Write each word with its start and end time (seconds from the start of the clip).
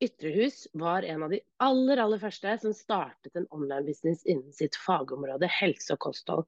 Ytrehus 0.00 0.66
var 0.72 1.02
en 1.02 1.22
av 1.22 1.30
de 1.32 1.38
aller, 1.64 1.96
aller 1.96 2.20
første 2.20 2.52
som 2.60 2.74
startet 2.76 3.38
en 3.38 3.46
online-business 3.54 4.26
innen 4.28 4.52
sitt 4.52 4.76
fagområde 4.76 5.48
helse 5.48 5.94
og 5.94 6.02
kosthold. 6.04 6.44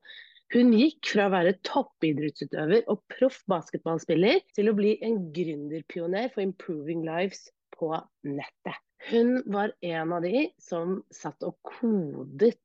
Hun 0.53 0.75
gikk 0.77 1.11
fra 1.15 1.29
å 1.29 1.33
være 1.33 1.55
toppidrettsutøver 1.65 2.85
og 2.93 3.01
proff 3.13 3.41
basketballspiller 3.49 4.43
til 4.57 4.69
å 4.69 4.77
bli 4.77 4.95
en 5.05 5.19
gründerpioner 5.37 6.29
for 6.35 6.45
Improving 6.45 7.07
Lives 7.09 7.47
på 7.77 7.91
nettet. 8.29 8.77
Hun 9.09 9.39
var 9.49 9.73
en 9.87 10.13
av 10.13 10.25
de 10.25 10.49
som 10.61 10.99
satt 11.15 11.45
og 11.47 11.57
kodet 11.65 12.57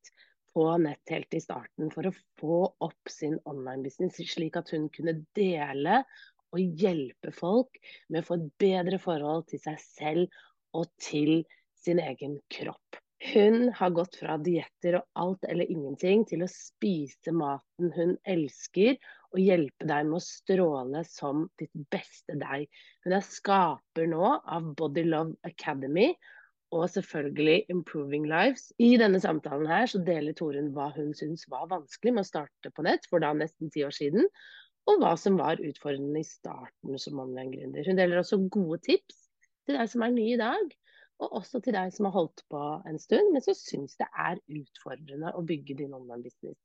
på 0.54 0.68
nett 0.84 1.12
helt 1.16 1.36
i 1.36 1.42
starten 1.44 1.92
for 1.94 2.10
å 2.10 2.16
få 2.40 2.62
opp 2.84 3.12
sin 3.12 3.40
online-business, 3.50 4.20
slik 4.34 4.60
at 4.60 4.72
hun 4.74 4.90
kunne 4.94 5.22
dele 5.38 6.02
og 6.54 6.80
hjelpe 6.82 7.32
folk 7.34 7.80
med 8.10 8.22
å 8.22 8.28
få 8.28 8.40
et 8.40 8.50
bedre 8.62 9.00
forhold 9.02 9.48
til 9.50 9.62
seg 9.64 9.80
selv 9.84 10.44
og 10.74 10.90
til 11.02 11.44
sin 11.84 12.00
egen 12.04 12.40
kropp. 12.54 13.00
Hun 13.24 13.70
har 13.72 13.94
gått 13.96 14.18
fra 14.20 14.36
dietter 14.44 14.98
og 14.98 15.20
alt 15.22 15.46
eller 15.48 15.70
ingenting 15.72 16.26
til 16.28 16.42
å 16.44 16.50
spise 16.52 17.32
maten 17.32 17.94
hun 17.96 18.18
elsker, 18.28 18.98
og 19.32 19.40
hjelpe 19.40 19.88
deg 19.88 20.10
med 20.10 20.18
å 20.20 20.26
stråle 20.26 21.04
som 21.08 21.46
ditt 21.62 21.72
beste 21.94 22.36
deg. 22.38 22.68
Hun 23.06 23.16
er 23.16 23.24
skaper 23.26 24.10
nå 24.12 24.28
av 24.44 24.74
Body 24.78 25.06
Love 25.08 25.38
Academy 25.48 26.12
og 26.74 26.90
selvfølgelig 26.92 27.72
Improving 27.72 28.28
Lives. 28.30 28.68
I 28.82 28.98
denne 29.00 29.22
samtalen 29.24 29.70
her 29.72 29.88
så 29.90 30.04
deler 30.04 30.36
Torunn 30.38 30.74
hva 30.76 30.90
hun 30.98 31.16
syns 31.18 31.48
var 31.50 31.70
vanskelig 31.72 32.18
med 32.18 32.26
å 32.26 32.32
starte 32.34 32.74
på 32.76 32.86
nett 32.86 33.08
for 33.10 33.24
da 33.24 33.32
nesten 33.38 33.72
ti 33.74 33.86
år 33.88 33.96
siden, 33.96 34.28
og 34.90 35.00
hva 35.00 35.14
som 35.16 35.40
var 35.40 35.64
utfordrende 35.64 36.20
i 36.20 36.28
starten 36.28 37.00
som 37.00 37.24
online-gründer. 37.24 37.88
Hun 37.88 38.02
deler 38.02 38.20
også 38.20 38.42
gode 38.52 38.82
tips 38.84 39.23
til 39.68 39.80
deg 39.80 39.90
som 39.92 40.06
er 40.06 40.14
ny 40.16 40.28
i 40.34 40.40
dag, 40.40 40.76
og 41.24 41.40
også 41.40 41.62
til 41.64 41.76
deg 41.78 41.94
som 41.96 42.10
har 42.10 42.16
holdt 42.18 42.44
på 42.52 42.62
en 42.90 43.00
stund, 43.00 43.32
men 43.34 43.44
som 43.46 43.58
syns 43.58 43.98
det 44.00 44.10
er 44.12 44.42
utfordrende 44.52 45.34
å 45.38 45.44
bygge 45.48 45.78
din 45.84 45.96
online-business. 45.96 46.60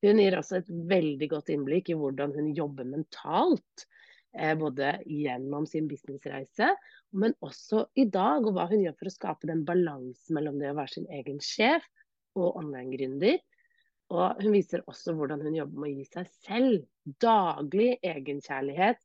Hun 0.00 0.20
gir 0.22 0.38
også 0.38 0.60
et 0.60 0.70
veldig 0.90 1.28
godt 1.28 1.50
innblikk 1.52 1.90
i 1.92 1.98
hvordan 1.98 2.32
hun 2.36 2.54
jobber 2.56 2.88
mentalt. 2.88 3.84
Eh, 4.32 4.54
både 4.54 4.92
gjennom 5.10 5.64
sin 5.66 5.88
businessreise, 5.90 6.68
men 7.18 7.34
også 7.42 7.88
i 7.98 8.04
dag, 8.06 8.44
og 8.46 8.54
hva 8.54 8.68
hun 8.70 8.84
gjør 8.84 8.94
for 9.00 9.10
å 9.10 9.14
skape 9.14 9.48
den 9.50 9.64
balansen 9.66 10.36
mellom 10.36 10.60
det 10.60 10.70
å 10.70 10.76
være 10.78 10.94
sin 10.94 11.08
egen 11.10 11.40
sjef 11.42 11.86
og 12.38 12.60
online-gründer. 12.60 13.40
Og 14.14 14.42
hun 14.42 14.54
viser 14.54 14.84
også 14.90 15.16
hvordan 15.18 15.42
hun 15.42 15.58
jobber 15.58 15.82
med 15.82 15.90
å 15.90 15.98
gi 15.98 16.06
seg 16.12 16.30
selv 16.46 17.18
daglig 17.22 17.96
egenkjærlighet 18.06 19.02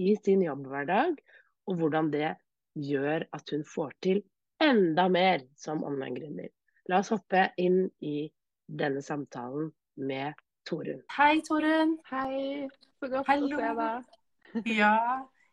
i 0.00 0.14
sin 0.22 0.46
jobbhverdag, 0.46 1.18
og 1.66 1.82
hvordan 1.82 2.14
det 2.14 2.30
gjør 2.78 3.26
at 3.36 3.50
hun 3.54 3.64
får 3.66 3.96
til 4.02 4.22
enda 4.60 5.08
mer 5.08 5.44
som 5.56 5.84
online-gründer. 5.86 6.50
La 6.90 7.00
oss 7.00 7.12
hoppe 7.14 7.48
inn 7.60 7.84
i 8.04 8.30
denne 8.66 9.02
samtalen 9.02 9.70
med 10.00 10.38
Torunn. 10.68 11.02
Hei, 11.16 11.40
Torunn. 11.46 11.96
Hei. 12.10 12.68
Så 13.00 13.08
godt 13.10 13.28
Hallo. 13.30 13.56
å 13.56 13.60
se 13.60 13.74
deg. 13.80 14.72
ja, 14.80 14.94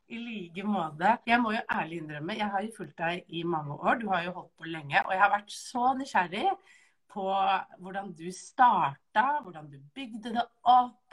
i 0.08 0.20
like 0.22 0.66
måte. 0.68 1.14
Jeg 1.28 1.42
må 1.44 1.54
jo 1.56 1.64
ærlig 1.72 2.02
innrømme, 2.02 2.38
jeg 2.40 2.52
har 2.54 2.66
jo 2.66 2.74
fulgt 2.78 2.98
deg 3.00 3.24
i 3.28 3.44
mange 3.48 3.78
år. 3.78 4.02
Du 4.02 4.08
har 4.12 4.26
jo 4.28 4.36
holdt 4.40 4.54
på 4.58 4.70
lenge. 4.70 5.02
Og 5.06 5.14
jeg 5.16 5.24
har 5.24 5.34
vært 5.34 5.54
så 5.54 5.94
nysgjerrig 6.00 6.48
på 7.14 7.28
hvordan 7.82 8.14
du 8.18 8.28
starta, 8.36 9.28
hvordan 9.44 9.70
du 9.72 9.80
bygde 9.96 10.36
det 10.36 10.46
opp. 10.64 11.07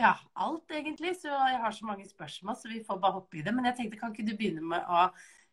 Ja, 0.00 0.14
alt 0.40 0.72
egentlig. 0.72 1.14
Så 1.20 1.28
jeg 1.28 1.60
har 1.62 1.74
så 1.76 1.86
mange 1.86 2.06
spørsmål, 2.08 2.56
så 2.56 2.70
vi 2.70 2.82
får 2.86 3.00
bare 3.02 3.18
hoppe 3.18 3.40
i 3.40 3.44
det. 3.46 3.54
Men 3.56 3.68
jeg 3.68 3.76
tenkte, 3.78 3.98
kan 4.00 4.14
ikke 4.14 4.30
du 4.30 4.36
begynne 4.38 4.64
med 4.72 4.86
å 4.88 5.08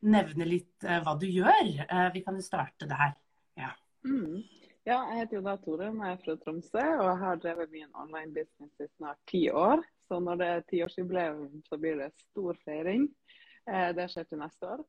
nevne 0.08 0.48
litt 0.48 0.88
uh, 0.88 1.02
hva 1.04 1.18
du 1.20 1.28
gjør? 1.28 1.74
Uh, 1.90 2.08
vi 2.16 2.24
kan 2.26 2.38
jo 2.38 2.46
starte 2.46 2.88
der. 2.90 3.18
Ja. 3.60 3.74
Mm. 4.08 4.44
ja, 4.88 5.02
jeg 5.10 5.20
heter 5.20 5.40
jo 5.40 5.44
da 5.44 5.58
Torunn, 5.60 6.00
jeg 6.00 6.16
er 6.16 6.20
fra 6.22 6.36
Tromsø 6.40 6.84
og 6.84 7.08
jeg 7.10 7.18
har 7.20 7.40
drevet 7.44 7.72
min 7.74 7.90
online 7.98 8.30
business 8.32 8.86
i 8.86 8.88
snart 8.94 9.20
ti 9.28 9.48
år. 9.52 9.84
Så 10.08 10.22
når 10.24 10.40
det 10.40 10.48
er 10.48 10.66
tiårsjubileum, 10.70 11.62
så 11.68 11.82
blir 11.82 12.00
det 12.00 12.14
stor 12.22 12.60
feiring. 12.64 13.10
Uh, 13.68 13.90
det 13.98 14.08
skjer 14.14 14.30
til 14.30 14.40
neste 14.46 14.76
år. 14.78 14.86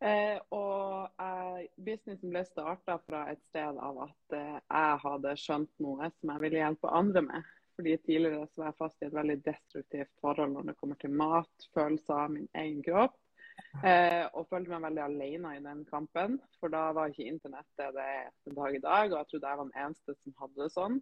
Eh, 0.00 0.38
og 0.56 1.10
eh, 1.20 1.66
businessen 1.84 2.32
ble 2.32 2.40
starta 2.48 2.96
fra 3.04 3.26
et 3.28 3.40
sted 3.50 3.76
av 3.84 3.98
at 4.06 4.36
eh, 4.36 4.54
jeg 4.56 5.00
hadde 5.02 5.34
skjønt 5.36 5.72
noe 5.84 6.08
som 6.14 6.32
jeg 6.32 6.42
ville 6.46 6.62
hjelpe 6.62 6.92
andre 6.96 7.22
med. 7.26 7.50
Fordi 7.76 7.96
Tidligere 8.04 8.46
så 8.48 8.62
var 8.62 8.70
jeg 8.70 8.78
fast 8.78 9.02
i 9.02 9.08
et 9.08 9.16
veldig 9.16 9.38
destruktivt 9.46 10.12
forhold 10.20 10.52
når 10.54 10.70
det 10.70 10.76
kommer 10.80 10.98
til 11.00 11.14
mat, 11.16 11.68
følelser, 11.74 12.28
min 12.34 12.48
egen 12.54 12.82
kropp. 12.84 13.16
Eh, 13.84 14.26
og 14.34 14.48
følte 14.50 14.72
meg 14.72 14.84
veldig 14.88 15.02
alene 15.04 15.54
i 15.56 15.64
den 15.64 15.82
kampen. 15.88 16.38
For 16.60 16.72
da 16.72 16.90
var 16.96 17.12
ikke 17.12 17.28
internett 17.30 17.68
det 17.80 17.90
det 17.96 18.06
er 18.06 18.30
den 18.46 18.56
dag 18.58 18.76
i 18.76 18.84
dag. 18.84 19.12
Og 19.12 19.18
jeg 19.18 19.30
trodde 19.30 19.52
jeg 19.52 19.60
var 19.60 19.68
den 19.68 19.82
eneste 19.84 20.16
som 20.20 20.38
hadde 20.42 20.62
det 20.62 20.70
sånn. 20.76 21.00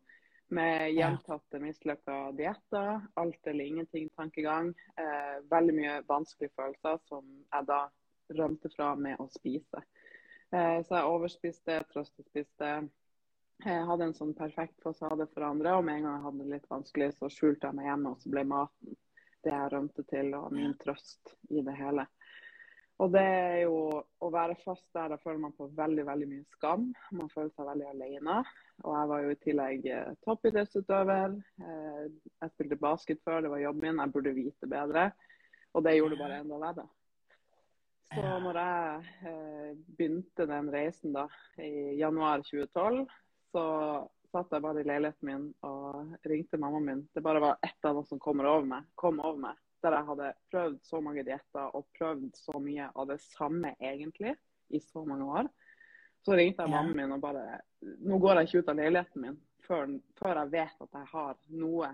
Med 0.59 0.95
gjentatte 0.97 1.61
mislykka 1.61 2.19
dietter, 2.39 3.03
alt 3.21 3.51
eller 3.51 3.73
ingenting-tankegang. 3.73 4.71
Eh, 5.01 5.35
veldig 5.51 5.75
mye 5.77 5.97
vanskelige 6.09 6.55
følelser 6.57 7.01
som 7.09 7.27
jeg 7.43 7.69
da 7.69 7.83
rømte 8.39 8.71
fra 8.73 8.95
med 8.97 9.21
å 9.21 9.29
spise. 9.33 9.83
Eh, 10.53 10.79
så 10.85 11.01
jeg 11.01 11.13
overspiste, 11.13 11.83
trøstespiste. 11.93 12.73
Jeg 13.65 13.87
hadde 13.89 14.07
en 14.07 14.15
sånn 14.15 14.37
perfekt 14.39 14.79
fasade 14.85 15.27
for 15.33 15.49
andre, 15.49 15.75
og 15.75 15.87
med 15.87 15.99
en 15.99 16.05
gang 16.07 16.17
jeg 16.19 16.27
hadde 16.29 16.45
det 16.45 16.53
litt 16.53 16.69
vanskelig, 16.71 17.09
så 17.17 17.31
skjulte 17.33 17.67
jeg 17.67 17.79
meg 17.79 17.89
hjemme, 17.89 18.13
og 18.13 18.21
så 18.23 18.31
ble 18.31 18.45
maten 18.47 18.99
det 19.43 19.51
jeg 19.55 19.73
rømte 19.73 20.05
til, 20.11 20.31
og 20.39 20.53
min 20.55 20.77
trøst 20.79 21.35
i 21.51 21.65
det 21.67 21.75
hele. 21.79 22.05
Og 22.99 23.13
det 23.15 23.23
er 23.23 23.57
jo 23.63 23.75
å 23.99 24.29
være 24.35 24.57
fast 24.65 24.87
der, 24.95 25.13
da 25.13 25.19
føler 25.23 25.39
man 25.45 25.55
på 25.55 25.69
veldig 25.79 26.05
veldig 26.07 26.27
mye 26.33 26.57
skam. 26.57 26.89
Man 27.15 27.31
føler 27.31 27.53
seg 27.55 27.69
veldig 27.69 27.87
alene. 27.93 28.39
Og 28.83 28.97
jeg 28.97 29.11
var 29.13 29.23
jo 29.23 29.35
i 29.35 29.39
tillegg 29.45 29.87
eh, 29.95 30.17
toppidrettsutøver. 30.27 31.37
Eh, 31.63 32.01
jeg 32.43 32.53
spilte 32.57 32.81
basket 32.83 33.23
før, 33.23 33.45
det 33.45 33.53
var 33.53 33.63
jobben 33.63 33.87
min. 33.87 34.03
Jeg 34.03 34.15
burde 34.17 34.35
vite 34.35 34.71
bedre. 34.71 35.05
Og 35.79 35.87
det 35.87 35.95
gjorde 35.95 36.17
det 36.17 36.23
bare 36.25 36.41
enda 36.43 36.59
verre. 36.65 36.89
Så 38.09 38.27
når 38.43 38.59
jeg 38.65 39.15
eh, 39.31 39.71
begynte 39.95 40.49
den 40.51 40.75
reisen 40.75 41.15
da, 41.15 41.29
i 41.63 41.95
januar 42.01 42.43
2012, 42.51 43.07
så 43.53 43.65
satt 44.33 44.53
jeg 44.53 44.65
bare 44.65 44.83
i 44.83 44.89
leiligheten 44.89 45.29
min 45.29 45.47
og 45.67 46.29
ringte 46.29 46.61
mammaen 46.61 46.87
min. 46.87 47.01
Det 47.15 47.25
bare 47.25 47.43
var 47.43 47.63
ett 47.65 47.89
av 47.89 47.97
noe 47.97 48.09
som 48.09 48.21
kom 48.23 48.43
over 48.45 48.67
meg. 48.69 48.87
Kom 48.99 49.23
over 49.25 49.41
meg 49.49 49.65
der 49.83 49.95
jeg 49.95 50.09
hadde 50.09 50.29
prøvd 50.51 50.79
så 50.83 51.01
mange 51.03 51.23
dietter 51.23 51.77
og 51.79 51.87
prøvd 51.95 52.33
så 52.35 52.59
mye 52.59 52.89
av 52.99 53.13
det 53.13 53.21
samme 53.23 53.77
egentlig 53.79 54.35
i 54.75 54.81
så 54.83 55.05
mange 55.07 55.29
år. 55.39 55.51
Så 56.27 56.35
ringte 56.35 56.65
jeg 56.65 56.73
mammaen 56.73 56.97
min 56.99 57.15
og 57.15 57.23
bare 57.23 57.61
Nå 57.79 58.19
går 58.19 58.41
jeg 58.41 58.49
ikke 58.49 58.63
ut 58.65 58.73
av 58.73 58.81
leiligheten 58.81 59.23
min 59.23 59.37
før, 59.69 59.93
før, 60.19 60.43
jeg 60.43 60.53
vet 60.57 60.85
at 60.85 60.99
jeg 60.99 61.11
har 61.13 61.39
noe 61.61 61.93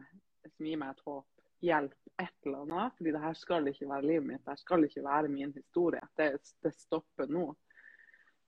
som 0.54 0.68
gir 0.68 0.80
meg 0.80 0.94
et 0.94 1.04
håp, 1.08 1.44
hjelp, 1.64 1.94
et 2.22 2.46
eller 2.46 2.64
annet. 2.64 2.96
Fordi 2.98 3.14
det 3.14 3.22
her 3.24 3.38
skal 3.38 3.70
ikke 3.70 3.90
være 3.90 4.08
livet 4.08 4.28
mitt, 4.28 4.42
det 4.44 4.54
her 4.54 4.62
skal 4.62 4.86
ikke 4.86 5.04
være 5.04 5.32
min 5.32 5.54
historie. 5.56 6.02
Det, 6.18 6.30
det 6.64 6.74
stopper 6.78 7.30
nå. 7.30 7.48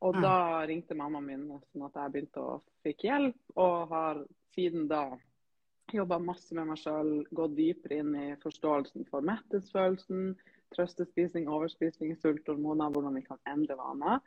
Og 0.05 0.19
da 0.21 0.67
ringte 0.69 0.97
mammaen 0.99 1.25
min 1.25 1.47
sånn 1.71 1.87
at 1.87 1.97
jeg 1.97 2.13
begynte 2.13 2.43
å 2.43 2.59
fikk 2.85 3.07
hjelp, 3.09 3.39
og 3.57 3.89
har 3.95 4.21
siden 4.57 4.91
da 4.91 5.07
Jobba 5.95 6.17
masse 6.19 6.51
med 6.57 6.67
meg 6.67 6.81
sjøl, 6.83 7.11
gått 7.31 7.53
dypere 7.55 8.01
inn 8.03 8.15
i 8.19 8.25
forståelsen 8.43 9.05
for 9.07 9.23
mettelsesfølelsen, 9.23 10.33
trøstespising, 10.75 11.47
overspising, 11.47 12.17
sulthormoner, 12.19 12.91
hvordan 12.91 13.15
vi 13.15 13.23
kan 13.29 13.39
endre 13.47 13.77
vaner. 13.79 14.19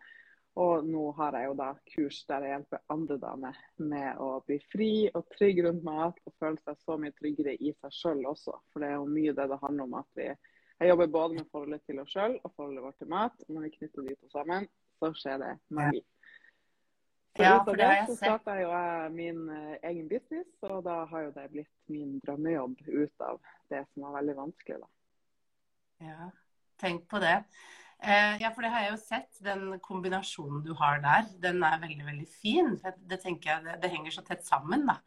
Og 0.60 0.88
nå 0.88 1.04
har 1.18 1.36
jeg 1.36 1.50
jo 1.50 1.58
da 1.60 1.68
kurs 1.92 2.22
der 2.32 2.46
jeg 2.46 2.54
hjelper 2.56 2.86
andre 2.96 3.18
damer 3.20 3.60
med 3.92 4.24
å 4.24 4.30
bli 4.48 4.58
fri 4.72 4.92
og 5.12 5.28
trygg 5.36 5.60
rundt 5.66 5.84
mat 5.84 6.18
og 6.26 6.36
føle 6.40 6.64
seg 6.64 6.80
så 6.80 6.96
mye 7.00 7.16
tryggere 7.20 7.58
i 7.60 7.76
seg 7.76 7.96
sjøl 7.96 8.24
også. 8.32 8.56
For 8.72 8.80
det 8.80 8.94
er 8.94 8.98
jo 8.98 9.12
mye 9.12 9.36
det 9.36 9.50
det 9.52 9.60
handler 9.62 9.90
om 9.90 10.00
at 10.00 10.10
vi 10.20 10.32
Jeg 10.80 10.94
jobber 10.94 11.08
både 11.12 11.36
med 11.36 11.48
forholdet 11.52 11.82
til 11.84 12.00
oss 12.00 12.14
sjøl 12.16 12.38
og 12.40 12.54
forholdet 12.56 12.84
vårt 12.86 12.98
til 13.04 13.12
mat. 13.12 13.42
Når 13.52 13.68
vi 13.68 13.72
knytter 13.74 14.06
de 14.08 14.16
to 14.16 14.30
sammen, 14.32 14.68
så 15.00 15.12
skjer 15.18 15.42
det 15.42 15.56
magi. 15.76 16.04
Så 17.38 17.44
Ja, 17.46 17.56
for 17.64 17.78
det 17.78 17.88
har 17.88 17.96
det 17.96 18.06
sett. 18.06 18.18
så 18.18 18.26
starta 18.26 18.56
jo 18.60 18.70
jeg 18.74 19.12
min 19.16 19.42
eh, 19.56 19.76
egen 19.92 20.08
business, 20.12 20.48
og 20.68 20.84
da 20.88 21.04
har 21.08 21.28
jo 21.28 21.34
det 21.36 21.50
blitt 21.54 21.92
min 21.92 22.18
drømmejobb 22.26 22.82
ut 22.88 23.26
av 23.28 23.40
det 23.72 23.84
som 23.94 24.08
var 24.08 24.18
veldig 24.20 24.36
vanskelig, 24.42 24.80
da. 24.82 24.90
Ja, 26.10 26.32
tenk 26.80 27.08
på 27.12 27.22
det. 27.24 27.38
Eh, 28.00 28.36
ja, 28.42 28.52
for 28.56 28.64
det 28.64 28.72
har 28.72 28.86
jeg 28.86 28.94
jo 28.94 29.00
sett. 29.02 29.40
Den 29.44 29.80
kombinasjonen 29.84 30.64
du 30.64 30.74
har 30.80 31.02
der, 31.04 31.28
den 31.44 31.64
er 31.64 31.80
veldig, 31.82 32.06
veldig 32.06 32.28
fin. 32.42 32.76
Det, 32.80 32.96
det 33.12 33.20
tenker 33.24 33.54
jeg, 33.54 33.66
det, 33.66 33.80
det 33.84 33.92
henger 33.92 34.16
så 34.16 34.24
tett 34.28 34.46
sammen, 34.48 34.88
da. 34.88 35.00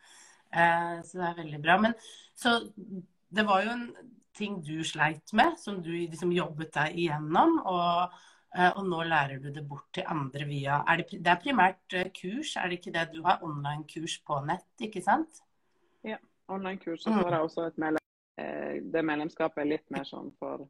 Eh, 0.52 0.98
så 1.04 1.18
det 1.18 1.28
er 1.28 1.38
veldig 1.40 1.62
bra. 1.64 1.78
Men 1.80 1.96
så 2.36 2.58
det 3.32 3.46
var 3.48 3.64
jo 3.64 3.76
en 3.76 3.86
ting 4.36 4.58
du 4.64 4.84
sleit 4.84 5.32
med, 5.36 5.56
som 5.60 5.80
du 5.84 5.90
liksom 5.92 6.32
jobbet 6.32 6.72
deg 6.76 6.98
igjennom. 7.00 7.58
Og, 7.64 8.20
og 8.52 8.84
nå 8.84 8.98
lærer 9.08 9.40
du 9.40 9.48
det 9.52 9.62
bort 9.68 9.88
til 9.96 10.04
andre 10.12 10.44
via 10.44 10.82
er 10.88 11.00
det, 11.00 11.06
det 11.24 11.30
er 11.32 11.40
primært 11.40 11.96
eh, 11.96 12.10
kurs, 12.12 12.56
er 12.60 12.68
det 12.68 12.80
ikke 12.80 12.92
det? 12.92 13.06
Du 13.14 13.22
har 13.24 13.40
online-kurs 13.44 14.18
på 14.26 14.42
nett, 14.44 14.68
ikke 14.80 15.00
sant? 15.04 15.40
Ja, 16.04 16.18
Online-kurs, 16.52 17.06
og 17.06 17.14
så 17.14 17.18
har 17.22 17.36
jeg 17.36 17.48
også 17.48 17.66
et 17.70 17.78
medlem, 17.80 18.06
eh, 18.36 18.78
det 18.92 19.04
medlemskapet 19.08 19.62
er 19.62 19.70
litt 19.70 19.88
mer 19.94 20.04
sånn 20.04 20.32
for 20.40 20.66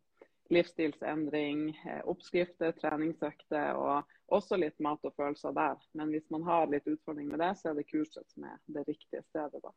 livsstilsendring, 0.53 1.71
eh, 1.89 2.01
oppskrifter, 2.13 2.75
treningsøkter 2.79 3.79
og 3.79 4.11
også 4.37 4.59
litt 4.61 4.79
mat 4.85 5.03
og 5.09 5.15
følelser 5.17 5.55
der. 5.57 5.81
Men 5.99 6.13
hvis 6.15 6.29
man 6.31 6.45
har 6.47 6.71
litt 6.71 6.87
utfordring 6.87 7.31
med 7.33 7.41
det, 7.43 7.55
så 7.59 7.71
er 7.71 7.81
det 7.81 7.89
kurset 7.91 8.29
som 8.31 8.47
er 8.47 8.59
det 8.77 8.87
riktige 8.89 9.25
stedet, 9.31 9.63
da. 9.63 9.73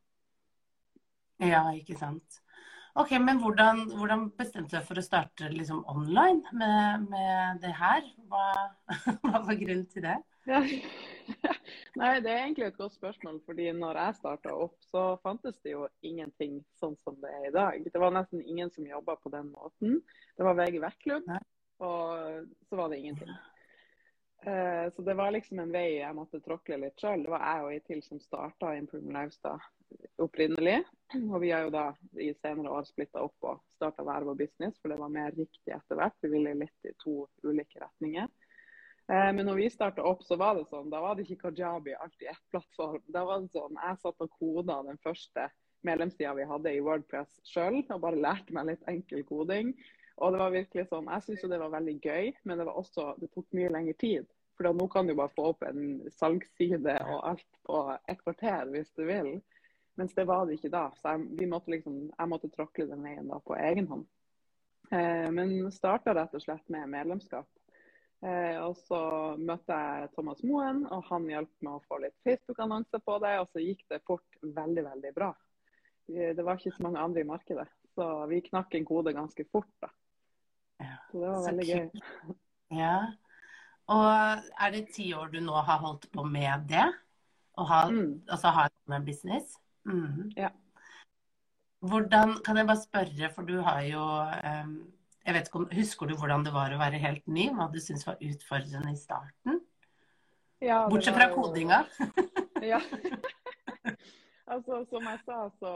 Ja, 1.44 1.63
ikke 1.75 1.98
sant. 2.00 2.42
Ok, 2.95 3.12
men 3.19 3.42
hvordan, 3.44 3.81
hvordan 3.92 4.30
bestemte 4.39 4.71
du 4.71 4.77
deg 4.77 4.86
for 4.88 5.00
å 5.00 5.03
starte 5.03 5.50
liksom 5.51 5.81
online 5.92 6.53
med, 6.56 7.09
med 7.12 7.59
det 7.59 7.74
her? 7.75 8.06
Hva, 8.31 8.45
hva 9.25 9.42
var 9.50 9.59
grunnen 9.59 9.83
til 9.92 10.06
det? 10.06 10.15
Ja. 10.47 10.62
Nei, 12.00 12.12
det 12.24 12.31
er 12.31 12.39
egentlig 12.45 12.69
et 12.69 12.80
godt 12.80 12.95
spørsmål. 12.95 13.42
fordi 13.45 13.68
når 13.75 14.00
jeg 14.00 14.18
starta 14.21 14.53
opp, 14.56 14.77
så 14.94 15.03
fantes 15.25 15.59
det 15.65 15.74
jo 15.74 15.89
ingenting 16.07 16.62
sånn 16.80 16.95
som 17.03 17.19
det 17.19 17.33
er 17.36 17.50
i 17.50 17.53
dag. 17.57 17.83
Det 17.83 18.00
var 18.00 18.15
nesten 18.15 18.45
ingen 18.45 18.71
som 18.71 18.88
jobba 18.88 19.18
på 19.19 19.33
den 19.33 19.51
måten. 19.51 20.00
Det 20.38 20.47
var 20.47 20.56
VG 20.62 20.80
Vektklubb, 20.86 21.27
og 21.83 22.47
så 22.69 22.80
var 22.80 22.94
det 22.94 23.01
ingenting. 23.03 23.36
Eh, 24.45 24.88
Så 24.95 25.03
det 25.03 25.19
var 25.19 25.36
liksom 25.36 25.59
en 25.59 25.75
vei 25.75 25.97
jeg 25.97 26.15
måtte 26.15 26.39
tråkle 26.45 26.80
litt 26.80 27.01
sjøl. 27.01 27.27
Det 27.27 27.33
var 27.33 27.44
jeg 27.44 27.65
og 27.65 27.74
ei 27.74 27.83
til 27.92 28.06
som 28.07 28.24
starta 28.24 28.75
Improvement 28.80 29.19
Lifestyle 29.19 29.59
opprinnelig. 30.21 30.86
Og 31.13 31.38
vi 31.42 31.52
har 31.54 31.68
jo 31.68 31.74
da 31.74 31.86
i 32.18 32.31
senere 32.40 32.72
år 32.74 32.88
splitta 32.88 33.22
opp 33.22 33.46
og 33.46 33.62
starta 33.75 34.04
hver 34.06 34.25
vår 34.25 34.40
business, 34.40 34.80
for 34.81 34.92
det 34.92 34.98
var 35.00 35.13
mer 35.13 35.36
riktig 35.38 35.74
etter 35.75 36.00
hvert. 36.00 36.18
Vi 36.24 36.31
ville 36.34 36.56
litt 36.57 36.90
i 36.90 36.94
to 37.04 37.28
ulike 37.46 37.80
retninger. 37.84 38.31
Eh, 39.12 39.31
Men 39.34 39.46
når 39.46 39.60
vi 39.62 39.69
starta 39.69 40.04
opp, 40.04 40.24
så 40.25 40.38
var 40.42 40.56
det 40.57 40.66
sånn, 40.69 40.90
da 40.90 41.02
var 41.02 41.16
det 41.16 41.28
ikke 41.28 41.52
Kajabi 41.52 41.94
alt 41.94 42.25
i 42.25 42.31
ett 42.31 42.42
plattform. 42.52 43.04
Da 43.07 43.25
var 43.25 43.44
det 43.44 43.54
sånn, 43.54 43.78
Jeg 43.78 44.02
satt 44.02 44.25
og 44.25 44.31
koda 44.40 44.81
den 44.88 44.98
første 44.98 45.50
medlemstida 45.86 46.34
vi 46.34 46.48
hadde 46.50 46.74
i 46.74 46.81
Wordpress 46.81 47.38
sjøl, 47.46 47.84
og 47.90 48.02
bare 48.02 48.18
lærte 48.18 48.54
meg 48.54 48.72
litt 48.72 48.88
enkel 48.90 49.24
koding. 49.24 49.75
Og 50.18 50.31
det 50.31 50.40
var 50.40 50.52
virkelig 50.52 50.88
sånn, 50.90 51.12
Jeg 51.12 51.22
syns 51.22 51.44
jo 51.44 51.50
det 51.50 51.60
var 51.60 51.75
veldig 51.75 52.00
gøy, 52.02 52.34
men 52.44 52.57
det 52.57 52.66
var 52.66 52.81
også, 52.81 53.13
det 53.22 53.30
tok 53.31 53.46
mye 53.54 53.69
lengre 53.69 53.94
tid. 53.94 54.25
For 54.57 54.74
nå 54.74 54.88
kan 54.88 55.06
du 55.06 55.13
bare 55.13 55.34
få 55.36 55.52
opp 55.52 55.63
en 55.68 56.02
salgsside 56.10 56.96
og 57.12 57.19
alt 57.30 57.60
på 57.68 57.80
et 58.07 58.22
kvarter 58.24 58.72
hvis 58.72 58.92
du 58.96 59.04
vil. 59.06 59.42
Mens 59.95 60.13
det 60.13 60.25
var 60.27 60.45
det 60.45 60.57
ikke 60.57 60.71
da. 60.74 60.89
Så 61.00 61.13
jeg, 61.13 61.27
vi 61.39 61.45
måtte 61.47 61.71
liksom, 61.71 62.00
jeg 62.18 62.27
måtte 62.31 62.50
tråkle 62.51 62.88
den 62.89 63.03
veien 63.06 63.27
da 63.31 63.39
på 63.39 63.56
egen 63.56 63.88
hånd. 63.88 64.06
Eh, 64.92 65.30
men 65.31 65.53
starta 65.71 66.13
rett 66.13 66.33
og 66.36 66.44
slett 66.44 66.68
med 66.69 66.89
medlemskap. 66.92 67.47
Eh, 68.25 68.57
og 68.63 68.75
så 68.77 69.00
møtte 69.38 69.75
jeg 69.75 70.12
Thomas 70.15 70.44
Moen, 70.44 70.83
og 70.92 71.03
han 71.09 71.27
hjalp 71.30 71.51
meg 71.65 71.77
å 71.77 71.83
få 71.88 72.00
litt 72.03 72.15
Facebook-annonser 72.27 73.03
på 73.06 73.18
det. 73.24 73.33
Og 73.39 73.50
så 73.53 73.63
gikk 73.63 73.86
det 73.92 74.01
fort 74.07 74.39
veldig, 74.42 74.83
veldig 74.92 75.13
bra. 75.15 75.31
Eh, 76.12 76.33
Det 76.36 76.44
var 76.44 76.59
ikke 76.59 76.75
så 76.75 76.83
mange 76.83 77.00
andre 77.00 77.21
i 77.24 77.30
markedet, 77.30 77.68
så 77.95 78.27
vi 78.27 78.42
knakk 78.42 78.75
en 78.75 78.86
kode 78.86 79.13
ganske 79.15 79.45
fort. 79.51 79.71
da. 79.81 79.89
Så 81.12 81.19
det 81.21 81.27
var 81.30 81.39
så 81.42 81.51
veldig 81.51 81.68
gøy. 81.71 82.36
Ja. 82.75 82.95
Og 83.88 84.06
er 84.59 84.71
det 84.74 84.88
ti 84.92 85.13
år 85.13 85.30
du 85.31 85.39
nå 85.39 85.53
har 85.53 85.80
holdt 85.80 86.09
på 86.12 86.24
med 86.27 86.68
det? 86.68 86.88
Og 87.57 87.68
har, 87.69 87.92
Mm. 87.92 88.24
altså 88.27 88.50
ha 88.51 88.68
en 88.92 89.06
business? 89.06 89.56
Mhm. 89.86 90.32
Ja. 90.38 90.50
Hvordan, 91.86 92.40
kan 92.46 92.58
jeg 92.58 92.68
bare 92.68 92.82
spørre, 92.82 93.30
for 93.36 93.46
du 93.46 93.60
har 93.62 93.82
jo 93.86 94.04
jeg 95.26 95.34
vet 95.34 95.50
ikke 95.50 95.76
Husker 95.76 96.10
du 96.10 96.16
hvordan 96.20 96.46
det 96.46 96.54
var 96.54 96.74
å 96.74 96.82
være 96.82 97.02
helt 97.02 97.26
ny? 97.28 97.50
Hva 97.54 97.70
du 97.74 97.80
syntes 97.82 98.06
var 98.08 98.22
utfordrende 98.22 98.94
i 98.94 99.00
starten? 99.00 99.62
Ja, 100.64 100.86
Bortsett 100.90 101.18
fra 101.18 101.32
kodinga. 101.34 101.84
Ja. 102.64 102.80
altså, 104.54 104.80
som 104.90 105.04
jeg 105.06 105.20
sa, 105.26 105.40
så 105.60 105.72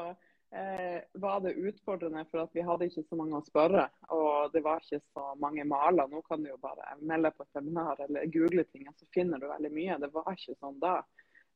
eh, 0.55 1.01
var 1.21 1.41
det 1.43 1.57
utfordrende 1.59 2.23
for 2.31 2.45
at 2.45 2.55
vi 2.55 2.63
hadde 2.65 2.87
ikke 2.87 3.03
så 3.03 3.17
mange 3.19 3.37
å 3.37 3.45
spørre. 3.45 3.83
Og 4.15 4.53
det 4.55 4.63
var 4.65 4.81
ikke 4.81 5.01
så 5.11 5.25
mange 5.43 5.65
maler. 5.67 6.07
Nå 6.09 6.23
kan 6.25 6.41
du 6.41 6.49
jo 6.49 6.57
bare 6.63 6.95
melde 7.01 7.33
på 7.35 7.45
et 7.45 7.59
seminar 7.59 7.99
eller 8.07 8.31
google 8.31 8.63
ting, 8.71 8.87
så 8.95 9.09
finner 9.13 9.43
du 9.43 9.49
veldig 9.51 9.73
mye. 9.75 9.99
Det 10.01 10.09
var 10.15 10.31
ikke 10.33 10.55
sånn 10.55 10.79
da. 10.81 10.95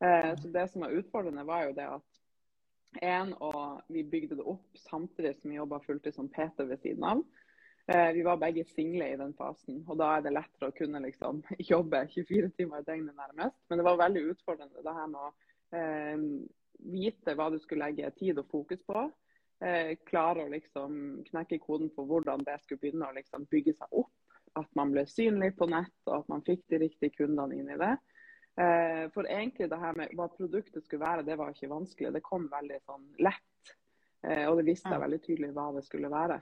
Eh, 0.03 0.33
så 0.41 0.53
det 0.53 0.67
som 0.73 0.85
var 0.85 0.93
utfordrende, 0.99 1.47
var 1.47 1.69
jo 1.69 1.77
det 1.79 1.87
at 1.95 2.22
en, 3.01 3.33
og 3.41 3.81
vi 3.93 4.03
bygde 4.03 4.37
det 4.39 4.45
opp 4.47 4.77
samtidig 4.89 5.35
som 5.39 5.51
vi 5.51 5.57
jobba 5.57 5.79
fulltid 5.85 6.15
som 6.15 6.29
PT 6.31 6.65
ved 6.69 6.81
siden 6.83 7.03
av. 7.07 7.23
Eh, 7.87 8.13
Vi 8.13 8.23
var 8.23 8.37
begge 8.37 8.63
single 8.65 9.09
i 9.11 9.17
den 9.19 9.33
fasen, 9.33 9.83
og 9.87 9.97
da 9.99 10.13
er 10.15 10.23
det 10.23 10.35
lettere 10.35 10.69
å 10.71 10.75
kunne 10.77 11.01
liksom 11.03 11.41
jobbe 11.73 12.05
24 12.13 12.53
timer 12.57 12.83
i 12.83 12.87
døgnet 12.87 13.17
nærmest. 13.17 13.59
Men 13.69 13.81
det 13.81 13.87
var 13.87 13.99
veldig 13.99 14.23
utfordrende 14.33 14.85
det 14.85 14.95
her 14.99 15.09
med 15.11 15.19
å 15.19 15.31
eh, 15.75 16.27
vite 16.93 17.35
hva 17.35 17.49
du 17.51 17.59
skulle 17.59 17.89
legge 17.89 18.13
tid 18.19 18.39
og 18.39 18.49
fokus 18.51 18.81
på. 18.87 19.07
Eh, 19.63 19.95
klare 20.07 20.45
å 20.45 20.51
liksom 20.51 21.23
knekke 21.29 21.61
koden 21.63 21.91
på 21.95 22.07
hvordan 22.07 22.43
det 22.47 22.59
skulle 22.63 22.81
begynne 22.81 23.09
å 23.09 23.17
liksom 23.17 23.47
bygge 23.51 23.75
seg 23.77 23.99
opp. 24.03 24.11
At 24.59 24.69
man 24.77 24.91
ble 24.93 25.05
synlig 25.09 25.55
på 25.57 25.65
nett, 25.71 25.95
og 26.07 26.21
at 26.21 26.27
man 26.29 26.43
fikk 26.45 26.67
de 26.69 26.83
riktige 26.85 27.15
kundene 27.17 27.57
inn 27.57 27.71
i 27.73 27.79
det. 27.79 27.95
Eh, 28.61 29.09
for 29.13 29.25
egentlig 29.25 29.69
det 29.69 29.79
her 29.81 29.95
med 29.97 30.13
hva 30.17 30.27
produktet 30.29 30.85
skulle 30.85 31.05
være, 31.05 31.25
det 31.25 31.37
var 31.39 31.53
ikke 31.53 31.71
vanskelig. 31.71 32.13
Det 32.13 32.25
kom 32.25 32.45
veldig 32.51 32.79
sånn 32.85 33.07
lett. 33.25 33.73
Eh, 34.23 34.45
og 34.49 34.59
det 34.59 34.67
visste 34.69 34.91
jeg 34.93 35.03
veldig 35.03 35.21
tydelig 35.23 35.53
hva 35.55 35.71
det 35.77 35.85
skulle 35.87 36.11
være. 36.13 36.39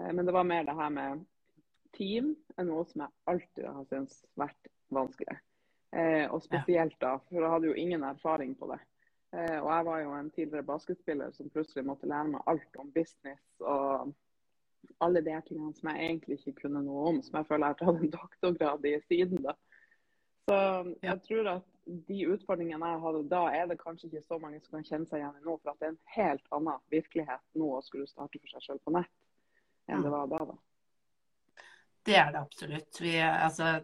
Eh, 0.00 0.10
men 0.10 0.24
det 0.26 0.34
var 0.34 0.48
mer 0.48 0.66
det 0.66 0.76
her 0.78 0.94
med 0.94 1.24
team 1.94 2.32
enn 2.58 2.70
noe 2.70 2.86
som 2.90 3.04
jeg 3.04 3.14
alltid 3.30 3.68
har 3.68 3.86
syntes 3.90 4.24
vært 4.40 4.72
vanskelig. 4.94 5.38
Eh, 5.94 6.26
og 6.26 6.42
spesielt 6.42 6.98
da, 6.98 7.16
for 7.28 7.38
jeg 7.38 7.54
hadde 7.54 7.70
jo 7.70 7.78
ingen 7.78 8.02
erfaring 8.02 8.56
på 8.58 8.72
det. 8.72 8.80
Eh, 9.34 9.58
og 9.60 9.70
jeg 9.70 9.86
var 9.86 10.00
jo 10.02 10.12
en 10.18 10.30
tidligere 10.34 10.66
basketspiller 10.66 11.30
som 11.34 11.50
plutselig 11.54 11.86
måtte 11.86 12.10
lære 12.10 12.32
meg 12.34 12.50
alt 12.50 12.80
om 12.82 12.90
business 12.94 13.62
og 13.62 14.12
alle 15.02 15.22
de 15.24 15.36
tingene 15.46 15.74
som 15.74 15.90
jeg 15.90 16.08
egentlig 16.08 16.38
ikke 16.40 16.64
kunne 16.64 16.82
noe 16.84 17.06
om, 17.12 17.22
som 17.22 17.38
jeg 17.38 17.48
føler 17.48 17.70
jeg 17.70 17.76
har 17.76 17.80
tatt 17.80 18.02
en 18.02 18.12
doktorgrad 18.18 18.90
i 18.90 18.98
siden. 19.08 19.46
da. 19.46 19.54
Så 20.44 20.56
jeg 21.00 21.20
tror 21.24 21.50
at 21.54 21.70
de 22.08 22.18
utfordringene 22.32 22.90
jeg 22.94 23.02
hadde 23.04 23.22
da, 23.30 23.42
er 23.52 23.68
det 23.70 23.80
kanskje 23.80 24.10
ikke 24.10 24.24
så 24.26 24.38
mange 24.40 24.60
som 24.62 24.76
kan 24.76 24.86
kjenne 24.88 25.08
seg 25.08 25.20
igjen 25.20 25.40
i 25.40 25.44
nå. 25.44 25.56
For 25.60 25.72
at 25.72 25.80
det 25.80 25.88
er 25.88 25.94
en 25.94 26.14
helt 26.16 26.56
annen 26.58 26.82
virkelighet 26.92 27.44
nå 27.60 27.70
å 27.76 27.82
skulle 27.84 28.08
starte 28.10 28.40
for 28.40 28.56
seg 28.56 28.66
selv 28.68 28.84
på 28.84 28.94
nett 28.96 29.12
enn 29.92 30.04
det 30.04 30.12
var 30.12 30.28
da. 30.30 30.40
da. 30.48 30.56
Det 32.04 32.16
er 32.20 32.30
det 32.32 32.40
absolutt. 32.40 33.00
Vi, 33.00 33.14
altså, 33.20 33.74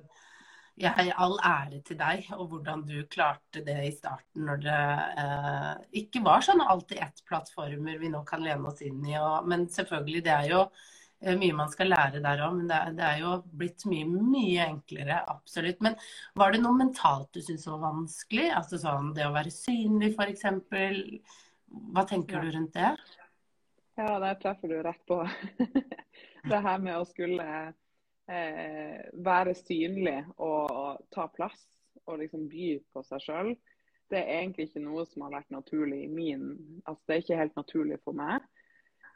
jeg 0.80 1.12
all 1.20 1.36
ære 1.44 1.80
til 1.84 1.98
deg 2.00 2.28
og 2.36 2.46
hvordan 2.52 2.84
du 2.88 2.96
klarte 3.12 3.62
det 3.64 3.76
i 3.84 3.92
starten 3.92 4.46
når 4.48 4.62
det 4.64 4.78
eh, 5.24 5.74
ikke 6.02 6.22
var 6.24 6.44
sånn 6.44 6.62
alltid 6.64 7.02
ett 7.04 7.20
plattformer 7.28 8.00
vi 8.00 8.12
nå 8.12 8.22
kan 8.28 8.44
lene 8.44 8.68
oss 8.68 8.80
inn 8.84 9.00
i. 9.04 9.16
Og, 9.20 9.48
men 9.48 9.68
selvfølgelig, 9.72 10.24
det 10.24 10.34
er 10.36 10.48
jo 10.54 10.62
mye 11.20 11.56
man 11.56 11.68
skal 11.72 11.90
lære 11.92 12.22
der 12.24 12.42
òg. 12.46 12.56
Men 12.56 12.68
det 12.70 12.76
er, 12.78 12.92
det 12.96 13.06
er, 13.06 13.18
jo 13.22 13.32
blitt 13.60 13.84
mye, 13.90 14.06
mye 14.08 14.66
enklere. 14.66 15.20
Absolutt. 15.32 15.80
Men 15.84 15.96
var 16.38 16.54
det 16.54 16.62
noe 16.64 16.78
mentalt 16.78 17.32
du 17.34 17.42
syntes 17.44 17.68
var 17.68 17.82
vanskelig? 17.84 18.48
Altså 18.56 18.80
sånn 18.80 19.12
det 19.16 19.26
å 19.28 19.34
være 19.36 19.52
synlig, 19.54 20.14
f.eks. 20.16 20.46
Hva 21.94 22.06
tenker 22.08 22.40
Ja. 22.40 22.44
du 22.44 22.56
rundt 22.56 22.74
det? 22.74 22.94
Ja, 24.00 24.18
der 24.22 24.38
treffer 24.40 24.68
du 24.68 24.78
rett 24.82 25.02
på. 25.06 25.20
det 26.50 26.62
her 26.64 26.78
med 26.80 26.96
å 26.96 27.04
skulle 27.04 27.46
eh, 28.30 29.02
være 29.12 29.54
synlig 29.58 30.22
og 30.40 31.04
ta 31.12 31.28
plass 31.28 31.60
og 32.06 32.22
liksom 32.22 32.48
by 32.50 32.70
på 32.94 33.02
seg 33.06 33.22
sjøl, 33.26 33.52
det 34.10 34.22
er 34.24 34.40
egentlig 34.40 34.70
ikke 34.70 34.82
noe 34.82 35.04
som 35.06 35.22
har 35.26 35.36
vært 35.36 35.52
naturlig 35.54 36.00
i 36.04 36.10
min 36.10 36.48
Altså 36.88 37.04
det 37.06 37.14
er 37.14 37.22
ikke 37.22 37.38
helt 37.38 37.60
naturlig 37.60 38.00
for 38.02 38.16
meg. 38.18 38.42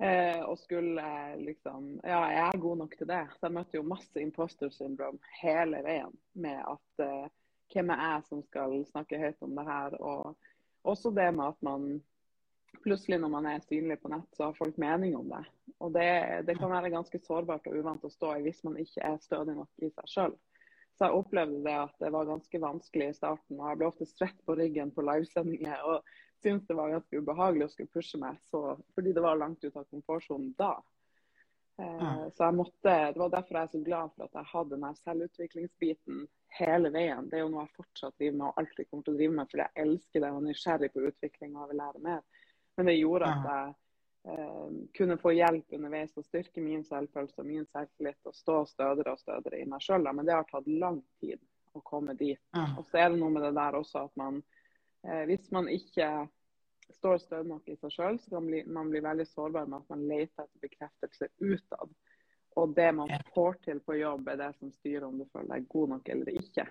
Eh, 0.03 0.41
og 0.43 0.59
skulle 0.59 1.03
liksom 1.39 2.01
Ja, 2.03 2.25
jeg 2.27 2.49
er 2.49 2.61
god 2.61 2.81
nok 2.83 2.97
til 2.99 3.09
det. 3.09 3.23
Så 3.37 3.47
jeg 3.47 3.57
møtte 3.59 3.79
jo 3.79 3.87
masse 3.87 4.23
imposter 4.23 4.73
syndrome 4.75 5.23
hele 5.43 5.83
veien 5.87 6.17
med 6.35 6.59
at 6.59 7.05
eh, 7.05 7.29
hvem 7.75 7.93
er 7.95 8.03
jeg 8.03 8.25
som 8.29 8.43
skal 8.47 8.81
snakke 8.91 9.21
høyt 9.21 9.47
om 9.47 9.55
det 9.55 9.67
her? 9.69 9.95
Og 10.01 10.35
også 10.85 11.15
det 11.15 11.31
med 11.35 11.47
at 11.47 11.63
man 11.63 11.87
plutselig 12.83 13.21
når 13.21 13.31
man 13.33 13.47
er 13.47 13.63
synlig 13.65 14.01
på 14.03 14.11
nett, 14.13 14.27
så 14.37 14.49
har 14.49 14.59
folk 14.59 14.77
mening 14.81 15.15
om 15.17 15.31
det. 15.31 15.45
Og 15.79 15.95
det, 15.95 16.09
det 16.49 16.59
kan 16.59 16.73
være 16.73 16.93
ganske 16.93 17.21
sårbart 17.23 17.69
og 17.71 17.79
uvant 17.79 18.05
å 18.05 18.13
stå 18.13 18.35
i 18.35 18.43
hvis 18.45 18.65
man 18.67 18.77
ikke 18.83 19.05
er 19.07 19.23
stødig 19.23 19.55
nok 19.57 19.85
i 19.87 19.93
seg 19.95 20.11
sjøl. 20.11 20.35
Så 20.95 21.09
jeg 21.09 21.19
opplevde 21.19 21.63
det 21.65 21.75
at 21.75 21.95
det 22.03 22.11
var 22.15 22.29
ganske 22.29 22.61
vanskelig 22.63 23.09
i 23.11 23.17
starten. 23.17 23.59
og 23.59 23.71
Jeg 23.71 23.79
ble 23.81 23.89
ofte 23.89 24.07
svett 24.07 24.37
på 24.47 24.55
ryggen 24.59 24.93
på 24.95 25.03
livesendinger 25.03 25.81
syntes 26.45 26.69
det 26.69 26.77
var 26.79 26.93
ganske 26.93 27.21
ubehagelig 27.21 27.67
å 27.67 27.73
skulle 27.73 27.95
pushe 27.97 28.21
meg 28.21 28.39
så, 28.51 28.77
fordi 28.95 29.15
det 29.17 29.25
var 29.25 29.41
langt 29.41 29.65
ut 29.65 29.77
av 29.77 29.89
komfortsonen 29.91 30.53
da. 30.59 30.77
Eh, 31.79 32.25
så 32.35 32.45
jeg 32.45 32.55
måtte, 32.55 33.13
Det 33.13 33.19
var 33.19 33.31
derfor 33.33 33.59
jeg 33.59 33.63
er 33.63 33.73
så 33.73 33.83
glad 33.83 34.11
for 34.15 34.25
at 34.29 34.37
jeg 34.39 34.51
hadde 34.53 34.81
den 34.81 34.99
selvutviklingsbiten 35.03 36.27
hele 36.59 36.91
veien. 36.95 37.31
Det 37.31 37.39
er 37.39 37.47
jo 37.47 37.53
noe 37.55 37.65
jeg 37.65 37.79
fortsatt 37.79 38.19
driver 38.19 38.37
med 38.37 38.47
og 38.49 38.61
alltid 38.63 38.91
kommer 38.91 39.07
til 39.07 39.15
å 39.15 39.21
drive 39.21 39.39
med, 39.39 39.49
fordi 39.51 39.65
jeg 39.65 39.87
elsker 39.87 40.21
det 40.21 40.31
og 40.31 40.37
er 40.37 40.47
nysgjerrig 40.49 40.91
på 40.95 41.07
utvikling 41.09 41.57
og 41.57 41.73
vil 41.73 41.83
lære 41.83 42.05
mer. 42.05 42.45
Men 42.77 42.91
det 42.91 42.95
gjorde 42.99 43.31
at 43.31 43.49
jeg 43.51 43.75
eh, 44.35 44.77
kunne 44.99 45.19
få 45.23 45.35
hjelp 45.35 45.75
underveis 45.79 46.15
og 46.21 46.29
styrke 46.29 46.63
min 46.63 46.87
selvfølelse 46.87 47.43
og 47.43 47.51
min 47.51 47.67
selvtillit 47.73 48.31
og 48.31 48.39
stå 48.39 48.61
stødigere 48.71 49.17
og 49.17 49.23
stødigere 49.23 49.63
i 49.63 49.69
meg 49.75 49.83
sjøl. 49.83 50.07
Men 50.13 50.31
det 50.31 50.39
har 50.39 50.47
tatt 50.51 50.71
lang 50.71 51.03
tid 51.23 51.43
å 51.75 51.83
komme 51.83 52.15
dit. 52.19 52.41
Og 52.79 52.87
så 52.87 53.03
er 53.03 53.11
det 53.11 53.19
noe 53.19 53.35
med 53.35 53.43
det 53.43 53.55
der 53.57 53.81
også 53.81 54.07
at 54.07 54.15
man 54.21 54.43
eh, 55.03 55.25
Hvis 55.27 55.51
man 55.51 55.67
ikke 55.69 56.29
står 56.93 57.21
stødig 57.23 57.49
nok 57.51 57.69
i 57.69 57.77
seg 57.81 57.93
sjøl, 57.95 58.19
så 58.21 58.37
kan 58.37 58.49
man 58.77 58.91
bli 58.93 59.03
veldig 59.05 59.27
sårbar 59.29 59.69
med 59.71 59.83
at 59.83 59.95
man 59.95 60.07
leter 60.11 60.45
etter 60.45 60.65
bekreftelse 60.65 61.31
utad. 61.41 61.93
Og 62.61 62.75
det 62.77 62.91
man 62.95 63.11
får 63.35 63.59
til 63.65 63.81
på 63.83 63.99
jobb, 63.99 64.29
er 64.31 64.39
det 64.39 64.53
som 64.59 64.71
styrer 64.73 65.09
om 65.09 65.19
du 65.19 65.27
føler 65.33 65.57
deg 65.57 65.69
god 65.73 65.95
nok 65.97 66.11
eller 66.15 66.39
ikke. 66.39 66.67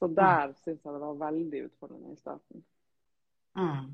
Så 0.00 0.08
der 0.16 0.54
syns 0.62 0.80
jeg 0.80 0.94
det 0.96 1.02
var 1.02 1.22
veldig 1.26 1.62
utfordrende 1.66 2.14
i 2.14 2.20
starten. 2.20 2.62
Mm. 3.58 3.90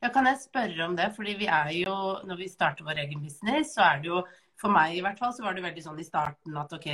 Ja, 0.00 0.08
kan 0.14 0.28
jeg 0.30 0.38
spørre 0.40 0.86
om 0.86 0.94
det? 0.96 1.10
Fordi 1.16 1.34
vi 1.40 1.48
er 1.50 1.72
jo, 1.74 1.96
når 2.28 2.38
vi 2.40 2.48
starter 2.48 2.86
vår 2.86 3.02
egen 3.02 3.24
business, 3.24 3.74
så 3.74 3.88
er 3.88 4.00
det 4.00 4.12
jo 4.12 4.22
For 4.60 4.68
meg 4.68 4.92
i 4.92 5.00
hvert 5.00 5.16
fall 5.16 5.30
så 5.32 5.40
var 5.40 5.54
det 5.56 5.62
veldig 5.64 5.80
sånn 5.80 6.00
i 6.02 6.04
starten 6.04 6.56
at 6.60 6.72
OK, 6.76 6.88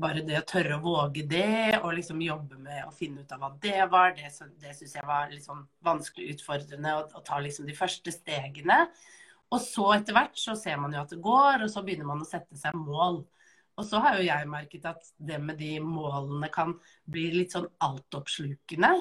bare 0.00 0.22
det 0.24 0.38
å 0.40 0.46
tørre 0.48 0.78
å 0.78 0.84
våge 0.84 1.26
det, 1.28 1.78
og 1.82 1.94
liksom 1.98 2.22
jobbe 2.24 2.58
med 2.62 2.86
å 2.86 2.94
finne 2.94 3.22
ut 3.22 3.32
av 3.34 3.42
hva 3.42 3.50
det 3.62 3.84
var, 3.92 4.14
det, 4.16 4.30
det 4.62 4.74
syns 4.76 4.96
jeg 4.96 5.06
var 5.08 5.34
sånn 5.42 5.62
vanskelig 5.84 6.36
utfordrende 6.36 6.94
å, 6.96 7.04
å, 7.12 7.22
ta 7.26 7.40
liksom 7.44 7.68
de 7.68 7.76
første 7.76 8.14
stegene. 8.14 8.86
Og 9.52 9.60
så 9.62 9.90
etter 9.98 10.16
hvert 10.16 10.38
så 10.40 10.56
ser 10.58 10.80
man 10.82 10.96
jo 10.96 11.02
at 11.04 11.12
det 11.12 11.20
går, 11.22 11.66
og 11.66 11.70
så 11.70 11.84
begynner 11.86 12.08
man 12.08 12.24
å 12.24 12.28
sette 12.28 12.58
seg 12.58 12.76
mål. 12.78 13.22
Og 13.76 13.84
så 13.84 14.00
har 14.00 14.16
jo 14.16 14.24
jeg 14.24 14.48
merket 14.48 14.88
at 14.88 15.08
det 15.20 15.36
med 15.42 15.60
de 15.60 15.76
målene 15.84 16.48
kan 16.52 16.72
bli 17.12 17.28
litt 17.34 17.52
sånn 17.54 17.68
altoppslukende 17.84 18.94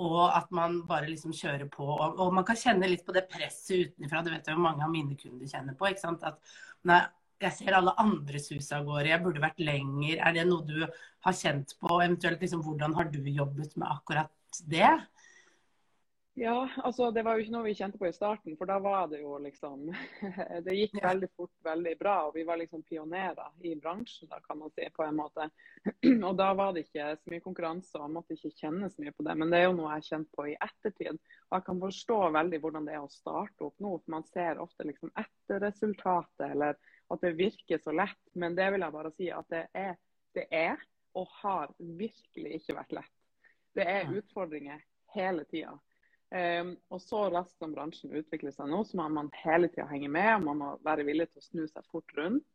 og 0.00 0.20
at 0.32 0.48
man 0.54 0.80
bare 0.88 1.08
liksom 1.10 1.32
kjører 1.36 1.68
på. 1.72 1.84
Og, 1.84 2.16
og, 2.16 2.32
man 2.32 2.46
kan 2.48 2.58
kjenne 2.58 2.88
litt 2.88 3.04
på 3.04 3.14
det 3.16 3.26
presset 3.30 3.90
utenfra. 3.90 4.22
Det 4.24 4.32
vet 4.32 4.48
jeg 4.48 4.56
jo 4.56 4.64
mange 4.64 4.84
av 4.86 4.92
mine 4.92 5.16
kunder 5.20 5.50
kjenner 5.50 5.76
på. 5.76 5.90
ikke 5.90 6.04
sant? 6.04 6.24
At 6.24 6.40
nei, 6.88 7.02
jeg 7.40 7.56
ser 7.56 7.76
alle 7.76 7.94
andre 8.00 8.40
suse 8.42 8.76
av 8.76 8.84
gårde, 8.88 9.08
jeg 9.12 9.22
burde 9.24 9.42
vært 9.42 9.62
lenger. 9.64 10.18
Er 10.20 10.36
det 10.36 10.46
noe 10.48 10.66
du 10.68 10.76
har 10.84 11.36
kjent 11.36 11.76
på? 11.80 11.96
Eventuelt 11.96 12.42
liksom, 12.44 12.64
hvordan 12.66 12.96
har 12.98 13.08
du 13.12 13.20
jobbet 13.24 13.76
med 13.80 13.88
akkurat 13.88 14.62
det? 14.68 14.92
Ja, 16.40 16.68
altså 16.76 17.10
det 17.10 17.24
var 17.26 17.36
jo 17.36 17.42
ikke 17.42 17.52
noe 17.52 17.66
vi 17.66 17.72
kjente 17.76 17.98
på 18.00 18.06
i 18.06 18.14
starten, 18.14 18.54
for 18.56 18.70
da 18.70 18.78
var 18.80 19.08
det 19.10 19.18
jo 19.20 19.34
liksom 19.42 19.90
Det 20.64 20.76
gikk 20.76 20.94
veldig 21.02 21.28
fort, 21.36 21.52
veldig 21.66 21.94
bra, 22.00 22.14
og 22.28 22.36
vi 22.38 22.44
var 22.48 22.60
liksom 22.60 22.84
pionerer 22.86 23.50
i 23.66 23.74
bransjen, 23.76 24.30
da 24.30 24.38
kan 24.44 24.60
man 24.62 24.70
si, 24.72 24.86
på 24.94 25.04
en 25.04 25.18
måte. 25.18 25.50
Og 26.28 26.38
da 26.38 26.52
var 26.56 26.72
det 26.72 26.86
ikke 26.86 27.10
så 27.18 27.32
mye 27.32 27.44
konkurranse, 27.44 27.92
og 27.98 28.06
man 28.06 28.20
måtte 28.20 28.36
ikke 28.36 28.54
kjenne 28.56 28.88
så 28.92 29.02
mye 29.02 29.12
på 29.16 29.26
det. 29.26 29.36
Men 29.42 29.52
det 29.52 29.60
er 29.60 29.66
jo 29.66 29.74
noe 29.76 29.90
jeg 29.90 30.02
har 30.02 30.08
kjent 30.08 30.30
på 30.36 30.46
i 30.48 30.56
ettertid. 30.68 31.20
Og 31.48 31.58
jeg 31.58 31.66
kan 31.66 31.82
forstå 31.84 32.18
veldig 32.38 32.62
hvordan 32.62 32.88
det 32.88 32.96
er 32.96 33.04
å 33.04 33.12
starte 33.12 33.66
opp 33.68 33.84
nå, 33.84 33.94
for 33.98 34.16
man 34.16 34.26
ser 34.30 34.62
ofte 34.64 34.86
liksom 34.86 35.12
etter 35.20 35.64
resultatet, 35.66 36.46
eller 36.46 36.78
at 37.10 37.24
det 37.24 37.36
virker 37.38 37.80
så 37.82 37.94
lett. 37.94 38.20
Men 38.32 38.56
det 38.58 38.70
vil 38.74 38.84
jeg 38.84 38.96
bare 38.96 39.12
si 39.16 39.30
at 39.34 39.48
det 39.52 39.66
er, 39.74 39.94
det 40.36 40.46
er 40.54 40.80
og 41.18 41.30
har 41.40 41.72
virkelig 41.78 42.58
ikke 42.60 42.76
vært 42.76 42.98
lett. 43.00 43.16
Det 43.74 43.86
er 43.86 44.12
utfordringer 44.14 44.82
hele 45.14 45.44
tida. 45.50 45.76
Um, 46.30 46.76
og 46.94 47.00
så 47.02 47.24
raskt 47.32 47.58
som 47.58 47.72
bransjen 47.74 48.12
utvikler 48.14 48.54
seg 48.54 48.70
nå, 48.70 48.84
så 48.86 49.00
må 49.00 49.08
man 49.10 49.32
hele 49.42 49.66
tida 49.70 49.88
henge 49.90 50.10
med. 50.10 50.30
og 50.36 50.46
Man 50.46 50.60
må 50.62 50.68
være 50.86 51.06
villig 51.08 51.26
til 51.30 51.42
å 51.42 51.46
snu 51.48 51.64
seg 51.66 51.88
fort 51.90 52.14
rundt. 52.18 52.46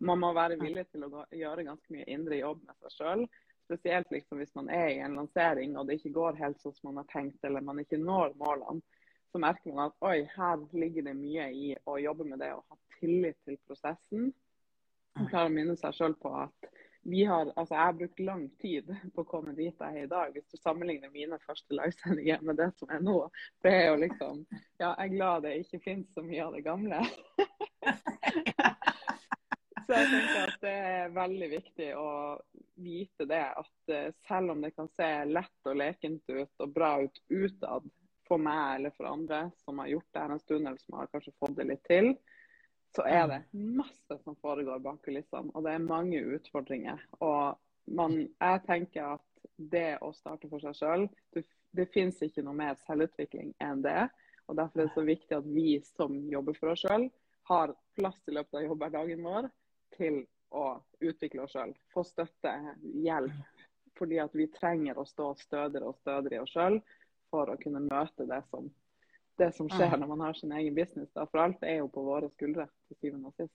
Og 0.00 0.08
man 0.10 0.20
må 0.20 0.32
være 0.36 0.60
villig 0.60 0.84
til 0.90 1.06
å 1.06 1.10
gå, 1.12 1.24
gjøre 1.40 1.64
ganske 1.70 1.94
mye 1.94 2.08
indre 2.12 2.42
jobb 2.42 2.60
med 2.66 2.76
seg 2.84 2.96
sjøl. 2.98 3.24
Spesielt 3.64 4.10
liksom 4.12 4.42
hvis 4.42 4.52
man 4.58 4.68
er 4.74 4.90
i 4.90 5.00
en 5.00 5.16
lansering 5.16 5.78
og 5.78 5.88
det 5.88 6.00
ikke 6.00 6.16
går 6.18 6.40
helt 6.42 6.60
sånn 6.60 6.74
som 6.76 6.90
man 6.90 7.00
har 7.00 7.08
tenkt, 7.12 7.38
eller 7.46 7.64
man 7.64 7.80
ikke 7.80 8.00
når 8.00 8.34
målene. 8.40 8.84
Så 9.32 9.40
merker 9.40 9.72
man 9.72 9.88
at 9.88 10.04
oi, 10.04 10.28
her 10.36 10.60
ligger 10.76 11.08
det 11.08 11.16
mye 11.16 11.48
i 11.56 11.72
å 11.88 11.96
jobbe 12.02 12.28
med 12.28 12.42
det 12.44 12.52
og 12.52 12.64
ha 12.68 12.76
tillit 12.98 13.38
til 13.48 13.56
prosessen. 13.66 14.28
Man 15.16 15.28
klarer 15.30 15.48
å 15.48 15.54
minne 15.54 15.76
seg 15.80 15.96
sjøl 15.96 16.16
på 16.20 16.34
at 16.36 16.68
vi 17.02 17.24
har, 17.24 17.52
altså 17.56 17.74
jeg 17.74 17.82
har 17.82 17.96
brukt 17.98 18.20
lang 18.22 18.44
tid 18.62 18.90
på 19.14 19.24
å 19.24 19.26
komme 19.26 19.54
dit 19.56 19.74
jeg 19.74 19.96
er 19.96 20.04
i 20.04 20.10
dag. 20.10 20.34
Hvis 20.34 20.52
du 20.52 20.60
sammenligner 20.60 21.10
mine 21.10 21.38
første 21.42 21.74
livesendinger 21.74 22.44
med 22.46 22.60
det 22.60 22.68
som 22.78 22.92
er 22.94 23.00
nå, 23.02 23.16
det 23.64 23.72
er 23.74 23.88
jo 23.88 23.96
liksom 24.04 24.44
Ja, 24.52 24.92
jeg 24.92 25.08
er 25.08 25.16
glad 25.16 25.46
det 25.46 25.56
ikke 25.64 25.84
finnes 25.86 26.14
så 26.14 26.22
mye 26.26 26.44
av 26.44 26.54
det 26.54 26.62
gamle. 26.66 27.00
så 29.86 29.98
jeg 29.98 30.12
tenker 30.12 30.44
at 30.44 30.62
det 30.62 30.76
er 30.92 31.16
veldig 31.16 31.48
viktig 31.56 31.88
å 31.98 32.10
vite 32.84 33.26
det. 33.32 33.46
At 33.64 33.96
eh, 33.96 34.14
selv 34.28 34.54
om 34.54 34.62
det 34.62 34.74
kan 34.76 34.92
se 34.94 35.10
lett 35.26 35.72
og 35.72 35.82
lekent 35.82 36.30
ut 36.30 36.66
og 36.66 36.76
bra 36.76 36.92
ut 37.02 37.22
utad 37.32 37.90
for 38.32 38.40
meg 38.40 38.76
eller 38.78 38.94
for 38.96 39.10
andre 39.10 39.42
som 39.60 39.80
har 39.82 39.90
gjort 39.92 40.08
det 40.12 40.20
her 40.22 40.32
en 40.32 40.40
stund, 40.40 40.68
eller 40.68 40.80
som 40.80 40.98
har 40.98 41.10
kanskje 41.12 41.34
fått 41.36 41.56
det 41.58 41.66
litt 41.68 41.82
til, 41.84 42.14
så 42.96 43.04
er 43.08 43.26
det 43.28 43.40
masse 43.52 44.16
som 44.24 44.36
foregår 44.40 44.80
bak 44.84 45.02
kulissene. 45.04 45.52
Og 45.52 45.64
det 45.64 45.74
er 45.74 45.84
mange 45.84 46.20
utfordringer. 46.36 47.00
Og 47.24 47.92
man, 47.98 48.18
jeg 48.24 48.62
tenker 48.68 49.14
at 49.16 49.44
det 49.72 49.98
å 50.04 50.12
starte 50.16 50.48
for 50.48 50.64
seg 50.64 50.76
sjøl, 50.76 51.06
det, 51.36 51.44
det 51.76 51.88
finnes 51.92 52.20
ikke 52.24 52.44
noe 52.44 52.56
mer 52.56 52.76
selvutvikling 52.86 53.52
enn 53.64 53.84
det. 53.84 54.06
Og 54.48 54.56
Derfor 54.58 54.82
er 54.82 54.88
det 54.88 54.96
så 54.96 55.06
viktig 55.08 55.38
at 55.38 55.48
vi 55.48 55.76
som 55.92 56.16
jobber 56.32 56.56
for 56.58 56.72
oss 56.72 56.84
sjøl, 56.84 57.08
har 57.50 57.74
plass 57.98 58.20
i 58.28 58.36
løpet 58.36 58.60
av 58.60 58.66
jobbhverdagen 58.68 59.24
vår 59.28 59.48
til 59.96 60.22
å 60.56 60.66
utvikle 61.04 61.44
oss 61.44 61.56
sjøl. 61.56 61.72
Få 61.92 62.04
støtte, 62.06 62.52
hjelp. 63.04 63.64
Fordi 63.98 64.18
at 64.22 64.32
vi 64.36 64.48
trenger 64.52 64.96
å 64.98 65.04
stå 65.08 65.34
stødigere 65.40 65.90
og 65.90 65.98
stødigere 66.00 66.40
i 66.40 66.44
oss 66.44 66.52
sjøl 66.56 66.80
for 67.32 67.50
å 67.50 67.58
kunne 67.60 67.82
møte 67.88 68.28
det 68.28 68.42
som 68.52 68.68
det 69.40 69.50
som 69.56 69.68
skjer 69.70 69.96
når 69.96 70.10
man 70.10 70.24
har 70.26 70.36
sin 70.36 70.52
egen 70.56 70.74
business. 70.76 71.10
Da. 71.16 71.26
For 71.30 71.42
alt 71.42 71.62
er 71.66 71.80
jo 71.80 71.88
på 71.92 72.04
våre 72.06 72.28
skuldre 72.34 72.68
til 72.88 72.98
syvende 73.00 73.30
og 73.30 73.38
sist. 73.40 73.54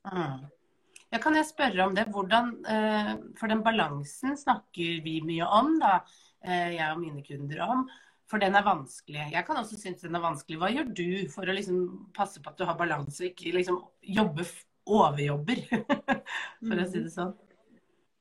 Ja, 1.13 1.21
kan 1.23 1.37
jeg 1.37 1.47
spørre 1.47 1.85
om 1.87 1.95
det? 1.95 2.07
Hvordan, 2.11 2.49
eh, 2.67 3.13
for 3.39 3.51
den 3.51 3.63
balansen 3.63 4.35
snakker 4.39 5.03
vi 5.05 5.19
mye 5.23 5.47
om, 5.59 5.77
da, 5.79 6.01
eh, 6.43 6.75
jeg 6.75 6.91
og 6.91 6.99
mine 6.99 7.23
kunder 7.23 7.63
om. 7.63 7.85
For 8.27 8.43
den 8.43 8.55
er 8.59 8.65
vanskelig. 8.65 9.31
Jeg 9.31 9.45
kan 9.47 9.57
også 9.61 9.79
synes 9.79 10.01
den 10.01 10.15
er 10.15 10.25
vanskelig. 10.25 10.57
Hva 10.59 10.71
gjør 10.73 10.89
du 10.93 11.29
for 11.31 11.47
å 11.47 11.55
liksom 11.55 12.11
passe 12.13 12.41
på 12.43 12.51
at 12.51 12.57
du 12.57 12.65
har 12.67 12.75
balanse, 12.75 13.23
og 13.23 13.29
ikke 13.29 13.55
liksom 13.55 13.79
jobbe 14.03 14.43
overjobber, 14.85 15.63
for 16.67 16.75
å 16.75 16.87
si 16.89 17.05
det 17.05 17.13
sånn? 17.13 17.31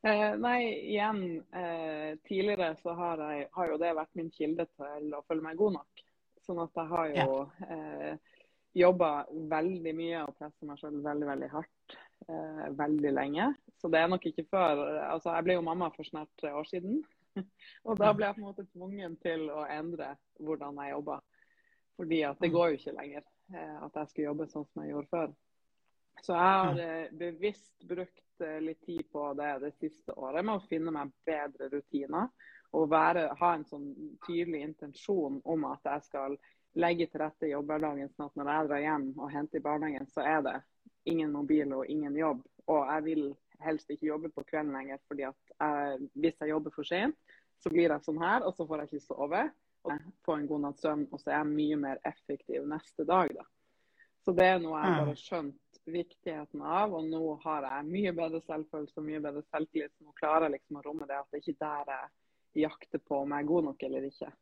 Eh, 0.03 0.33
nei, 0.39 0.61
igjen. 0.93 1.23
Eh, 1.51 2.19
tidligere 2.29 2.75
så 2.83 2.95
har, 2.99 3.23
jeg, 3.33 3.49
har, 3.53 3.71
jo 3.73 3.79
det 3.81 3.95
vært 3.97 4.19
min 4.19 4.31
kilde 4.35 4.69
til 4.75 5.15
å 5.17 5.23
føle 5.29 5.45
meg 5.45 5.61
god 5.61 5.79
nok. 5.81 6.05
Sånn 6.47 6.61
at 6.63 6.79
jeg 6.79 6.91
har 6.93 7.13
jo 7.15 7.39
ja. 7.41 7.77
eh, 7.77 8.35
jobba 8.77 9.11
veldig 9.51 9.95
mye 9.97 10.27
og 10.27 10.37
pressa 10.39 10.69
meg 10.69 10.79
sjøl 10.81 11.01
veldig, 11.05 11.31
veldig 11.33 11.49
hardt 11.55 11.97
eh, 12.29 12.67
veldig 12.79 13.13
lenge. 13.13 13.55
Så 13.81 13.89
det 13.93 14.01
er 14.01 14.11
nok 14.11 14.27
ikke 14.27 14.47
før 14.51 14.83
Altså, 15.11 15.33
jeg 15.35 15.47
ble 15.47 15.57
jo 15.59 15.65
mamma 15.67 15.91
for 15.95 16.09
snart 16.09 16.31
tre 16.41 16.53
år 16.55 16.69
siden. 16.71 17.01
og 17.89 17.99
da 18.01 18.13
ble 18.17 18.29
jeg 18.29 18.37
på 18.37 18.43
en 18.43 18.49
måte 18.49 18.69
tvungen 18.73 19.17
til 19.23 19.49
å 19.53 19.65
endre 19.69 20.15
hvordan 20.41 20.79
jeg 20.83 20.95
jobba. 20.95 21.19
Fordi 21.97 22.21
at 22.29 22.41
det 22.45 22.53
går 22.53 22.71
jo 22.71 22.79
ikke 22.81 22.97
lenger 22.99 23.25
eh, 23.25 23.77
at 23.83 24.01
jeg 24.01 24.13
skulle 24.13 24.31
jobbe 24.31 24.49
sånn 24.53 24.69
som 24.71 24.85
jeg 24.85 24.95
gjorde 24.95 25.13
før. 25.13 25.35
Så 26.23 26.33
jeg 26.33 26.43
har 26.43 26.81
eh, 26.81 27.09
bevisst 27.13 27.87
brukt 27.89 28.45
eh, 28.45 28.61
litt 28.63 28.83
tid 28.87 29.05
på 29.13 29.29
det 29.39 29.53
det 29.63 29.73
siste 29.81 30.15
året 30.17 30.45
med 30.45 30.59
å 30.59 30.69
finne 30.69 30.95
meg 30.95 31.13
bedre 31.29 31.71
rutiner 31.73 32.31
og 32.77 32.91
være, 32.91 33.29
ha 33.39 33.53
en 33.55 33.65
sånn 33.69 33.91
tydelig 34.27 34.63
intensjon 34.67 35.41
om 35.45 35.67
at 35.69 35.87
jeg 35.87 36.07
skal 36.09 36.37
legge 36.77 37.07
til 37.09 37.23
rette 37.23 37.49
jobbhverdagen, 37.49 38.11
sånn 38.13 38.29
at 38.29 38.37
når 38.37 38.51
jeg 38.53 38.69
drar 38.69 38.83
hjem 38.85 39.07
og 39.17 39.33
henter 39.33 39.61
i 39.61 39.65
barnehagen, 39.65 40.09
så 40.13 40.25
er 40.27 40.43
det 40.45 40.57
ingen 41.09 41.33
mobil 41.33 41.73
og 41.73 41.89
ingen 41.93 42.17
jobb. 42.19 42.43
Og 42.67 42.83
jeg 42.91 43.05
vil 43.07 43.23
helst 43.65 43.91
ikke 43.93 44.11
jobbe 44.11 44.33
på 44.35 44.45
kvelden 44.51 44.75
lenger, 44.77 45.01
fordi 45.09 45.25
at 45.29 45.55
jeg, 45.55 46.09
hvis 46.21 46.43
jeg 46.43 46.53
jobber 46.53 46.75
for 46.75 46.89
sent, 46.89 47.17
så 47.63 47.73
blir 47.73 47.89
jeg 47.89 48.05
sånn 48.05 48.21
her, 48.21 48.45
og 48.45 48.53
så 48.57 48.67
får 48.69 48.83
jeg 48.83 48.93
ikke 48.93 49.07
sove. 49.07 49.47
og 49.87 50.07
får 50.27 50.41
en 50.41 50.47
god 50.51 50.63
natts 50.65 50.83
søvn, 50.83 51.05
og 51.15 51.21
så 51.23 51.31
er 51.31 51.37
jeg 51.37 51.51
mye 51.53 51.77
mer 51.79 52.01
effektiv 52.11 52.65
neste 52.67 53.05
dag. 53.07 53.31
da. 53.39 53.45
Så 54.27 54.35
det 54.35 54.47
er 54.51 54.57
noe 54.59 54.81
jeg 54.83 54.95
bare 54.99 55.11
har 55.13 55.19
skjønt 55.21 55.81
viktigheten 55.87 56.63
av, 56.67 56.95
og 56.99 57.05
nå 57.07 57.23
har 57.45 57.67
jeg 57.69 57.87
mye 57.93 58.13
bedre 58.17 58.41
selvfølelse 58.43 58.99
og 58.99 59.07
mye 59.07 59.21
bedre 59.23 59.43
selvtillit. 59.53 59.93
Nå 60.03 60.15
klarer 60.19 60.49
jeg 60.49 60.57
liksom 60.57 60.81
å 60.81 60.83
romme 60.83 61.07
det 61.07 61.21
at 61.21 61.31
det 61.31 61.45
ikke 61.45 61.61
der 61.63 61.93
jeg 61.93 62.65
jakter 62.67 63.03
på 63.07 63.21
om 63.23 63.35
jeg 63.35 63.45
er 63.45 63.51
god 63.53 63.69
nok 63.69 63.87
eller 63.87 64.09
ikke. 64.09 64.33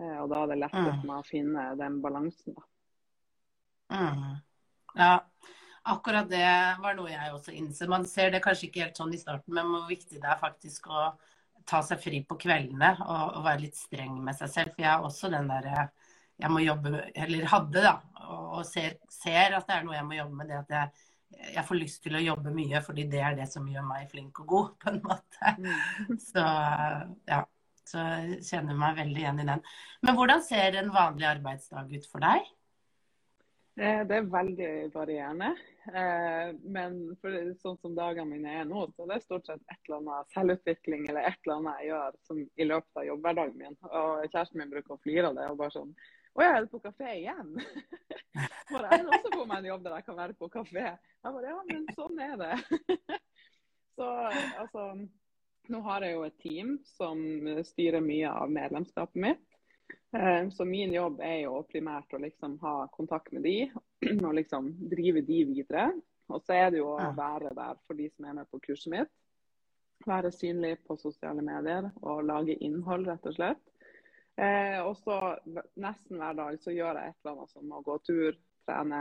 Eh, 0.00 0.16
og 0.22 0.30
da 0.32 0.40
er 0.40 0.52
det 0.52 0.60
lettere 0.62 0.94
for 0.94 1.10
meg 1.10 1.18
å 1.18 1.28
finne 1.28 1.66
den 1.82 1.98
balansen. 2.00 2.56
da. 2.56 2.68
Mm. 3.90 4.24
Ja, 4.96 5.12
akkurat 5.92 6.30
det 6.30 6.46
var 6.80 6.96
noe 6.96 7.12
jeg 7.12 7.34
også 7.34 7.54
innser. 7.60 7.92
Man 7.92 8.08
ser 8.08 8.32
det 8.32 8.40
kanskje 8.44 8.70
ikke 8.70 8.86
helt 8.86 9.02
sånn 9.02 9.12
i 9.12 9.20
starten, 9.20 9.52
men 9.52 9.68
hvor 9.68 9.84
viktig 9.90 10.16
det 10.22 10.32
er 10.32 10.40
faktisk 10.40 10.88
å 10.88 11.10
ta 11.68 11.82
seg 11.84 12.00
fri 12.00 12.22
på 12.24 12.38
kveldene 12.40 12.94
og, 13.04 13.36
og 13.36 13.44
være 13.44 13.66
litt 13.66 13.76
streng 13.76 14.16
med 14.24 14.38
seg 14.38 14.54
selv. 14.54 14.72
For 14.72 14.86
jeg 14.86 14.94
er 14.94 15.04
også 15.10 15.30
den 15.36 15.50
derre 15.50 15.90
jeg 16.40 16.50
må 16.52 16.64
jobbe, 16.64 17.04
eller 17.24 17.46
hadde, 17.52 17.84
da, 17.84 17.94
og, 18.30 18.64
ser, 18.68 18.98
ser 19.12 19.56
at 19.58 19.68
det 19.68 19.76
er 19.76 19.86
noe 19.86 19.96
jeg 19.98 20.08
må 20.08 20.18
jobbe 20.18 20.40
med. 20.40 20.50
Det 20.50 20.58
at 20.58 20.74
jeg, 20.76 21.06
jeg 21.56 21.66
får 21.68 21.80
lyst 21.80 22.02
til 22.04 22.18
å 22.18 22.24
jobbe 22.24 22.54
mye, 22.54 22.82
fordi 22.84 23.06
det 23.12 23.22
er 23.26 23.38
det 23.38 23.48
som 23.52 23.68
gjør 23.68 23.86
meg 23.88 24.10
flink 24.12 24.42
og 24.44 24.52
god, 24.54 24.70
på 24.82 24.92
en 24.94 25.02
måte. 25.06 25.56
Mm. 25.60 26.20
Så 26.30 26.46
ja. 27.30 27.44
Så 27.90 27.98
jeg 27.98 28.44
kjenner 28.46 28.76
meg 28.78 28.98
veldig 29.00 29.18
igjen 29.18 29.40
i 29.42 29.48
den. 29.48 29.62
Men 30.06 30.14
hvordan 30.14 30.44
ser 30.46 30.76
en 30.78 30.92
vanlig 30.94 31.26
arbeidsdag 31.26 31.90
ut 31.90 32.04
for 32.06 32.22
deg? 32.22 32.44
Eh, 33.80 34.02
Det 34.06 34.16
er 34.16 34.30
veldig 34.30 34.70
varierende. 34.94 35.50
Eh, 35.88 36.52
Men 36.76 37.00
sånn 37.62 37.78
som 37.80 37.96
dagene 37.96 38.28
mine 38.30 38.52
er 38.60 38.68
nå, 38.68 38.84
så 38.94 39.08
det 39.08 39.16
er 39.16 39.24
stort 39.24 39.50
sett 39.50 39.62
et 39.66 39.88
eller 39.88 40.02
annet 40.02 40.36
selvutvikling 40.36 41.08
eller 41.08 41.30
et 41.32 41.38
eller 41.42 41.56
annet 41.56 41.80
jeg 41.80 41.90
gjør 41.90 42.18
som 42.28 42.40
i 42.44 42.68
løpet 42.68 43.02
av 43.02 43.08
jobbhverdagen 43.08 43.58
min. 43.58 43.76
Og 43.90 44.26
kjæresten 44.28 44.62
min 44.62 44.72
bruker 44.76 44.94
å 44.94 45.02
flire 45.02 45.32
av 45.32 45.38
det 45.40 45.50
og 45.50 45.58
bare 45.62 45.76
sånn 45.78 45.94
Å 46.38 46.44
ja, 46.44 46.50
er 46.56 46.66
på 46.70 46.78
kafé 46.82 47.16
igjen? 47.18 47.54
For 48.70 48.84
jeg 48.86 49.00
vil 49.02 49.14
også 49.16 49.32
få 49.34 49.46
meg 49.50 49.56
en 49.58 49.70
jobb 49.72 49.86
der 49.86 49.96
jeg 49.98 50.06
kan 50.06 50.18
være 50.20 50.36
på 50.38 50.48
kafé. 50.52 50.84
Jeg 50.94 51.34
bare 51.36 51.50
Ja, 51.50 51.62
men 51.66 51.88
sånn 51.96 52.20
er 52.22 52.36
det. 52.40 52.52
Så 53.98 54.10
altså 54.62 54.84
Nå 55.70 55.80
har 55.84 56.02
jeg 56.02 56.14
jo 56.16 56.22
et 56.26 56.38
team 56.42 56.70
som 56.96 57.18
styrer 57.66 58.02
mye 58.02 58.30
av 58.30 58.50
medlemskapet 58.50 59.20
mitt. 59.22 59.42
Eh, 60.16 60.48
Så 60.50 60.64
min 60.66 60.94
jobb 60.94 61.20
er 61.22 61.44
jo 61.44 61.60
primært 61.68 62.14
å 62.14 62.22
liksom 62.22 62.56
ha 62.62 62.74
kontakt 62.94 63.30
med 63.36 63.44
de, 63.46 63.70
og 64.26 64.34
liksom 64.38 64.72
drive 64.90 65.22
de 65.26 65.44
videre. 65.50 65.90
Og 66.30 66.42
så 66.46 66.56
er 66.56 66.70
det 66.72 66.80
jo 66.80 66.92
å 66.94 67.10
være 67.14 67.52
der 67.54 67.78
for 67.86 67.98
de 67.98 68.08
som 68.10 68.26
er 68.26 68.38
med 68.40 68.50
på 68.50 68.62
kurset 68.64 68.94
mitt. 68.94 69.12
Være 70.06 70.30
synlig 70.32 70.78
på 70.86 70.96
sosiale 70.96 71.42
medier 71.44 71.90
og 72.00 72.22
lage 72.24 72.56
innhold, 72.64 73.06
rett 73.10 73.26
og 73.28 73.36
slett. 73.36 73.62
Eh, 74.36 74.78
og 74.86 74.96
så 74.96 75.16
nesten 75.80 76.20
hver 76.20 76.36
dag 76.38 76.58
så 76.62 76.72
gjør 76.72 76.98
jeg 77.00 77.12
et 77.12 77.18
eller 77.22 77.36
annet 77.36 77.54
som 77.54 77.72
å 77.76 77.82
gå 77.84 77.96
tur, 78.06 78.36
trene, 78.68 79.00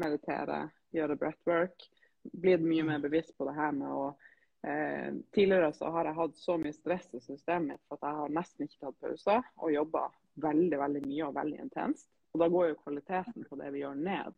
meditere, 0.00 0.62
gjøre 0.96 1.18
breathwork. 1.20 1.88
Blitt 2.22 2.64
mye 2.64 2.86
mer 2.86 3.02
bevisst 3.02 3.36
på 3.38 3.46
det 3.48 3.56
her 3.56 3.74
med 3.76 3.90
å 3.90 4.04
eh, 4.66 5.10
Tidligere 5.34 5.72
så 5.74 5.90
har 5.94 6.08
jeg 6.08 6.18
hatt 6.18 6.38
så 6.38 6.56
mye 6.60 6.74
stress 6.76 7.08
i 7.18 7.20
systemet 7.22 7.74
mitt 7.74 7.94
at 7.94 8.06
jeg 8.06 8.18
har 8.20 8.36
nesten 8.38 8.68
ikke 8.68 8.86
tatt 8.86 9.00
pauser 9.02 9.48
og 9.58 9.74
jobba 9.74 10.06
veldig 10.42 10.78
veldig 10.80 11.02
mye 11.06 11.28
og 11.28 11.36
veldig 11.36 11.60
intenst. 11.66 12.08
Og 12.32 12.40
da 12.40 12.48
går 12.48 12.70
jo 12.70 12.80
kvaliteten 12.80 13.44
på 13.48 13.58
det 13.60 13.72
vi 13.74 13.82
gjør 13.82 13.98
ned. 13.98 14.36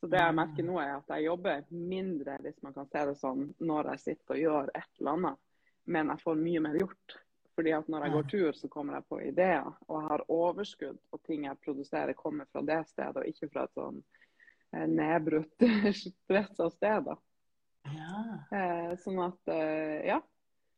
Så 0.00 0.08
det 0.12 0.20
jeg 0.20 0.36
merker 0.36 0.66
nå 0.66 0.80
er 0.82 0.96
at 0.96 1.12
jeg 1.14 1.28
jobber 1.28 1.62
mindre, 1.70 2.36
hvis 2.44 2.58
man 2.64 2.74
kan 2.74 2.88
se 2.90 3.04
det 3.08 3.14
sånn, 3.20 3.46
når 3.64 3.92
jeg 3.94 4.02
sitter 4.02 4.34
og 4.34 4.42
gjør 4.42 4.72
et 4.74 4.90
eller 5.00 5.12
annet. 5.14 5.40
Men 5.86 6.10
jeg 6.12 6.22
får 6.24 6.42
mye 6.42 6.62
mer 6.66 6.80
gjort. 6.80 7.16
Fordi 7.56 7.72
at 7.72 7.88
når 7.88 8.04
jeg 8.04 8.12
går 8.12 8.26
tur, 8.30 8.52
så 8.52 8.68
kommer 8.68 8.98
jeg 8.98 9.06
på 9.08 9.18
ideer. 9.24 9.68
Og 9.88 10.00
jeg 10.00 10.08
har 10.10 10.24
overskudd, 10.28 10.98
og 11.12 11.22
ting 11.24 11.46
jeg 11.48 11.62
produserer 11.64 12.12
kommer 12.18 12.48
fra 12.52 12.62
det 12.68 12.82
stedet, 12.90 13.22
og 13.22 13.30
ikke 13.30 13.48
fra 13.54 13.64
et 13.64 13.78
sånn 13.78 14.02
eh, 14.76 14.86
nedbrutt, 14.92 15.66
stressa 16.02 16.68
sted. 16.74 17.08
da. 17.08 17.16
Ja. 17.96 18.18
Eh, 18.58 18.92
sånn 19.00 19.22
at, 19.24 19.40
eh, 19.52 20.00
ja. 20.12 20.20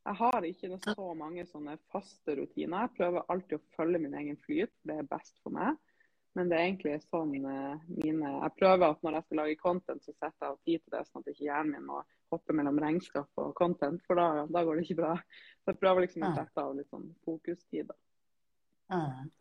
Jeg 0.08 0.16
har 0.22 0.44
ikke 0.46 0.78
så 0.80 1.10
mange 1.18 1.42
sånne 1.44 1.74
faste 1.92 2.38
rutiner. 2.38 2.86
Jeg 2.86 2.94
prøver 2.96 3.26
alltid 3.28 3.58
å 3.58 3.74
følge 3.76 4.00
min 4.00 4.14
egen 4.16 4.38
flyt. 4.40 4.72
Det 4.86 5.02
er 5.02 5.10
best 5.10 5.34
for 5.42 5.52
meg. 5.52 5.76
Men 6.38 6.50
det 6.50 6.54
er 6.54 6.68
egentlig 6.68 6.92
sånn 7.02 7.32
eh, 7.34 7.86
mine 7.98 8.28
Jeg 8.30 8.54
prøver 8.60 8.92
at 8.92 9.00
når 9.02 9.16
jeg 9.16 9.26
skal 9.26 9.40
lage 9.40 9.58
content, 9.58 10.04
så 10.04 10.12
setter 10.14 10.44
jeg 10.44 10.50
av 10.52 10.58
tid 10.68 10.82
til 10.84 10.92
det, 10.94 11.00
sånn 11.08 11.24
at 11.24 11.30
ikke 11.32 11.46
hjernen 11.48 11.72
min 11.74 11.88
må 11.88 12.02
hoppe 12.30 12.54
mellom 12.54 12.78
regnskap 12.78 13.40
og 13.42 13.54
content, 13.58 14.04
for 14.06 14.20
da, 14.20 14.44
da 14.46 14.62
går 14.62 14.78
det 14.78 14.84
ikke 14.84 15.00
bra. 15.00 15.14
Så 15.64 15.72
jeg 15.72 15.80
prøver 15.80 16.04
liksom 16.04 16.28
å 16.28 16.34
sette 16.36 16.62
av 16.62 16.76
litt 16.76 16.92
sånn 16.92 17.08
fokustid. 17.26 17.90
da. 17.90 17.98
Mm. 18.94 19.32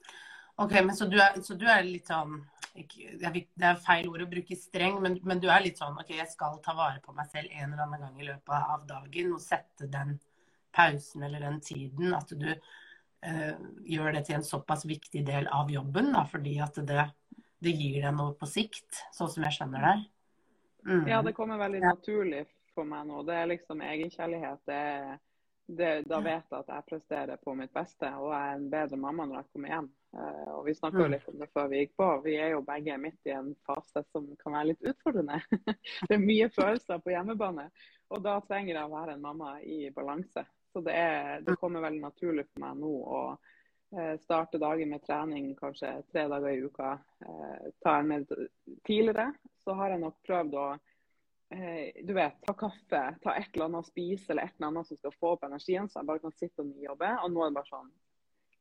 Ok, 0.66 0.74
men 0.88 0.96
så 0.98 1.06
du, 1.12 1.20
er, 1.22 1.38
så 1.46 1.56
du 1.60 1.68
er 1.70 1.86
litt 1.86 2.10
sånn 2.10 2.40
Det 2.74 3.68
er 3.70 3.78
feil 3.86 4.10
ord 4.10 4.26
å 4.26 4.30
bruke 4.32 4.58
streng, 4.58 4.98
men, 5.04 5.20
men 5.26 5.44
du 5.44 5.48
er 5.54 5.62
litt 5.68 5.78
sånn 5.78 5.98
OK, 6.02 6.16
jeg 6.18 6.30
skal 6.34 6.58
ta 6.66 6.74
vare 6.78 6.98
på 7.06 7.14
meg 7.14 7.30
selv 7.30 7.54
en 7.54 7.70
eller 7.70 7.86
annen 7.86 8.08
gang 8.08 8.18
i 8.18 8.28
løpet 8.32 8.74
av 8.74 8.90
dagen 8.90 9.38
og 9.38 9.44
sette 9.44 9.90
den 9.94 10.18
pausen 10.74 11.30
eller 11.30 11.46
den 11.46 11.62
tiden. 11.62 12.10
At 12.18 12.34
du 12.34 12.50
gjør 13.88 14.14
det 14.14 14.26
til 14.28 14.36
en 14.38 14.46
såpass 14.46 14.86
viktig 14.86 15.24
del 15.26 15.48
av 15.52 15.72
jobben, 15.74 16.12
da, 16.14 16.22
fordi 16.30 16.60
at 16.64 16.78
det, 16.86 17.08
det 17.64 17.74
gir 17.74 18.04
deg 18.06 18.14
noe 18.16 18.36
på 18.38 18.46
sikt, 18.50 19.02
sånn 19.16 19.32
som 19.34 19.44
jeg 19.48 19.58
skjønner 19.58 19.88
det. 19.88 19.96
Mm. 20.88 21.08
Ja, 21.10 21.22
det 21.26 21.34
kommer 21.36 21.58
veldig 21.60 21.82
naturlig 21.84 22.46
for 22.76 22.88
meg 22.88 23.08
nå. 23.10 23.24
Det 23.28 23.36
er 23.36 23.50
liksom 23.50 23.82
egenkjærlighet. 23.82 24.62
Det, 24.70 24.82
det, 25.68 25.92
da 26.08 26.20
vet 26.24 26.46
jeg 26.46 26.60
at 26.62 26.70
jeg 26.72 26.86
presterer 26.92 27.42
på 27.44 27.56
mitt 27.58 27.74
beste, 27.76 28.12
og 28.22 28.30
jeg 28.32 28.52
er 28.52 28.60
en 28.60 28.70
bedre 28.72 29.00
mamma 29.02 29.26
når 29.28 29.42
jeg 29.42 29.50
kommer 29.56 29.74
hjem. 29.74 29.90
Eh, 30.18 30.52
og 30.54 30.62
Vi 30.66 30.76
snakka 30.78 31.02
jo 31.02 31.08
Mm. 31.08 31.12
litt 31.12 31.28
om 31.28 31.40
det 31.42 31.50
før 31.52 31.68
vi 31.74 31.82
gikk 31.82 31.96
på. 31.98 32.10
Vi 32.24 32.36
er 32.38 32.54
jo 32.54 32.62
begge 32.62 32.98
midt 33.02 33.28
i 33.28 33.34
en 33.36 33.56
fase 33.68 34.06
som 34.14 34.30
kan 34.44 34.54
være 34.54 34.70
litt 34.72 34.88
utfordrende. 34.94 35.42
det 36.08 36.16
er 36.16 36.24
mye 36.24 36.50
følelser 36.54 37.02
på 37.04 37.12
hjemmebane, 37.12 37.68
og 38.14 38.24
da 38.24 38.38
trenger 38.48 38.76
jeg 38.76 38.86
å 38.86 38.94
være 38.94 39.18
en 39.18 39.26
mamma 39.26 39.58
i 39.62 39.90
balanse. 39.96 40.46
Så 40.78 40.82
det, 40.82 40.94
er, 40.94 41.40
det 41.42 41.56
kommer 41.58 41.82
veldig 41.82 42.04
naturlig 42.04 42.44
for 42.52 42.62
meg 42.62 42.76
nå 42.78 42.90
å 43.02 43.20
eh, 43.98 44.12
starte 44.22 44.60
dagen 44.62 44.92
med 44.94 45.02
trening 45.02 45.48
kanskje 45.58 45.90
tre 46.12 46.28
dager 46.30 46.52
i 46.54 46.60
uka. 46.62 46.92
Eh, 47.26 47.72
ta 47.82 47.96
en 47.98 48.12
med 48.12 48.34
Tidligere 48.86 49.32
så 49.64 49.74
har 49.80 49.96
jeg 49.96 50.04
nok 50.04 50.20
prøvd 50.28 50.54
å 50.62 50.68
eh, 50.76 51.98
du 52.06 52.14
vet, 52.14 52.38
ta 52.46 52.54
kaffe, 52.54 53.02
ta 53.24 53.34
et 53.34 53.50
eller 53.56 53.72
annet 53.72 53.88
å 53.88 53.90
spise 53.90 54.30
eller 54.30 54.46
et 54.46 54.54
eller 54.60 54.70
annet 54.70 54.92
som 54.92 55.02
skal 55.02 55.18
få 55.18 55.34
opp 55.34 55.48
energien, 55.50 55.90
så 55.90 56.04
jeg 56.04 56.10
bare 56.12 56.24
kan 56.28 56.38
sitte 56.38 56.68
og 56.68 56.86
jobbe. 56.86 57.10
Og 57.26 57.34
nå 57.34 57.42
er 57.42 57.50
det 57.50 57.58
bare 57.58 57.72
sånn 57.74 57.90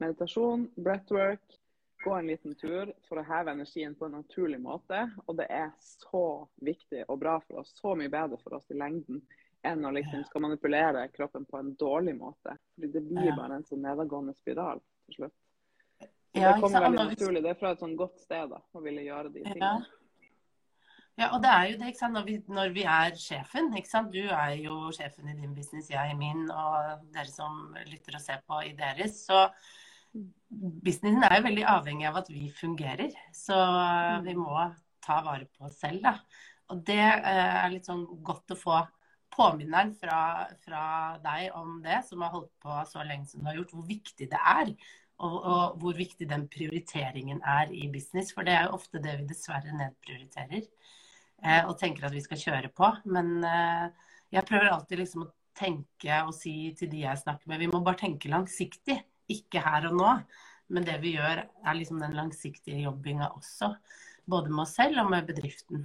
meditasjon, 0.06 0.66
breathwork, 0.88 1.60
gå 2.06 2.14
en 2.14 2.28
liten 2.30 2.54
tur 2.54 2.92
for 3.08 3.18
å 3.18 3.24
heve 3.26 3.52
energien 3.56 3.96
på 3.98 4.06
en 4.06 4.14
naturlig 4.20 4.60
måte. 4.62 5.02
Og 5.26 5.36
det 5.40 5.48
er 5.50 5.72
så 5.80 6.22
viktig 6.62 7.02
og 7.08 7.18
bra 7.22 7.40
for 7.42 7.64
oss, 7.64 7.74
så 7.80 7.96
mye 7.98 8.12
bedre 8.12 8.38
for 8.42 8.58
oss 8.58 8.70
i 8.70 8.78
lengden 8.78 9.24
enn 9.66 9.82
å 9.82 9.90
liksom 9.90 10.22
skal 10.28 10.44
manipulere 10.44 11.08
kroppen 11.14 11.46
på 11.50 11.58
en 11.58 11.72
dårlig 11.80 12.14
måte. 12.18 12.54
Fordi 12.76 12.92
det 12.94 13.02
blir 13.08 13.32
bare 13.34 13.58
en 13.58 13.66
sånn 13.66 13.82
nedadgående 13.82 14.36
spiral 14.38 14.78
til 15.08 15.18
slutt. 15.18 15.36
Så 16.36 16.42
det 16.42 16.56
kommer 16.60 16.84
veldig 16.84 17.06
naturlig. 17.10 17.42
Det 17.42 17.50
er 17.50 17.58
fra 17.58 17.72
et 17.74 17.82
sånn 17.82 17.96
godt 17.98 18.20
sted 18.22 18.52
da, 18.52 18.60
å 18.76 18.82
ville 18.84 19.06
gjøre 19.06 19.32
de 19.34 19.42
tingene. 19.46 19.86
Ja, 21.16 21.30
og 21.32 21.40
det 21.40 21.48
er 21.48 21.70
jo 21.70 21.76
det, 21.80 21.88
ikke 21.90 22.02
sant. 22.02 22.14
Når 22.18 22.26
vi, 22.26 22.36
når 22.52 22.72
vi 22.76 22.82
er 22.92 23.14
sjefen, 23.16 23.70
ikke 23.80 23.88
sant. 23.88 24.12
Du 24.12 24.20
er 24.20 24.52
jo 24.60 24.76
sjefen 24.92 25.30
i 25.32 25.36
din 25.38 25.54
business, 25.56 25.88
jeg 25.90 26.12
i 26.12 26.18
min, 26.18 26.44
og 26.52 27.06
dere 27.14 27.32
som 27.32 27.72
lytter 27.88 28.18
og 28.18 28.22
ser 28.22 28.42
på 28.44 28.60
i 28.68 28.74
deres. 28.76 29.22
Så 29.24 29.46
businessen 30.48 31.24
er 31.26 31.38
jo 31.38 31.46
veldig 31.46 31.64
avhengig 31.70 32.08
av 32.08 32.20
at 32.22 32.28
vi 32.32 32.50
fungerer. 32.54 33.14
Så 33.34 33.56
vi 34.26 34.36
må 34.38 34.50
ta 35.04 35.22
vare 35.26 35.48
på 35.50 35.66
oss 35.68 35.80
selv, 35.82 36.02
da. 36.06 36.16
Og 36.72 36.82
det 36.86 37.02
eh, 37.02 37.56
er 37.62 37.72
litt 37.72 37.88
sånn 37.88 38.04
godt 38.26 38.54
å 38.54 38.58
få 38.58 38.82
påminneren 39.36 39.92
fra, 39.98 40.46
fra 40.64 40.84
deg 41.22 41.50
om 41.58 41.80
det, 41.84 42.00
som 42.08 42.22
har 42.24 42.32
holdt 42.34 42.52
på 42.62 42.78
så 42.88 43.04
lenge 43.06 43.28
som 43.30 43.42
du 43.42 43.50
har 43.50 43.58
gjort, 43.58 43.74
hvor 43.76 43.88
viktig 43.88 44.30
det 44.32 44.40
er. 44.40 44.72
Og, 45.16 45.36
og 45.48 45.78
hvor 45.80 45.96
viktig 45.96 46.26
den 46.28 46.44
prioriteringen 46.52 47.38
er 47.48 47.70
i 47.72 47.86
business. 47.92 48.34
For 48.36 48.44
det 48.44 48.52
er 48.56 48.66
jo 48.66 48.76
ofte 48.76 49.00
det 49.02 49.14
vi 49.20 49.28
dessverre 49.30 49.72
nedprioriterer. 49.78 50.66
Eh, 51.44 51.62
og 51.64 51.76
tenker 51.80 52.08
at 52.08 52.16
vi 52.16 52.24
skal 52.24 52.42
kjøre 52.42 52.72
på. 52.76 52.90
Men 53.12 53.38
eh, 53.46 53.86
jeg 54.34 54.48
prøver 54.48 54.72
alltid 54.72 55.00
liksom 55.02 55.24
å 55.24 55.32
tenke 55.56 56.20
og 56.26 56.34
si 56.36 56.74
til 56.76 56.90
de 56.92 57.06
jeg 57.06 57.22
snakker 57.22 57.48
med, 57.48 57.62
vi 57.62 57.70
må 57.70 57.80
bare 57.84 58.02
tenke 58.02 58.32
langsiktig. 58.32 58.98
Ikke 59.32 59.62
her 59.62 59.88
og 59.90 59.96
nå. 59.98 60.10
Men 60.68 60.86
det 60.86 60.96
vi 61.02 61.14
gjør, 61.14 61.44
er 61.46 61.78
liksom 61.78 62.00
den 62.02 62.16
langsiktige 62.18 62.80
jobbinga 62.82 63.28
også. 63.36 63.72
Både 64.26 64.50
med 64.50 64.64
oss 64.64 64.74
selv 64.74 64.98
og 65.04 65.10
med 65.12 65.26
bedriften. 65.28 65.84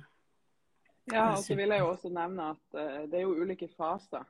Ja, 1.12 1.32
og 1.34 1.42
så 1.44 1.56
vil 1.58 1.70
jeg 1.74 1.82
jo 1.84 1.90
også 1.92 2.10
nevne 2.14 2.52
at 2.56 2.78
eh, 2.78 3.02
det 3.10 3.20
er 3.20 3.28
jo 3.28 3.36
ulike 3.42 3.68
faser. 3.78 4.26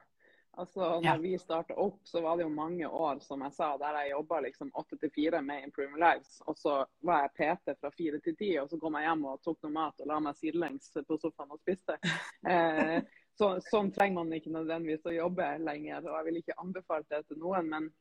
Altså, 0.60 0.80
når 1.00 1.06
Ja. 1.06 1.18
vi 1.18 1.38
starta 1.40 1.76
opp, 1.80 2.02
så 2.04 2.22
var 2.22 2.36
det 2.36 2.44
jo 2.44 2.50
mange 2.52 2.88
år 2.88 3.20
som 3.24 3.42
jeg 3.42 3.54
sa, 3.56 3.78
der 3.80 3.96
jeg 4.02 4.12
jobba 4.12 4.40
liksom 4.44 4.72
åtte 4.76 4.98
til 5.00 5.12
fire 5.16 5.40
med 5.42 5.64
Improve 5.64 5.96
Lives. 6.00 6.42
Og 6.48 6.58
så 6.60 6.74
var 7.08 7.22
jeg 7.24 7.32
PT 7.38 7.76
fra 7.80 7.92
fire 7.96 8.20
til 8.20 8.36
ti, 8.36 8.50
og 8.60 8.68
så 8.70 8.80
kom 8.80 8.98
jeg 9.00 9.08
hjem 9.08 9.24
og 9.32 9.40
tok 9.44 9.62
noe 9.64 9.72
mat 9.72 10.04
og 10.04 10.08
la 10.12 10.20
meg 10.20 10.36
sidelengs 10.36 10.92
på 11.08 11.18
sofaen 11.22 11.52
og 11.56 11.60
spiste. 11.64 11.98
Eh, 12.52 13.00
så, 13.38 13.54
sånn 13.70 13.92
trenger 13.96 14.18
man 14.24 14.34
ikke 14.34 14.52
nødvendigvis 14.52 15.06
å 15.08 15.14
jobbe 15.16 15.46
lenger, 15.64 16.04
og 16.04 16.18
jeg 16.18 16.26
vil 16.28 16.40
ikke 16.42 16.60
anbefale 16.60 17.06
det 17.10 17.22
til 17.28 17.38
noen. 17.40 17.70
men 17.70 17.92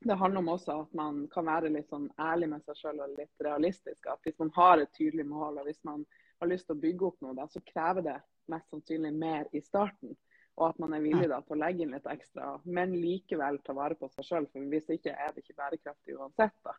det 0.00 0.14
handler 0.14 0.38
om 0.38 0.48
også 0.48 0.74
at 0.84 0.94
man 0.94 1.24
kan 1.32 1.46
være 1.48 1.72
litt 1.74 1.88
sånn 1.90 2.06
ærlig 2.22 2.48
med 2.52 2.62
seg 2.66 2.78
selv 2.78 3.02
og 3.02 3.16
litt 3.18 3.44
realistisk. 3.44 4.06
At 4.06 4.22
hvis 4.22 4.38
man 4.38 4.52
har 4.54 4.78
et 4.78 4.92
tydelig 4.94 5.26
mål 5.26 5.58
og 5.58 5.66
hvis 5.66 5.80
man 5.88 6.04
har 6.38 6.50
lyst 6.50 6.68
til 6.68 6.76
å 6.76 6.82
bygge 6.84 7.06
opp 7.08 7.24
noe, 7.24 7.34
da, 7.34 7.48
så 7.50 7.62
krever 7.66 8.06
det 8.06 8.18
mest 8.52 8.68
sannsynlig 8.70 9.12
mer 9.16 9.48
i 9.52 9.62
starten. 9.64 10.14
Og 10.58 10.68
at 10.68 10.78
man 10.82 10.94
er 10.94 11.02
villig 11.02 11.28
da, 11.30 11.40
til 11.46 11.54
å 11.54 11.60
legge 11.60 11.84
inn 11.84 11.94
litt 11.94 12.06
ekstra, 12.10 12.52
men 12.66 12.94
likevel 12.98 13.60
ta 13.62 13.74
vare 13.78 13.98
på 13.98 14.08
seg 14.14 14.26
sjøl. 14.26 14.46
For 14.52 14.70
hvis 14.70 14.88
ikke 14.94 15.14
er 15.14 15.34
det 15.34 15.44
ikke 15.44 15.58
bærekraftig 15.58 16.16
uansett. 16.18 16.56
da. 16.66 16.74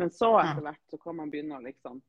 Men 0.00 0.12
så 0.12 0.32
etter 0.40 0.64
hvert 0.64 0.82
så 0.92 1.00
kan 1.00 1.16
man 1.20 1.32
begynne 1.32 1.58
å 1.58 1.64
liksom 1.64 2.00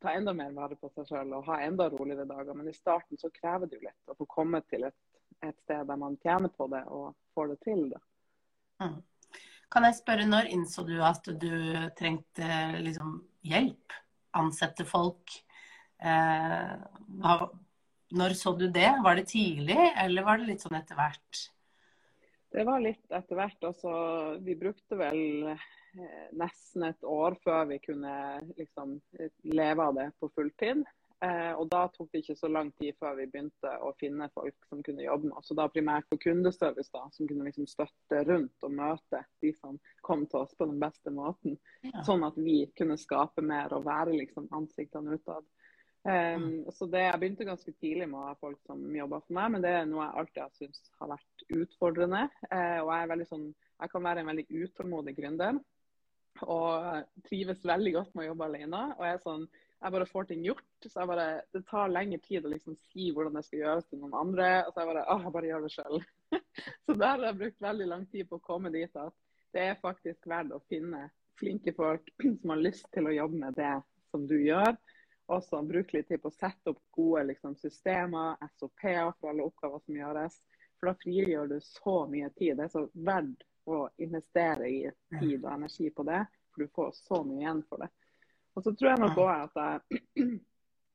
ta 0.00 0.12
enda 0.14 0.32
mer 0.36 0.52
vare 0.56 0.76
på 0.78 0.90
seg 0.94 1.08
sjøl 1.08 1.36
og 1.36 1.48
ha 1.48 1.60
enda 1.64 1.88
roligere 1.92 2.28
dager. 2.28 2.56
Men 2.56 2.68
i 2.68 2.76
starten 2.76 3.20
så 3.20 3.32
krever 3.34 3.68
det 3.68 3.78
jo 3.78 3.86
litt 3.88 4.12
å 4.12 4.16
få 4.16 4.28
komme 4.28 4.60
til 4.68 4.88
et, 4.88 4.98
et 5.44 5.56
sted 5.64 5.88
der 5.88 6.00
man 6.00 6.16
tjener 6.24 6.52
på 6.52 6.68
det 6.72 6.84
og 6.92 7.12
får 7.36 7.54
det 7.54 7.60
til. 7.64 7.86
da. 7.92 8.02
Mm. 8.84 9.00
Kan 9.68 9.84
jeg 9.84 9.98
spørre, 9.98 10.24
når 10.28 10.48
innså 10.54 10.84
du 10.88 10.96
at 11.04 11.26
du 11.40 11.52
trengte 11.98 12.48
liksom, 12.80 13.18
hjelp? 13.44 13.96
Ansette 14.38 14.84
folk? 14.88 15.34
Eh, 16.00 16.74
når 18.16 18.36
så 18.38 18.54
du 18.56 18.68
det? 18.72 18.90
Var 19.04 19.18
det 19.18 19.28
tidlig, 19.28 19.78
eller 20.00 20.24
var 20.24 20.40
det 20.40 20.48
litt 20.52 20.64
sånn 20.64 20.78
etter 20.78 20.96
hvert? 20.98 21.42
Det 22.48 22.64
var 22.64 22.80
litt 22.80 23.12
etter 23.12 23.36
hvert. 23.36 23.58
Altså, 23.68 23.92
vi 24.44 24.56
brukte 24.56 24.96
vel 24.96 25.50
eh, 25.52 26.28
nesten 26.38 26.86
et 26.88 27.04
år 27.04 27.36
før 27.44 27.68
vi 27.68 27.80
kunne 27.82 28.14
liksom, 28.56 28.96
leve 29.52 29.84
av 29.84 29.98
det 29.98 30.08
på 30.20 30.30
fulltid. 30.32 30.86
Eh, 31.18 31.52
og 31.58 31.66
da 31.66 31.80
tok 31.90 32.12
det 32.12 32.20
ikke 32.22 32.36
så 32.38 32.48
lang 32.50 32.68
tid 32.78 32.94
før 33.00 33.16
vi 33.18 33.26
begynte 33.26 33.72
å 33.82 33.90
finne 33.98 34.28
folk 34.30 34.54
som 34.70 34.84
kunne 34.86 35.02
jobbe 35.02 35.26
med 35.26 35.40
oss. 35.40 35.50
Og 35.50 35.58
da 35.58 35.66
primært 35.72 36.06
på 36.10 36.20
kundeservice, 36.22 36.92
da, 36.94 37.08
som 37.14 37.26
kunne 37.26 37.48
liksom 37.48 37.66
støtte 37.66 38.22
rundt 38.28 38.66
og 38.66 38.76
møte 38.78 39.24
de 39.42 39.50
som 39.56 39.80
kom 40.06 40.26
til 40.30 40.44
oss 40.44 40.54
på 40.58 40.68
den 40.70 40.78
beste 40.82 41.10
måten. 41.14 41.58
Ja. 41.82 42.04
Sånn 42.06 42.22
at 42.26 42.38
vi 42.38 42.60
kunne 42.78 42.98
skape 43.00 43.42
mer 43.42 43.74
og 43.74 43.88
være 43.88 44.14
liksom 44.14 44.46
ansiktene 44.54 45.18
utad. 45.18 45.46
Um. 46.06 46.62
Så 46.72 46.86
det, 46.86 47.02
Jeg 47.02 47.20
begynte 47.20 47.44
ganske 47.44 47.72
tidlig 47.82 48.06
med 48.08 48.20
å 48.20 48.28
ha 48.28 48.36
folk 48.38 48.60
som 48.64 48.84
jobba 48.94 49.18
for 49.24 49.34
meg, 49.34 49.50
men 49.52 49.64
det 49.64 49.72
er 49.74 49.88
noe 49.90 50.06
jeg 50.06 50.20
alltid 50.22 50.42
har 50.44 50.52
syntes 50.54 50.92
har 51.00 51.10
vært 51.10 51.44
utfordrende. 51.58 52.22
Uh, 52.46 52.78
og 52.84 52.92
jeg, 52.92 53.00
er 53.00 53.10
veldig 53.10 53.26
sånn, 53.32 53.48
jeg 53.82 53.92
kan 53.92 54.06
være 54.06 54.22
en 54.22 54.30
veldig 54.30 54.46
utålmodig 54.62 55.16
gründer 55.18 55.58
og 56.46 57.06
trives 57.26 57.64
veldig 57.66 57.92
godt 57.96 58.12
med 58.14 58.24
å 58.24 58.28
jobbe 58.28 58.46
alene. 58.46 58.82
Og 58.94 59.02
jeg 59.02 59.16
er 59.16 59.24
sånn, 59.24 59.48
jeg 59.80 59.94
bare 59.94 60.06
får 60.06 60.24
ting 60.24 60.42
gjort. 60.44 60.66
Så 60.82 61.00
jeg 61.00 61.08
bare, 61.10 61.26
det 61.54 61.62
tar 61.68 61.92
lengre 61.92 62.18
tid 62.24 62.46
å 62.46 62.50
liksom 62.52 62.76
si 62.88 63.10
hvordan 63.14 63.38
det 63.38 63.44
skal 63.46 63.62
gjøres 63.62 63.88
til 63.88 64.02
noen 64.02 64.16
andre. 64.18 64.50
Og 64.66 64.74
så 64.74 64.82
jeg 64.82 64.90
bare 64.90 65.06
jeg 65.06 65.32
bare 65.36 65.50
gjør 65.52 65.64
det 65.66 65.72
sjøl. 65.74 66.04
så 66.84 66.96
der 66.96 67.08
har 67.14 67.26
jeg 67.28 67.40
brukt 67.42 67.64
veldig 67.68 67.88
lang 67.92 68.04
tid 68.12 68.28
på 68.28 68.40
å 68.40 68.46
komme 68.50 68.74
dit 68.74 68.98
at 68.98 69.14
det 69.54 69.64
er 69.64 69.80
faktisk 69.80 70.28
verdt 70.28 70.54
å 70.54 70.62
finne 70.68 71.06
flinke 71.38 71.72
folk 71.76 72.10
som 72.40 72.54
har 72.54 72.62
lyst 72.62 72.88
til 72.94 73.08
å 73.08 73.14
jobbe 73.14 73.42
med 73.44 73.58
det 73.58 73.74
som 74.10 74.26
du 74.28 74.38
gjør. 74.40 74.74
Og 75.28 75.44
som 75.44 75.68
bruker 75.68 75.98
litt 75.98 76.08
tid 76.08 76.22
på 76.22 76.30
å 76.32 76.38
sette 76.38 76.72
opp 76.72 76.80
gode 76.96 77.26
liksom, 77.28 77.54
systemer, 77.60 78.38
SOP-er 78.56 79.12
for 79.18 79.30
alle 79.30 79.44
oppgaver 79.44 79.82
som 79.84 79.98
gjøres. 79.98 80.40
For 80.78 80.90
da 80.90 80.96
frigjør 81.02 81.52
du 81.52 81.58
så 81.62 82.00
mye 82.08 82.30
tid. 82.38 82.56
Det 82.56 82.66
er 82.66 82.72
så 82.72 82.86
verdt 82.94 83.44
å 83.68 83.82
investere 84.00 84.70
i 84.72 84.78
tid 85.18 85.42
og 85.42 85.50
energi 85.52 85.90
på 85.92 86.06
det, 86.08 86.22
for 86.48 86.64
du 86.64 86.72
får 86.72 86.94
så 86.96 87.20
mye 87.28 87.42
igjen 87.42 87.60
for 87.68 87.84
det. 87.84 87.90
Og 88.58 88.64
så 88.64 88.72
tror 88.74 88.90
jeg 88.90 89.02
nok 89.04 89.18
òg 89.22 89.28
at 89.32 89.58
jeg 89.62 90.28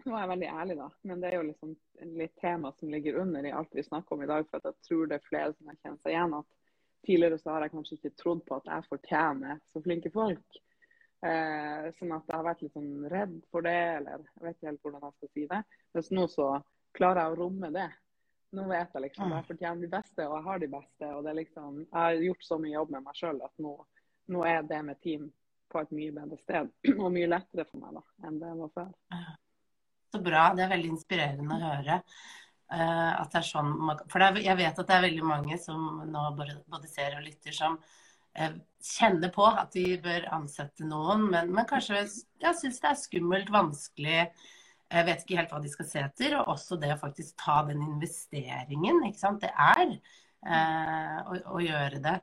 Nå 0.03 0.17
er 0.17 0.25
jeg 0.25 0.29
veldig 0.33 0.47
ærlig, 0.51 0.75
da, 0.75 0.85
men 1.07 1.21
det 1.23 1.29
er 1.29 1.37
jo 1.37 1.43
liksom 1.47 1.69
litt 2.19 2.33
tema 2.41 2.73
som 2.75 2.89
ligger 2.91 3.21
under 3.21 3.45
i 3.47 3.53
alt 3.55 3.69
vi 3.71 3.85
snakker 3.85 4.17
om 4.17 4.23
i 4.25 4.27
dag. 4.27 4.43
For 4.49 4.59
jeg 4.59 4.75
tror 4.83 5.05
det 5.07 5.15
er 5.15 5.29
flere 5.29 5.53
som 5.53 5.69
har 5.71 5.77
kjent 5.77 6.01
seg 6.03 6.11
igjen 6.11 6.33
at 6.35 6.49
tidligere 7.07 7.37
så 7.39 7.53
har 7.53 7.63
jeg 7.63 7.71
kanskje 7.71 7.95
ikke 7.95 8.11
trodd 8.19 8.41
på 8.43 8.57
at 8.57 8.67
jeg 8.67 8.87
fortjener 8.89 9.61
så 9.71 9.81
flinke 9.85 10.11
folk. 10.11 10.59
Eh, 11.23 11.85
sånn 11.95 12.11
at 12.17 12.27
jeg 12.27 12.35
har 12.35 12.43
vært 12.49 12.65
litt 12.65 12.75
sånn 12.75 13.05
redd 13.13 13.37
for 13.47 13.63
det, 13.63 13.79
eller 14.01 14.25
jeg 14.25 14.43
vet 14.43 14.57
ikke 14.57 14.69
helt 14.73 14.81
hvordan 14.83 15.05
jeg 15.05 15.15
skal 15.15 15.31
si 15.31 15.45
det. 15.53 15.61
Mens 15.95 16.11
nå 16.19 16.25
så 16.33 16.47
klarer 16.99 17.21
jeg 17.21 17.35
å 17.37 17.37
romme 17.39 17.69
det. 17.77 17.87
Nå 18.59 18.65
vet 18.73 18.91
jeg 18.97 19.05
liksom 19.05 19.31
at 19.31 19.37
jeg 19.37 19.49
fortjener 19.53 19.85
de 19.85 19.91
beste, 19.95 20.25
og 20.27 20.35
jeg 20.35 20.47
har 20.49 20.59
de 20.65 20.69
beste. 20.75 21.13
og 21.13 21.23
det 21.23 21.31
er 21.31 21.39
liksom, 21.39 21.79
Jeg 21.85 21.95
har 21.95 22.25
gjort 22.27 22.43
så 22.49 22.59
mye 22.59 22.75
jobb 22.75 22.91
med 22.97 23.07
meg 23.07 23.21
sjøl 23.21 23.39
at 23.47 23.63
nå, 23.63 23.73
nå 24.35 24.43
er 24.51 24.67
det 24.67 24.81
med 24.83 24.99
team 24.99 25.31
på 25.73 25.81
et 25.81 25.95
mye 25.95 26.13
bedre 26.15 26.37
sted. 26.41 26.69
Og 27.03 27.09
mye 27.13 27.31
lettere 27.31 27.65
for 27.69 27.81
meg 27.81 27.97
da, 27.97 28.05
enn 28.27 28.39
det 28.41 28.53
var 28.61 28.71
før. 28.77 28.93
Så 30.13 30.21
bra. 30.21 30.45
Det 30.53 30.65
er 30.65 30.71
veldig 30.75 30.93
inspirerende 30.93 31.57
å 31.57 31.67
høre. 31.73 31.99
Uh, 32.73 33.11
at 33.19 33.33
det 33.33 33.41
er 33.41 33.45
sånn, 33.45 33.73
For 34.09 34.23
er, 34.23 34.39
jeg 34.41 34.57
vet 34.57 34.79
at 34.81 34.87
det 34.89 34.95
er 34.95 35.05
veldig 35.05 35.25
mange 35.27 35.57
som 35.61 35.99
nå 36.09 36.23
både, 36.37 36.87
ser 36.89 37.19
og 37.19 37.25
lytter, 37.25 37.53
som 37.53 37.75
uh, 37.77 38.55
kjenner 38.81 39.29
på 39.33 39.45
at 39.45 39.75
de 39.75 39.97
bør 40.01 40.25
ansette 40.33 40.87
noen, 40.87 41.27
men, 41.29 41.51
men 41.53 41.67
kanskje 41.69 42.01
ja, 42.41 42.53
syns 42.57 42.81
det 42.81 42.89
er 42.89 43.01
skummelt, 43.01 43.51
vanskelig. 43.53 44.23
Jeg 44.93 45.07
vet 45.09 45.23
ikke 45.23 45.37
helt 45.39 45.53
hva 45.53 45.61
de 45.61 45.73
skal 45.73 45.89
se 45.89 46.01
etter. 46.05 46.37
Og 46.39 46.53
også 46.55 46.77
det 46.81 46.93
å 46.93 47.01
faktisk 47.01 47.37
ta 47.41 47.61
den 47.67 47.81
investeringen. 47.85 49.01
Det 49.41 49.51
er 49.51 49.85
uh, 49.93 51.19
å, 51.25 51.37
å, 51.55 51.61
gjøre 51.63 52.01
det. 52.03 52.17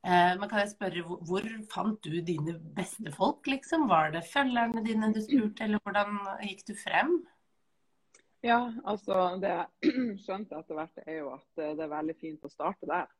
Eh, 0.00 0.32
men 0.40 0.48
kan 0.48 0.62
jeg 0.62 0.72
spørre, 0.72 1.02
hvor, 1.28 1.46
fant 1.72 2.00
du 2.04 2.20
dine 2.24 2.54
beste 2.76 3.12
folk, 3.12 3.44
liksom? 3.46 3.88
Var 3.90 4.14
det 4.14 4.24
følgerne 4.32 4.84
dine 4.86 5.12
du 5.12 5.20
spurte, 5.20 5.66
eller 5.66 5.82
hvordan 5.84 6.16
gikk 6.46 6.64
du 6.70 6.74
frem? 6.78 7.18
Ja, 8.40 8.72
altså 8.88 9.36
det 9.42 9.50
jeg 9.52 9.96
skjønte 10.24 10.56
etter 10.56 10.78
hvert, 10.78 11.02
er 11.04 11.18
jo 11.18 11.34
at 11.34 11.60
eh, 11.60 11.74
det 11.76 11.84
er 11.84 11.92
veldig 11.92 12.16
fint 12.20 12.46
å 12.48 12.52
starte 12.52 12.88
der. 12.88 13.10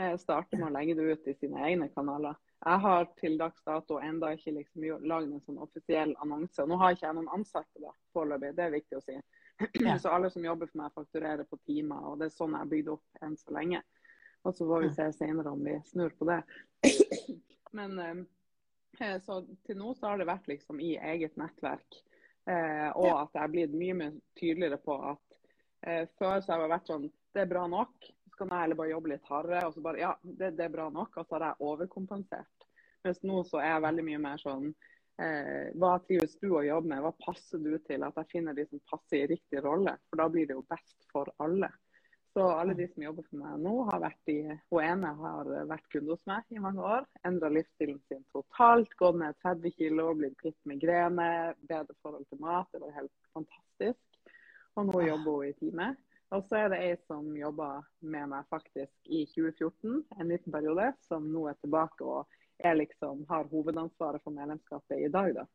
Eh, 0.00 0.16
starte 0.18 0.58
med 0.58 0.72
å 0.72 0.74
legge 0.74 0.96
det 0.98 1.06
ut 1.06 1.30
i 1.30 1.36
sine 1.38 1.62
egne 1.68 1.86
kanaler. 1.94 2.34
Jeg 2.64 2.80
har 2.82 3.06
til 3.20 3.38
dags 3.38 3.62
dato 3.62 4.00
enda 4.02 4.32
ikke 4.34 4.56
liksom 4.56 4.86
lagd 5.06 5.30
en 5.30 5.42
sånn 5.44 5.60
offisiell 5.62 6.16
annonse. 6.24 6.66
Nå 6.66 6.78
har 6.80 6.96
ikke 6.96 7.06
jeg 7.06 7.18
noen 7.20 7.30
ansatte 7.36 7.82
da, 7.82 7.92
foreløpig, 8.16 8.54
det 8.58 8.66
er 8.66 8.74
viktig 8.74 8.98
å 8.98 9.04
si. 9.06 9.18
Ja. 9.86 9.94
Så 10.02 10.10
alle 10.10 10.32
som 10.34 10.42
jobber 10.42 10.66
for 10.66 10.80
meg, 10.80 10.94
fakturerer 10.98 11.46
på 11.46 11.60
timer, 11.62 12.02
og 12.10 12.18
det 12.18 12.26
er 12.26 12.34
sånn 12.34 12.56
jeg 12.56 12.64
har 12.64 12.72
bygd 12.72 12.88
opp 12.96 13.22
enn 13.22 13.36
så 13.38 13.54
lenge. 13.54 13.84
Og 14.44 14.54
så 14.56 14.66
får 14.68 14.82
vi 14.82 14.94
se 14.94 15.06
senere 15.16 15.50
om 15.50 15.62
vi 15.64 15.78
snur 15.88 16.12
på 16.18 16.28
det. 16.28 16.40
Men 17.72 17.98
eh, 17.98 19.20
så 19.24 19.40
til 19.66 19.78
nå 19.80 19.94
så 19.96 20.10
har 20.10 20.20
det 20.20 20.28
vært 20.28 20.50
liksom 20.50 20.80
i 20.84 20.94
eget 21.00 21.38
nettverk. 21.40 22.00
Eh, 22.44 22.90
og 22.92 23.08
at 23.08 23.32
jeg 23.32 23.40
er 23.40 23.52
blitt 23.54 23.76
mye 23.76 23.94
mer 23.96 24.16
tydeligere 24.36 24.76
på 24.84 24.98
at 25.14 25.38
eh, 25.86 26.02
før 26.18 26.42
så 26.44 26.52
har 26.52 26.64
jeg 26.66 26.72
vært 26.74 26.90
sånn 26.92 27.06
Det 27.34 27.42
er 27.42 27.50
bra 27.50 27.64
nok. 27.70 28.10
Så 28.28 28.36
kan 28.38 28.52
jeg 28.52 28.66
heller 28.66 28.78
bare 28.78 28.92
jobbe 28.92 29.12
litt 29.14 29.30
hardere. 29.30 29.62
Og 29.66 29.74
så 29.74 29.84
bare 29.84 30.02
Ja, 30.02 30.12
det, 30.22 30.52
det 30.58 30.66
er 30.66 30.74
bra 30.74 30.90
nok. 30.92 31.16
Og 31.16 31.26
så 31.26 31.38
har 31.38 31.46
jeg 31.48 31.70
overkompensert. 31.70 32.68
Mens 33.04 33.22
nå 33.24 33.40
så 33.48 33.60
er 33.62 33.72
jeg 33.72 33.84
veldig 33.84 34.04
mye 34.06 34.20
mer 34.26 34.40
sånn 34.40 34.68
eh, 35.20 35.72
Hva 35.80 35.96
trives 36.04 36.36
du 36.40 36.50
å 36.52 36.62
jobbe 36.64 36.92
med? 36.92 37.02
Hva 37.04 37.14
passer 37.24 37.64
du 37.64 37.72
til? 37.88 38.04
At 38.04 38.20
jeg 38.20 38.30
finner 38.36 38.56
de 38.56 38.68
som 38.68 38.84
passer 38.92 39.22
i 39.24 39.30
riktig 39.34 39.64
rolle. 39.64 39.96
For 40.10 40.20
da 40.20 40.28
blir 40.32 40.50
det 40.50 40.58
jo 40.58 40.66
best 40.68 41.08
for 41.12 41.32
alle. 41.44 41.72
Så 42.34 42.48
alle 42.48 42.74
de 42.74 42.88
som 42.90 43.02
jobber 43.02 43.22
for 43.28 43.38
meg 43.38 43.60
nå, 43.62 43.72
har 43.92 44.00
vært 44.02 44.30
i 44.32 44.40
Hun 44.72 44.80
ene 44.82 45.12
har 45.20 45.50
vært 45.70 45.84
kunde 45.92 46.16
hos 46.16 46.24
meg 46.26 46.48
i 46.50 46.62
mange 46.62 46.82
år. 46.82 47.06
Endra 47.28 47.50
livsstilen 47.52 48.00
sin 48.08 48.24
totalt. 48.34 48.90
Gått 48.98 49.20
ned 49.20 49.38
30 49.44 49.76
kg, 49.76 50.00
blitt 50.18 50.34
kvitt 50.40 50.58
migrene, 50.66 51.28
bedre 51.70 51.94
forhold 52.02 52.26
til 52.26 52.42
mat. 52.42 52.66
Det 52.74 52.82
var 52.82 52.96
helt 52.98 53.30
fantastisk. 53.38 54.18
Og 54.74 54.90
nå 54.90 55.04
jobber 55.06 55.38
hun 55.38 55.46
i 55.46 55.54
teamet. 55.60 56.02
Og 56.34 56.42
så 56.48 56.58
er 56.64 56.72
det 56.72 56.82
ei 56.82 56.94
som 57.06 57.30
jobba 57.38 57.68
med 58.02 58.32
meg 58.32 58.50
faktisk 58.50 59.06
i 59.06 59.22
2014, 59.30 60.00
en 60.18 60.32
liten 60.32 60.54
periode, 60.54 60.90
som 61.06 61.30
nå 61.30 61.46
er 61.52 61.58
tilbake 61.62 62.02
og 62.02 62.40
er 62.58 62.74
liksom, 62.80 63.22
har 63.30 63.46
hovedansvaret 63.52 64.24
for 64.24 64.34
medlemskapet 64.34 65.06
i 65.06 65.12
dag. 65.14 65.36
da. 65.38 65.46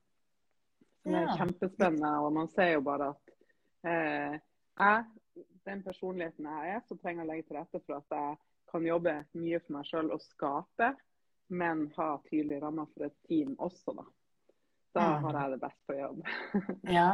Det 1.03 1.19
er 1.25 1.35
kjempespennende, 1.35 2.13
og 2.23 2.31
man 2.39 2.47
ser 2.55 2.77
jo 2.77 2.85
bare 2.87 3.11
at 3.11 3.33
eh, 3.83 4.39
jeg 4.79 5.18
den 5.69 5.83
personligheten 5.85 6.47
jeg 6.49 6.75
er, 6.75 6.85
så 6.87 6.97
trenger 6.97 7.23
jeg 7.23 7.27
å 7.27 7.31
legge 7.31 7.47
til 7.47 7.59
rette 7.59 7.81
for 7.85 7.99
at 7.99 8.15
jeg 8.17 8.37
kan 8.69 8.85
jobbe 8.85 9.15
mye 9.39 9.59
for 9.63 9.77
meg 9.77 9.89
sjøl 9.89 10.13
og 10.13 10.23
skape, 10.23 10.93
men 11.49 11.87
ha 11.97 12.09
tydelige 12.27 12.61
rammer 12.61 12.89
for 12.93 13.07
et 13.07 13.17
team 13.29 13.55
også, 13.57 13.95
da. 13.97 14.07
Da 14.97 15.05
har 15.21 15.37
jeg 15.37 15.53
det 15.53 15.61
best 15.61 15.79
på 15.85 15.97
jobb. 15.97 16.23
ja. 16.97 17.09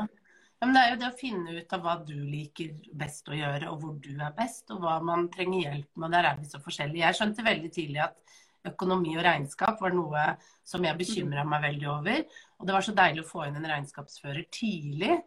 Men 0.64 0.72
det 0.72 0.82
er 0.82 0.92
jo 0.94 1.00
det 1.02 1.08
å 1.10 1.18
finne 1.20 1.56
ut 1.60 1.74
av 1.76 1.82
hva 1.84 1.96
du 2.08 2.16
liker 2.16 2.72
best 2.98 3.28
å 3.28 3.36
gjøre, 3.36 3.70
og 3.72 3.82
hvor 3.84 3.98
du 4.02 4.14
er 4.16 4.36
best, 4.38 4.70
og 4.72 4.82
hva 4.84 4.96
man 5.04 5.28
trenger 5.34 5.66
hjelp 5.66 6.02
med. 6.02 6.16
Der 6.16 6.30
er 6.32 6.40
vi 6.40 6.48
så 6.50 6.62
forskjellige. 6.64 7.04
Jeg 7.04 7.20
skjønte 7.20 7.46
veldig 7.46 7.72
tidlig 7.76 8.04
at 8.08 8.38
økonomi 8.66 9.14
og 9.18 9.26
regnskap 9.28 9.82
var 9.84 9.94
noe 9.94 10.24
som 10.66 10.86
jeg 10.88 10.98
bekymra 10.98 11.44
meg 11.48 11.68
veldig 11.68 11.90
over. 11.92 12.24
Og 12.60 12.68
det 12.68 12.78
var 12.78 12.88
så 12.88 12.96
deilig 12.98 13.26
å 13.26 13.30
få 13.30 13.44
inn 13.46 13.60
en 13.60 13.70
regnskapsfører 13.76 14.48
tidlig. 14.56 15.20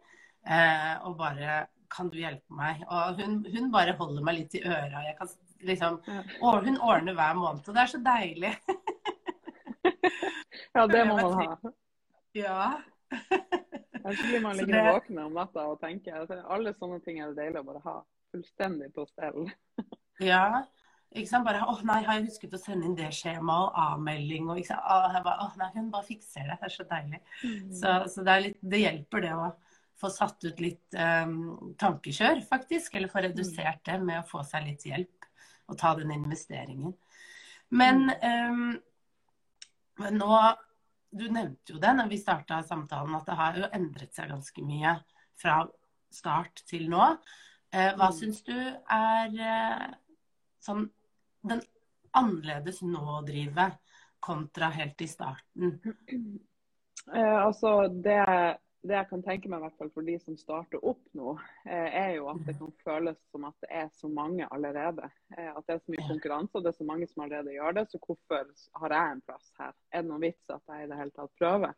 Eh, 0.49 0.95
og 1.05 1.15
bare 1.19 1.61
kan 1.91 2.09
du 2.11 2.19
hjelpe 2.19 2.55
meg? 2.55 2.83
Og 2.87 3.21
hun, 3.21 3.39
hun 3.49 3.71
bare 3.73 3.95
holder 3.99 4.25
meg 4.25 4.39
litt 4.41 4.57
i 4.59 4.63
øra. 4.67 5.03
Jeg 5.07 5.17
kan 5.19 5.31
liksom, 5.67 5.99
å, 6.39 6.55
hun 6.65 6.79
ordner 6.79 7.17
hver 7.17 7.37
måned, 7.39 7.65
og 7.65 7.75
det 7.75 7.83
er 7.83 7.91
så 7.91 8.01
deilig. 8.05 8.53
ja, 10.77 10.85
det 10.87 11.05
må 11.09 11.19
man 11.19 11.37
ha. 11.39 11.73
Ja. 12.37 12.61
Blir 14.09 14.41
man 14.41 14.57
ligger 14.57 14.73
det... 14.73 14.91
våken 14.93 15.23
om 15.25 15.33
natta 15.37 15.65
og 15.69 15.79
tenker 15.81 16.21
at 16.23 16.31
alle 16.49 16.73
sånne 16.77 17.01
ting 17.05 17.19
er 17.19 17.31
det 17.31 17.43
deilig 17.43 17.61
å 17.61 17.67
bare 17.67 17.81
ha 17.85 17.95
fullstendig 18.33 18.91
på 18.95 19.05
stell. 19.09 19.49
ja. 20.31 20.63
Ikke 21.09 21.25
sant? 21.31 21.45
Bare 21.47 21.65
'Å 21.65 21.73
nei, 21.89 22.03
har 22.05 22.19
jeg 22.19 22.27
husket 22.27 22.53
å 22.53 22.59
sende 22.61 22.85
inn 22.85 22.97
det 22.97 23.09
skjemaet 23.17 23.71
og 23.71 23.77
avmelding?' 23.81 24.49
og 24.49 24.59
ikke 24.61 24.75
sant? 24.75 25.15
Jeg 25.15 25.23
bare, 25.25 25.47
å 25.47 25.57
nei, 25.57 25.69
hun 25.73 25.89
bare 25.93 26.05
fikser 26.05 26.45
det. 26.45 26.59
Det 26.61 26.67
er 26.67 26.75
så 26.75 26.85
deilig. 26.91 27.21
Mm. 27.41 27.71
Så, 27.79 27.93
så 28.13 28.25
det, 28.27 28.35
litt, 28.45 28.59
det, 28.61 28.81
hjelper, 28.83 29.25
det 29.25 29.31
òg 29.33 29.68
få 29.99 30.09
satt 30.13 30.43
ut 30.47 30.61
litt 30.63 30.95
um, 30.95 31.73
tankekjør, 31.79 32.41
faktisk. 32.49 32.95
Eller 32.95 33.11
få 33.11 33.23
redusert 33.25 33.83
det 33.85 33.97
med 34.03 34.21
å 34.21 34.27
få 34.27 34.43
seg 34.47 34.67
litt 34.69 34.85
hjelp. 34.87 35.15
og 35.69 35.77
ta 35.77 35.93
den 35.93 36.09
investeringen. 36.09 36.95
Men 37.69 38.09
um, 38.09 38.71
nå 40.17 40.39
Du 41.11 41.25
nevnte 41.29 41.73
jo 41.73 41.79
det 41.81 41.91
når 41.97 42.09
vi 42.09 42.17
starta 42.21 42.61
samtalen, 42.63 43.15
at 43.17 43.25
det 43.25 43.35
har 43.37 43.55
jo 43.57 43.69
endret 43.73 44.13
seg 44.13 44.29
ganske 44.29 44.61
mye 44.61 44.91
fra 45.41 45.63
start 46.13 46.61
til 46.69 46.85
nå. 46.89 47.01
Uh, 47.73 47.91
hva 47.97 48.09
mm. 48.09 48.15
syns 48.17 48.43
du 48.45 48.57
er 48.57 49.33
uh, 49.37 49.87
sånn 50.61 50.85
den 51.49 51.61
annerledes 52.17 52.81
nå 52.85 53.01
å 53.17 53.23
drive 53.25 53.71
kontra 54.21 54.69
helt 54.73 55.01
i 55.01 55.09
starten? 55.09 55.79
Uh, 57.09 57.37
altså, 57.45 57.87
det 57.89 58.21
det 58.87 58.95
jeg 58.95 59.07
kan 59.09 59.23
tenke 59.25 59.49
meg, 59.51 59.59
i 59.59 59.65
hvert 59.65 59.79
fall 59.79 59.89
for 59.91 60.07
de 60.07 60.15
som 60.21 60.37
starter 60.39 60.83
opp 60.87 61.01
nå, 61.17 61.33
eh, 61.67 61.95
er 61.99 62.13
jo 62.15 62.29
at 62.31 62.45
det 62.47 62.55
kan 62.59 62.71
føles 62.83 63.19
som 63.27 63.47
at 63.49 63.57
det 63.65 63.69
er 63.81 63.89
så 63.95 64.07
mange 64.11 64.47
allerede. 64.55 65.09
Eh, 65.35 65.49
at 65.51 65.65
det 65.67 65.75
er 65.75 65.81
så 65.83 65.95
mye 65.95 66.07
konkurranse, 66.07 66.55
og 66.55 66.63
det 66.63 66.71
er 66.71 66.77
så 66.77 66.87
mange 66.87 67.09
som 67.11 67.25
allerede 67.25 67.57
gjør 67.57 67.75
det. 67.75 67.85
Så 67.91 67.99
hvorfor 68.05 68.47
har 68.83 68.95
jeg 68.95 69.15
en 69.15 69.23
plass 69.27 69.51
her? 69.59 69.75
Er 69.91 70.05
det 70.05 70.11
noen 70.11 70.23
vits 70.23 70.55
at 70.55 70.71
jeg 70.71 70.85
i 70.85 70.91
det 70.91 70.99
hele 71.01 71.15
tatt 71.17 71.35
prøver? 71.41 71.75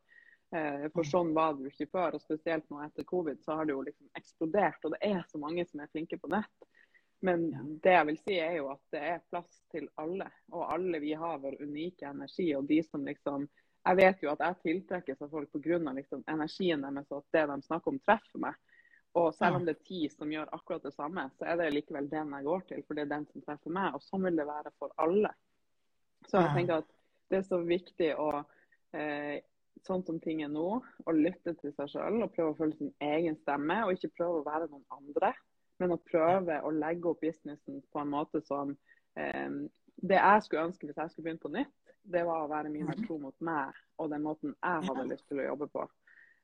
Eh, 0.52 0.86
for 0.92 1.08
sånn 1.08 1.34
var 1.34 1.56
det 1.56 1.66
jo 1.66 1.74
ikke 1.74 1.90
før. 1.96 2.18
Og 2.18 2.24
spesielt 2.24 2.70
nå 2.70 2.84
etter 2.86 3.08
covid 3.10 3.42
så 3.42 3.58
har 3.58 3.66
det 3.66 3.76
jo 3.76 3.86
liksom 3.88 4.22
eksplodert. 4.22 4.86
Og 4.86 4.96
det 4.96 5.02
er 5.10 5.26
så 5.32 5.42
mange 5.42 5.66
som 5.70 5.82
er 5.82 5.92
flinke 5.96 6.22
på 6.22 6.30
nett. 6.32 6.71
Men 7.22 7.44
det 7.84 7.94
jeg 7.94 8.08
vil 8.10 8.20
si 8.22 8.38
er 8.42 8.56
jo 8.58 8.72
at 8.74 8.82
det 8.94 9.02
er 9.12 9.26
plass 9.30 9.60
til 9.74 9.88
alle. 10.02 10.30
Og 10.52 10.66
alle 10.74 11.02
vi 11.04 11.14
har 11.14 11.42
vår 11.42 11.60
unike 11.62 12.08
energi. 12.10 12.48
Og 12.58 12.66
de 12.70 12.82
som 12.88 13.06
liksom 13.06 13.46
jeg 13.82 13.98
vet 13.98 14.20
jo 14.22 14.30
at 14.30 14.42
jeg 14.46 14.60
tiltrekkes 14.62 15.24
av 15.26 15.32
folk 15.34 15.54
pga. 15.54 15.80
Liksom, 15.98 16.24
energien 16.30 16.84
deres 16.86 17.10
og 17.10 17.24
at 17.24 17.38
det 17.38 17.46
de 17.50 17.66
snakker 17.66 17.94
om, 17.94 18.02
treffer 18.06 18.44
meg. 18.44 18.58
Og 19.18 19.34
selv 19.36 19.58
om 19.58 19.66
det 19.68 19.74
er 19.76 19.88
ti 19.88 20.02
som 20.08 20.30
gjør 20.32 20.54
akkurat 20.56 20.86
det 20.88 20.94
samme, 20.96 21.26
så 21.36 21.50
er 21.52 21.58
det 21.60 21.72
likevel 21.74 22.08
den 22.12 22.32
jeg 22.38 22.48
går 22.48 22.62
til, 22.70 22.84
for 22.88 22.96
det 22.96 23.04
er 23.04 23.10
den 23.12 23.26
som 23.28 23.44
treffer 23.44 23.74
meg. 23.76 23.96
Og 23.98 24.06
sånn 24.06 24.24
vil 24.28 24.38
det 24.40 24.48
være 24.48 24.72
for 24.80 24.94
alle. 25.04 25.34
Så 26.30 26.40
jeg 26.40 26.54
tenker 26.56 26.84
at 26.84 26.94
det 27.32 27.42
er 27.42 27.48
så 27.48 27.60
viktig 27.66 28.12
å, 28.22 28.30
eh, 28.96 29.42
sånn 29.84 30.06
som 30.08 30.20
ting 30.24 30.44
er 30.46 30.52
nå, 30.54 30.68
å 30.80 31.16
lytte 31.16 31.56
til 31.60 31.74
seg 31.76 31.92
sjøl 31.92 32.22
og 32.22 32.32
prøve 32.36 32.54
å 32.54 32.58
følge 32.60 32.78
sin 32.78 32.94
egen 33.04 33.36
stemme, 33.42 33.82
og 33.84 33.98
ikke 33.98 34.14
prøve 34.22 34.40
å 34.40 34.48
være 34.48 34.70
noen 34.72 34.86
andre. 34.96 35.34
Men 35.82 35.96
å 35.96 36.02
prøve 36.06 36.60
å 36.62 36.74
legge 36.76 37.10
opp 37.10 37.24
businessen 37.24 37.82
på 37.91 38.02
en 38.02 38.12
måte 38.13 38.44
som 38.46 38.76
eh, 39.17 39.50
Det 40.02 40.20
jeg 40.20 40.44
skulle 40.46 40.67
ønske 40.70 40.88
hvis 40.88 41.00
jeg 41.00 41.13
skulle 41.13 41.30
begynt 41.30 41.46
på 41.46 41.54
nytt, 41.54 41.96
det 42.02 42.24
var 42.26 42.44
å 42.44 42.50
være 42.50 42.72
mye 42.74 42.88
mer 42.88 43.02
tro 43.06 43.20
mot 43.22 43.36
meg 43.46 43.78
og 44.02 44.10
den 44.13 44.24
måten 44.26 44.56
jeg 44.56 44.88
hadde 44.88 45.10
lyst 45.10 45.28
til 45.30 45.41
å 45.41 45.50
jobbe 45.52 45.67
på. 45.74 45.84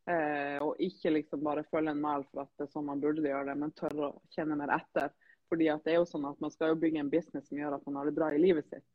Eh, 0.08 0.58
og 0.64 0.80
ikke 0.84 1.12
liksom 1.16 1.42
bare 1.44 1.66
følge 1.72 1.92
en 1.92 2.04
mal 2.04 2.24
for 2.30 2.46
at 2.46 2.52
det 2.60 2.68
er 2.68 2.76
sånn 2.76 2.86
man 2.88 3.02
burde 3.04 3.26
gjøre 3.26 3.50
det, 3.50 3.56
men 3.60 3.74
tørre 3.76 4.12
å 4.12 4.22
kjenne 4.36 4.56
mer 4.60 4.72
etter. 4.78 5.10
Fordi 5.50 5.68
at 5.72 5.84
det 5.84 5.94
er 5.94 6.00
jo 6.02 6.08
sånn 6.08 6.28
at 6.28 6.40
Man 6.44 6.52
skal 6.52 6.74
jo 6.74 6.80
bygge 6.82 7.00
en 7.00 7.12
business 7.12 7.48
som 7.48 7.60
gjør 7.60 7.78
at 7.78 7.86
man 7.88 8.00
har 8.00 8.08
det 8.10 8.16
bra 8.18 8.30
i 8.36 8.40
livet 8.42 8.68
sitt. 8.68 8.88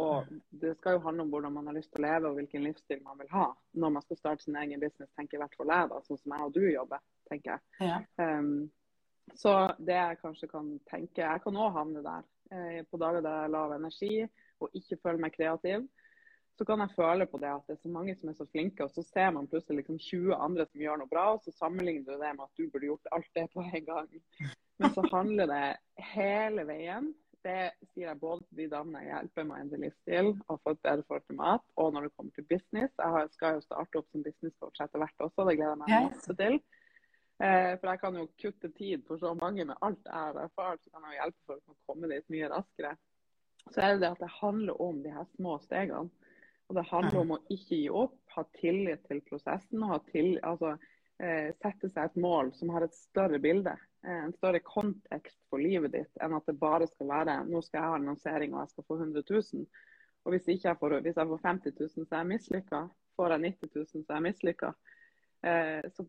Og 0.00 0.26
Det 0.50 0.72
skal 0.78 0.96
jo 0.96 1.04
handle 1.04 1.22
om 1.22 1.30
hvordan 1.30 1.52
man 1.54 1.68
har 1.70 1.76
lyst 1.76 1.92
til 1.92 2.02
å 2.02 2.06
leve 2.06 2.30
og 2.30 2.38
hvilken 2.38 2.64
livsstil 2.66 3.02
man 3.04 3.18
vil 3.20 3.30
ha. 3.30 3.50
Når 3.78 3.92
man 3.94 4.02
skal 4.02 4.18
starte 4.18 4.44
sin 4.44 4.56
egen 4.58 4.80
business, 4.82 5.12
tenker 5.14 5.38
i 5.38 5.42
hvert 5.44 5.54
fall 5.58 5.70
jeg, 5.70 5.90
da, 5.92 6.00
sånn 6.08 6.18
som 6.18 6.34
jeg 6.34 6.48
og 6.48 6.56
du 6.56 6.64
jobber. 6.64 7.04
tenker 7.30 7.54
jeg. 7.54 7.88
Ja. 7.88 8.00
Um, 8.18 8.70
så 9.32 9.54
det 9.78 9.96
jeg 9.96 10.20
kanskje 10.20 10.48
kan 10.50 10.66
tenke 10.90 11.24
Jeg 11.24 11.42
kan 11.42 11.56
òg 11.56 11.72
havne 11.74 12.02
der. 12.04 12.24
Eh, 12.52 12.80
på 12.90 13.00
dager 13.00 13.24
der 13.24 13.38
jeg 13.38 13.46
har 13.46 13.52
lav 13.54 13.72
energi, 13.74 14.26
og 14.60 14.76
ikke 14.76 15.00
føler 15.02 15.22
meg 15.24 15.34
kreativ, 15.34 15.86
så 16.54 16.64
kan 16.68 16.82
jeg 16.84 16.94
føle 16.94 17.26
på 17.26 17.40
det 17.42 17.50
at 17.50 17.66
det 17.66 17.74
er 17.74 17.82
så 17.82 17.90
mange 17.90 18.14
som 18.14 18.30
er 18.30 18.36
så 18.38 18.46
flinke, 18.52 18.84
og 18.84 18.92
så 18.94 19.02
ser 19.08 19.32
man 19.34 19.48
plutselig 19.50 19.82
liksom 19.82 19.98
20 19.98 20.36
andre 20.36 20.66
som 20.68 20.84
gjør 20.84 21.00
noe 21.00 21.10
bra, 21.10 21.24
og 21.34 21.42
så 21.42 21.54
sammenligner 21.56 22.06
du 22.06 22.20
det 22.20 22.30
med 22.36 22.46
at 22.46 22.60
du 22.60 22.68
burde 22.70 22.90
gjort 22.90 23.10
alt 23.16 23.30
det 23.34 23.48
på 23.54 23.64
en 23.64 23.86
gang. 23.88 24.08
Men 24.78 24.94
så 24.94 25.04
handler 25.10 25.50
det 25.50 25.66
hele 26.14 26.66
veien. 26.68 27.10
Det 27.44 27.74
sier 27.90 28.08
jeg 28.08 28.20
både 28.22 28.40
til 28.46 28.62
de 28.62 28.68
damene 28.72 29.02
jeg 29.02 29.10
hjelper 29.10 29.48
med 29.48 29.64
endre 29.64 29.80
livsstil 29.82 30.30
og 30.48 30.62
få 30.62 30.72
et 30.72 30.80
bedre 30.86 31.04
forhold 31.08 31.26
til 31.26 31.40
mat, 31.42 31.66
og 31.76 31.90
når 31.92 32.06
det 32.06 32.14
kommer 32.14 32.32
til 32.38 32.46
business. 32.54 32.94
Jeg 33.02 33.34
skal 33.34 33.58
jo 33.58 33.66
starte 33.66 34.00
opp 34.00 34.08
som 34.14 34.24
businesscoach 34.24 34.80
etter 34.80 35.02
hvert 35.02 35.26
også, 35.26 35.48
det 35.50 35.58
gleder 35.58 35.74
jeg 35.74 35.82
meg 35.82 36.08
masse 36.12 36.38
til. 36.38 36.58
Eh, 37.44 37.72
for 37.76 37.90
jeg 37.90 38.00
kan 38.00 38.16
jo 38.16 38.28
kutte 38.40 38.70
tid 38.72 39.02
for 39.08 39.20
så 39.20 39.34
mange 39.36 39.66
med 39.68 39.76
alt 39.84 40.00
jeg 40.06 40.14
har 40.16 40.38
erfart, 40.46 40.80
så 40.84 40.94
kan 40.94 41.10
jeg 41.10 41.20
hjelpe 41.20 41.50
folk 41.50 41.62
med 41.64 41.76
å 41.76 41.90
komme 41.90 42.12
dit 42.14 42.32
mye 42.32 42.52
raskere 42.52 42.94
så 43.72 43.80
er 43.80 43.94
det 43.94 44.04
det 44.04 44.12
at 44.12 44.20
det 44.20 44.32
handler 44.40 44.82
om 44.82 45.00
de 45.02 45.12
her 45.12 45.24
små 45.36 45.56
stegene. 45.62 46.10
Og 46.68 46.76
det 46.78 46.86
handler 46.88 47.20
om 47.20 47.32
å 47.36 47.40
ikke 47.52 47.76
gi 47.76 47.88
opp, 47.92 48.16
ha 48.36 48.44
tillit 48.56 49.04
til 49.08 49.20
prosessen 49.28 49.82
og 49.84 49.92
ha 49.92 49.98
til, 50.08 50.38
altså, 50.42 50.74
eh, 51.20 51.50
sette 51.60 51.90
seg 51.90 52.08
et 52.08 52.16
mål 52.20 52.54
som 52.56 52.72
har 52.72 52.86
et 52.86 52.96
større 52.96 53.38
bilde. 53.38 53.74
Eh, 54.04 54.22
en 54.26 54.32
større 54.36 54.60
kontekst 54.64 55.38
for 55.50 55.60
livet 55.60 55.92
ditt 55.92 56.22
enn 56.24 56.36
at 56.36 56.46
det 56.48 56.56
bare 56.60 56.88
skal 56.88 57.10
være 57.10 57.36
nå 57.48 57.60
skal 57.62 57.80
jeg 57.80 57.92
ha 57.92 57.98
en 58.00 58.08
lansering 58.12 58.54
og 58.54 58.64
jeg 58.64 58.72
skal 58.72 58.88
få 58.88 58.98
100 59.00 59.24
000. 59.30 59.68
Og 60.24 60.32
hvis, 60.32 60.48
jeg 60.64 60.80
får, 60.80 60.98
hvis 61.04 61.20
jeg 61.20 61.28
får 61.28 61.44
50 61.44 61.78
000, 61.80 62.08
så 62.08 62.14
er 62.14 62.22
jeg 62.22 62.32
mislykka. 62.32 62.82
Får 63.16 63.34
jeg 63.34 63.44
90 63.44 63.74
000, 63.76 63.86
så 63.92 64.12
er 64.12 64.16
jeg 64.16 64.24
mislykka. 64.24 64.70
Så 65.92 66.06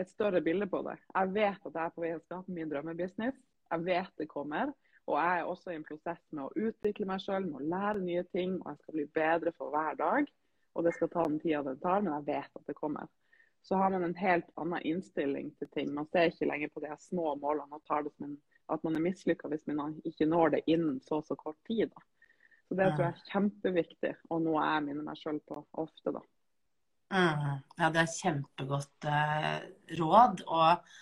et 0.00 0.10
større 0.10 0.40
bilde 0.42 0.66
på 0.70 0.80
det. 0.86 0.96
Jeg 1.14 1.34
vet 1.34 1.66
at 1.68 1.76
jeg 1.76 1.84
er 1.84 1.92
på 1.94 2.02
vei 2.02 2.12
til 2.14 2.22
å 2.22 2.24
skape 2.24 2.54
min 2.54 2.70
drømmebusiness. 2.70 3.36
Jeg 3.70 3.86
vet 3.86 4.20
det 4.20 4.30
kommer. 4.30 4.72
Og 5.04 5.18
jeg 5.20 5.40
er 5.40 5.50
også 5.50 5.72
i 5.72 5.76
en 5.78 5.84
prosess 5.84 6.22
med 6.32 6.46
å 6.46 6.68
utvikle 6.68 7.06
meg 7.08 7.20
sjøl, 7.22 7.44
med 7.46 7.60
å 7.60 7.68
lære 7.74 8.04
nye 8.04 8.24
ting. 8.32 8.56
Og 8.62 8.70
jeg 8.72 8.80
skal 8.80 8.96
bli 8.98 9.06
bedre 9.18 9.52
for 9.58 9.74
hver 9.74 9.98
dag. 10.00 10.30
Og 10.74 10.86
det 10.86 10.94
skal 10.96 11.12
ta 11.12 11.26
den 11.28 11.38
tida 11.42 11.62
det 11.62 11.76
tar, 11.82 12.02
men 12.02 12.16
jeg 12.16 12.26
vet 12.32 12.58
at 12.58 12.66
det 12.70 12.76
kommer. 12.78 13.10
Så 13.64 13.78
har 13.80 13.92
man 13.94 14.02
en 14.04 14.16
helt 14.18 14.48
annen 14.60 14.82
innstilling 14.84 15.52
til 15.58 15.70
ting. 15.72 15.92
Man 15.94 16.08
ser 16.12 16.28
ikke 16.28 16.48
lenger 16.50 16.72
på 16.74 16.82
de 16.82 16.90
her 16.90 17.00
små 17.00 17.36
målene 17.40 17.78
og 17.78 17.84
tar 17.88 18.02
det 18.04 18.12
som 18.16 18.26
en, 18.26 18.34
at 18.72 18.82
man 18.84 18.98
er 18.98 19.04
mislykka 19.04 19.48
hvis 19.52 19.64
man 19.70 19.94
ikke 20.04 20.26
når 20.28 20.56
det 20.56 20.64
innen 20.66 20.98
så 21.04 21.22
så 21.24 21.36
kort 21.38 21.56
tid. 21.68 21.92
Da. 21.94 22.02
Så 22.68 22.76
det 22.80 22.90
tror 22.90 23.06
jeg 23.06 23.14
er 23.14 23.30
kjempeviktig, 23.30 24.12
og 24.32 24.42
noe 24.44 24.66
jeg 24.66 24.84
minner 24.88 25.06
meg 25.06 25.20
sjøl 25.20 25.40
på 25.48 25.62
ofte, 25.80 26.12
da. 26.16 26.20
Mm. 27.12 27.60
Ja, 27.78 27.90
det 27.92 28.02
er 28.02 28.12
kjempegodt 28.14 29.08
eh, 29.10 29.58
råd. 30.00 30.44
Og 30.48 30.92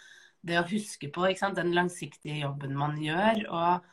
det 0.43 0.59
å 0.59 0.69
huske 0.69 1.11
på 1.15 1.29
den 1.31 1.75
langsiktige 1.77 2.43
jobben 2.43 2.75
man 2.77 2.99
gjør. 3.01 3.45
og 3.49 3.91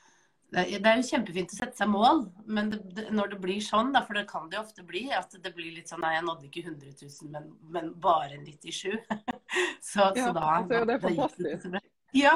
det 0.50 0.80
er 0.82 0.98
jo 0.98 1.06
kjempefint 1.06 1.52
å 1.54 1.58
sette 1.60 1.78
seg 1.78 1.89
mål, 1.93 2.24
men 2.50 2.72
det, 2.72 2.80
det, 2.98 3.04
når 3.13 3.36
det 3.36 3.38
blir 3.43 3.60
sånn, 3.62 3.91
da, 3.93 4.02
for 4.06 4.17
det 4.17 4.26
kan 4.32 4.48
det 4.50 4.58
jo 4.58 4.63
ofte 4.63 4.86
bli, 4.88 5.04
at 5.13 5.36
det 5.43 5.52
blir 5.54 5.76
litt 5.76 5.91
sånn 5.91 6.02
Nei, 6.02 6.15
jeg 6.15 6.26
nådde 6.26 6.48
ikke 6.48 6.63
100 6.65 6.93
000, 7.04 7.30
men, 7.36 7.52
men 7.76 7.91
bare 8.02 8.39
97 8.41 8.95
så, 9.91 10.10
ja, 10.17 10.24
så 10.24 10.32
da 10.34 10.48
altså, 10.56 10.82
Det 10.89 10.95
er 10.95 11.04
fantastisk. 11.04 11.78
Ja. 12.17 12.34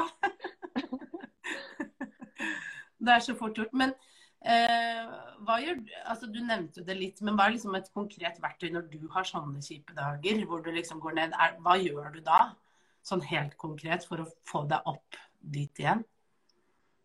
det 3.08 3.16
er 3.16 3.24
så 3.26 3.34
fort 3.34 3.58
gjort. 3.58 3.74
Men 3.74 3.96
gjør 4.44 5.78
altså 6.10 6.28
Du 6.28 6.40
nevnte 6.44 6.82
det 6.84 6.98
litt, 6.98 7.22
men 7.24 7.38
hva 7.38 7.46
er 7.48 7.54
liksom 7.54 7.76
et 7.78 7.88
konkret 7.96 8.36
verktøy 8.42 8.68
når 8.74 8.90
du 8.92 9.06
har 9.14 9.24
sånne 9.28 9.62
kjipe 9.64 9.96
dager, 9.96 10.44
hvor 10.48 10.60
du 10.64 10.68
liksom 10.74 11.00
går 11.00 11.16
ned? 11.16 11.38
Er, 11.40 11.56
hva 11.64 11.78
gjør 11.80 12.12
du 12.12 12.20
da? 12.24 12.52
sånn 13.04 13.24
helt 13.28 13.56
konkret 13.60 14.06
for 14.08 14.22
å 14.22 14.30
få 14.48 14.64
deg 14.70 14.88
opp 14.88 15.18
dit 15.38 15.82
igjen? 15.82 16.04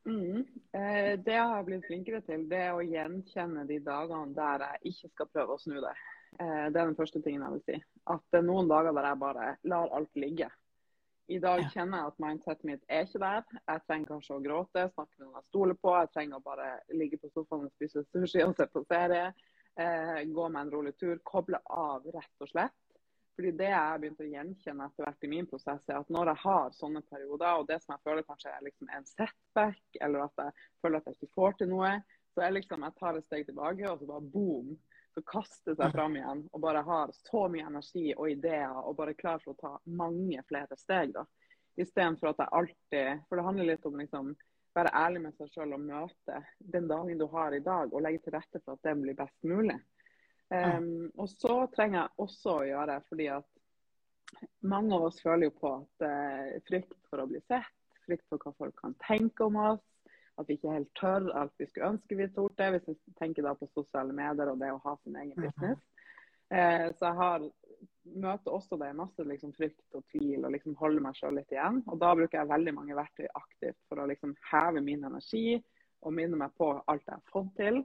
Mm. 0.07 0.45
Eh, 0.73 1.15
det 1.21 1.35
jeg 1.35 1.49
har 1.51 1.65
blitt 1.67 1.85
flinkere 1.89 2.21
til, 2.25 2.45
det 2.49 2.61
er 2.69 2.77
å 2.77 2.85
gjenkjenne 2.85 3.65
de 3.69 3.81
dagene 3.83 4.35
der 4.37 4.65
jeg 4.65 4.93
ikke 4.93 5.11
skal 5.11 5.31
prøve 5.33 5.57
å 5.57 5.61
snu 5.61 5.77
det. 5.83 5.95
Eh, 6.39 6.65
det 6.71 6.79
er 6.79 6.87
den 6.87 6.97
første 6.97 7.21
tingen 7.25 7.43
jeg 7.45 7.57
vil 7.57 7.65
si. 7.67 7.77
At 8.15 8.23
det 8.31 8.41
er 8.41 8.47
noen 8.47 8.71
dager 8.71 8.95
der 8.95 9.09
jeg 9.11 9.21
bare 9.25 9.51
lar 9.69 9.93
alt 9.99 10.23
ligge. 10.23 10.49
I 11.29 11.37
dag 11.37 11.61
kjenner 11.69 12.01
jeg 12.01 12.09
at 12.09 12.21
mindsetet 12.23 12.65
mitt 12.65 12.85
er 12.89 13.05
ikke 13.05 13.21
der. 13.21 13.43
Jeg 13.59 13.81
trenger 13.85 14.09
kanskje 14.15 14.33
å 14.33 14.41
gråte, 14.41 14.85
snakke 14.95 15.19
med 15.19 15.27
noen 15.27 15.37
jeg 15.37 15.49
stoler 15.51 15.77
på. 15.77 15.91
Jeg 15.93 16.09
trenger 16.15 16.39
å 16.39 16.45
bare 16.47 16.69
ligge 16.97 17.19
på 17.21 17.29
sofaen 17.35 17.67
og 17.67 17.73
spise 17.75 18.01
sushi 18.09 18.41
og 18.41 18.55
se 18.57 18.65
på 18.73 18.81
serie. 18.89 19.27
Eh, 19.77 20.23
gå 20.25 20.47
med 20.49 20.61
en 20.63 20.71
rolig 20.73 20.95
tur. 20.97 21.19
Koble 21.29 21.59
av, 21.69 22.07
rett 22.15 22.45
og 22.45 22.49
slett. 22.49 22.77
Fordi 23.37 23.51
Det 23.59 23.69
jeg 23.69 23.77
har 23.77 24.01
begynt 24.01 24.23
å 24.25 24.31
gjenkjenne 24.31 24.87
etter 24.89 25.05
hvert 25.05 25.27
i 25.27 25.31
min 25.31 25.45
prosess, 25.47 25.83
er 25.87 25.99
at 26.01 26.09
når 26.11 26.33
jeg 26.33 26.43
har 26.47 26.73
sånne 26.75 27.03
perioder, 27.13 27.61
og 27.61 27.69
det 27.69 27.77
som 27.83 27.93
jeg 27.93 28.03
føler 28.09 28.25
kanskje 28.27 28.51
er 28.51 28.65
liksom 28.65 28.89
en 28.97 29.05
setback, 29.07 29.83
eller 30.01 30.25
at 30.25 30.41
jeg 30.43 30.65
føler 30.81 30.97
at 30.97 31.07
jeg 31.07 31.19
ikke 31.19 31.37
får 31.37 31.59
til 31.61 31.69
noe, 31.71 31.93
så 32.33 32.43
er 32.43 32.57
liksom 32.57 32.83
jeg 32.83 32.97
tar 32.97 33.21
et 33.21 33.29
steg 33.29 33.45
tilbake, 33.47 33.85
og 33.87 34.01
så 34.01 34.09
bare 34.09 34.31
boom. 34.33 34.73
Så 35.19 35.25
kaster 35.27 35.75
seg 35.75 35.91
fram 35.91 36.13
igjen 36.15 36.45
og 36.53 36.61
bare 36.63 36.79
har 36.87 37.09
så 37.11 37.47
mye 37.51 37.65
energi 37.67 38.13
og 38.13 38.29
ideer 38.31 38.71
og 38.71 38.95
bare 38.95 39.17
klar 39.19 39.41
for 39.43 39.51
å 39.51 39.59
ta 39.59 39.71
mange 39.99 40.39
flere 40.47 40.77
steg. 40.79 41.11
da. 41.11 41.25
Istedenfor 41.75 42.31
at 42.31 42.39
jeg 42.39 42.55
alltid 42.59 43.25
For 43.27 43.35
det 43.35 43.43
handler 43.43 43.67
litt 43.67 43.87
om 43.89 43.97
liksom 43.99 44.29
være 44.77 44.93
ærlig 44.95 45.25
med 45.25 45.35
seg 45.35 45.51
sjøl 45.51 45.75
og 45.75 45.83
møte 45.83 46.39
den 46.71 46.87
dagen 46.87 47.19
du 47.19 47.25
har 47.33 47.51
i 47.51 47.59
dag, 47.65 47.91
og 47.91 48.03
legge 48.05 48.21
til 48.23 48.35
rette 48.37 48.61
for 48.63 48.77
at 48.77 48.85
den 48.87 49.01
blir 49.03 49.17
best 49.17 49.35
mulig. 49.43 49.75
Um, 50.53 51.09
og 51.19 51.27
så 51.33 51.55
trenger 51.73 51.99
jeg 52.03 52.23
også 52.23 52.53
å 52.53 52.67
gjøre, 52.69 52.99
fordi 53.09 53.27
at 53.33 54.45
mange 54.71 54.95
av 54.95 55.09
oss 55.09 55.19
føler 55.25 55.49
jo 55.49 55.55
på 55.57 55.73
at 55.81 56.05
uh, 56.05 56.55
frykt 56.69 56.95
for 57.09 57.25
å 57.25 57.27
bli 57.27 57.41
sett, 57.49 57.75
frykt 58.05 58.23
for 58.29 58.45
hva 58.45 58.55
folk 58.61 58.77
kan 58.79 58.95
tenke 59.03 59.49
om 59.49 59.59
oss, 59.73 59.83
at 60.39 60.49
vi 60.49 60.55
ikke 60.57 60.73
helt 60.73 60.91
tør 60.97 61.29
alt 61.35 61.53
vi 61.59 61.67
skulle 61.67 61.93
ønske 61.93 62.17
vi 62.17 62.27
torde. 62.35 62.71
Hvis 62.75 62.87
vi 62.89 63.15
tenker 63.19 63.45
da 63.45 63.55
på 63.59 63.69
sosiale 63.73 64.15
medier 64.15 64.51
og 64.51 64.59
det 64.61 64.71
å 64.73 64.81
ha 64.85 64.95
sin 65.03 65.17
egen 65.19 65.35
business. 65.35 65.81
Eh, 66.49 66.87
så 66.97 67.11
jeg 67.11 67.17
har 67.19 67.43
møter 68.09 68.53
også 68.53 68.77
det 68.81 68.89
masse 68.97 69.23
liksom, 69.25 69.51
frykt 69.53 69.97
og 69.97 70.05
tvil 70.09 70.45
og 70.45 70.53
liksom 70.55 70.77
holder 70.79 71.03
meg 71.05 71.17
sjøl 71.17 71.37
litt 71.37 71.51
igjen. 71.53 71.81
Og 71.87 71.99
da 72.01 72.13
bruker 72.17 72.39
jeg 72.39 72.51
veldig 72.51 72.75
mange 72.77 72.97
verktøy 72.97 73.27
aktivt 73.27 73.79
for 73.89 74.01
å 74.01 74.07
liksom 74.09 74.35
heve 74.49 74.83
min 74.85 75.05
energi, 75.05 75.59
og 75.99 76.15
minne 76.15 76.39
meg 76.39 76.53
på 76.57 76.71
alt 76.87 77.03
jeg 77.05 77.17
har 77.17 77.31
fått 77.33 77.51
til. 77.59 77.81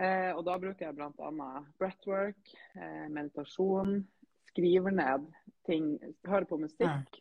Eh, 0.00 0.30
og 0.32 0.42
da 0.48 0.56
bruker 0.58 0.88
jeg 0.88 0.96
bl.a. 0.96 1.50
breathwork, 1.78 2.54
eh, 2.74 3.06
meditasjon, 3.12 4.00
skriver 4.48 4.96
ned 4.96 5.28
ting, 5.68 5.94
hører 6.26 6.48
på 6.48 6.58
musikk. 6.64 7.20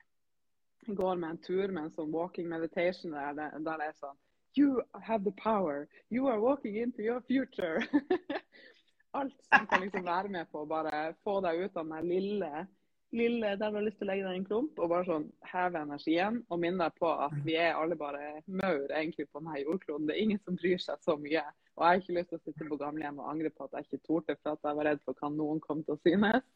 Går 0.87 1.19
med 1.19 1.29
en 1.29 1.41
tur 1.45 1.67
med 1.67 1.83
en 1.83 1.93
sånn 1.93 2.13
walking 2.15 2.47
meditation 2.49 3.13
der, 3.13 3.35
der 3.37 3.59
det 3.83 3.91
er 3.91 3.99
sånn 3.99 4.17
You 4.55 4.81
have 5.01 5.23
the 5.23 5.31
power. 5.31 5.87
You 6.09 6.27
are 6.27 6.39
walking 6.39 6.75
into 6.75 7.01
your 7.01 7.21
future. 7.21 7.83
Alt 9.13 9.33
som 9.53 9.67
kan 9.67 9.81
liksom 9.81 10.05
være 10.05 10.29
med 10.29 10.51
på 10.51 10.63
å 10.63 10.67
bare 10.67 11.13
få 11.23 11.39
deg 11.43 11.65
ut 11.65 11.77
av 11.77 11.87
den 11.87 12.07
lille 12.07 12.67
lille 13.11 13.55
der 13.55 13.71
du 13.71 13.75
har 13.75 13.83
lyst 13.85 13.97
til 13.99 14.07
å 14.07 14.11
legge 14.11 14.23
deg 14.23 14.35
i 14.35 14.39
en 14.39 14.45
klump 14.47 14.79
og 14.79 14.91
bare 14.91 15.07
sånn 15.07 15.25
heve 15.51 15.81
energien 15.83 16.37
og 16.47 16.61
minne 16.63 16.85
deg 16.85 16.99
på 16.99 17.09
at 17.25 17.33
vi 17.45 17.57
er 17.59 17.79
alle 17.79 17.97
bare 17.99 18.41
maur 18.47 18.85
egentlig 18.87 19.27
på 19.27 19.41
denne 19.41 19.63
jordkloden. 19.63 20.07
Det 20.07 20.15
er 20.15 20.23
ingen 20.23 20.39
som 20.45 20.59
bryr 20.59 20.79
seg 20.81 21.01
så 21.03 21.17
mye. 21.19 21.43
Og 21.75 21.83
jeg 21.83 21.89
har 21.89 21.99
ikke 22.01 22.15
lyst 22.17 22.31
til 22.31 22.39
å 22.39 22.45
sitte 22.45 22.69
på 22.69 22.79
gamlehjem 22.79 23.19
og 23.19 23.33
angre 23.33 23.51
på 23.55 23.67
at 23.67 23.75
jeg 23.77 23.87
ikke 23.87 24.07
torde 24.07 24.37
for 24.39 24.53
at 24.53 24.69
jeg 24.69 24.79
var 24.79 24.89
redd 24.89 25.03
for 25.03 25.19
hva 25.19 25.31
noen 25.33 25.59
kom 25.63 25.83
til 25.83 25.97
å 25.97 26.01
synes. 26.05 26.47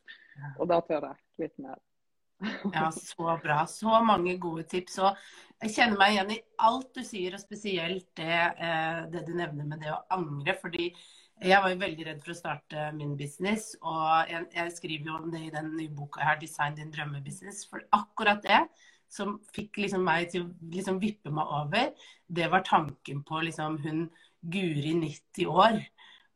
Og 0.60 0.72
da 0.72 0.80
tør 0.88 1.10
jeg 1.10 1.46
litt 1.46 1.60
mer. 1.66 1.82
Ja, 2.74 2.92
så 2.92 3.38
bra. 3.44 3.66
Så 3.68 4.00
mange 4.06 4.38
gode 4.42 4.66
tips. 4.70 4.98
Og 5.04 5.20
jeg 5.64 5.76
kjenner 5.76 6.00
meg 6.00 6.16
igjen 6.16 6.34
i 6.36 6.42
alt 6.68 6.90
du 6.96 7.04
sier, 7.06 7.36
og 7.36 7.44
spesielt 7.44 8.10
det, 8.20 8.42
eh, 8.58 9.04
det 9.12 9.26
du 9.28 9.36
nevner 9.38 9.70
med 9.70 9.84
det 9.84 9.94
å 9.94 10.02
angre. 10.18 10.58
fordi 10.62 10.90
jeg 11.44 11.60
var 11.60 11.72
jo 11.74 11.80
veldig 11.82 12.06
redd 12.08 12.20
for 12.24 12.32
å 12.32 12.38
starte 12.38 12.84
min 12.96 13.16
business, 13.20 13.74
og 13.84 14.30
jeg, 14.32 14.46
jeg 14.56 14.72
skriver 14.72 15.10
jo 15.10 15.16
om 15.18 15.32
det 15.34 15.42
i 15.44 15.52
den 15.52 15.74
nye 15.76 15.92
boka 15.92 16.24
her, 16.24 16.38
'Design 16.40 16.78
din 16.78 16.92
drømmebusiness'. 16.92 17.66
For 17.70 17.84
akkurat 17.92 18.42
det 18.44 18.62
som 19.12 19.40
fikk 19.56 19.82
liksom 19.84 20.06
meg 20.08 20.30
til 20.32 20.46
å 20.46 20.54
liksom 20.72 21.00
vippe 21.02 21.34
meg 21.36 21.52
over, 21.60 21.92
det 22.28 22.48
var 22.52 22.64
tanken 22.64 23.24
på 23.28 23.44
liksom 23.44 23.82
hun 23.84 24.08
Guri 24.46 24.94
90 24.94 25.48
år. 25.50 25.82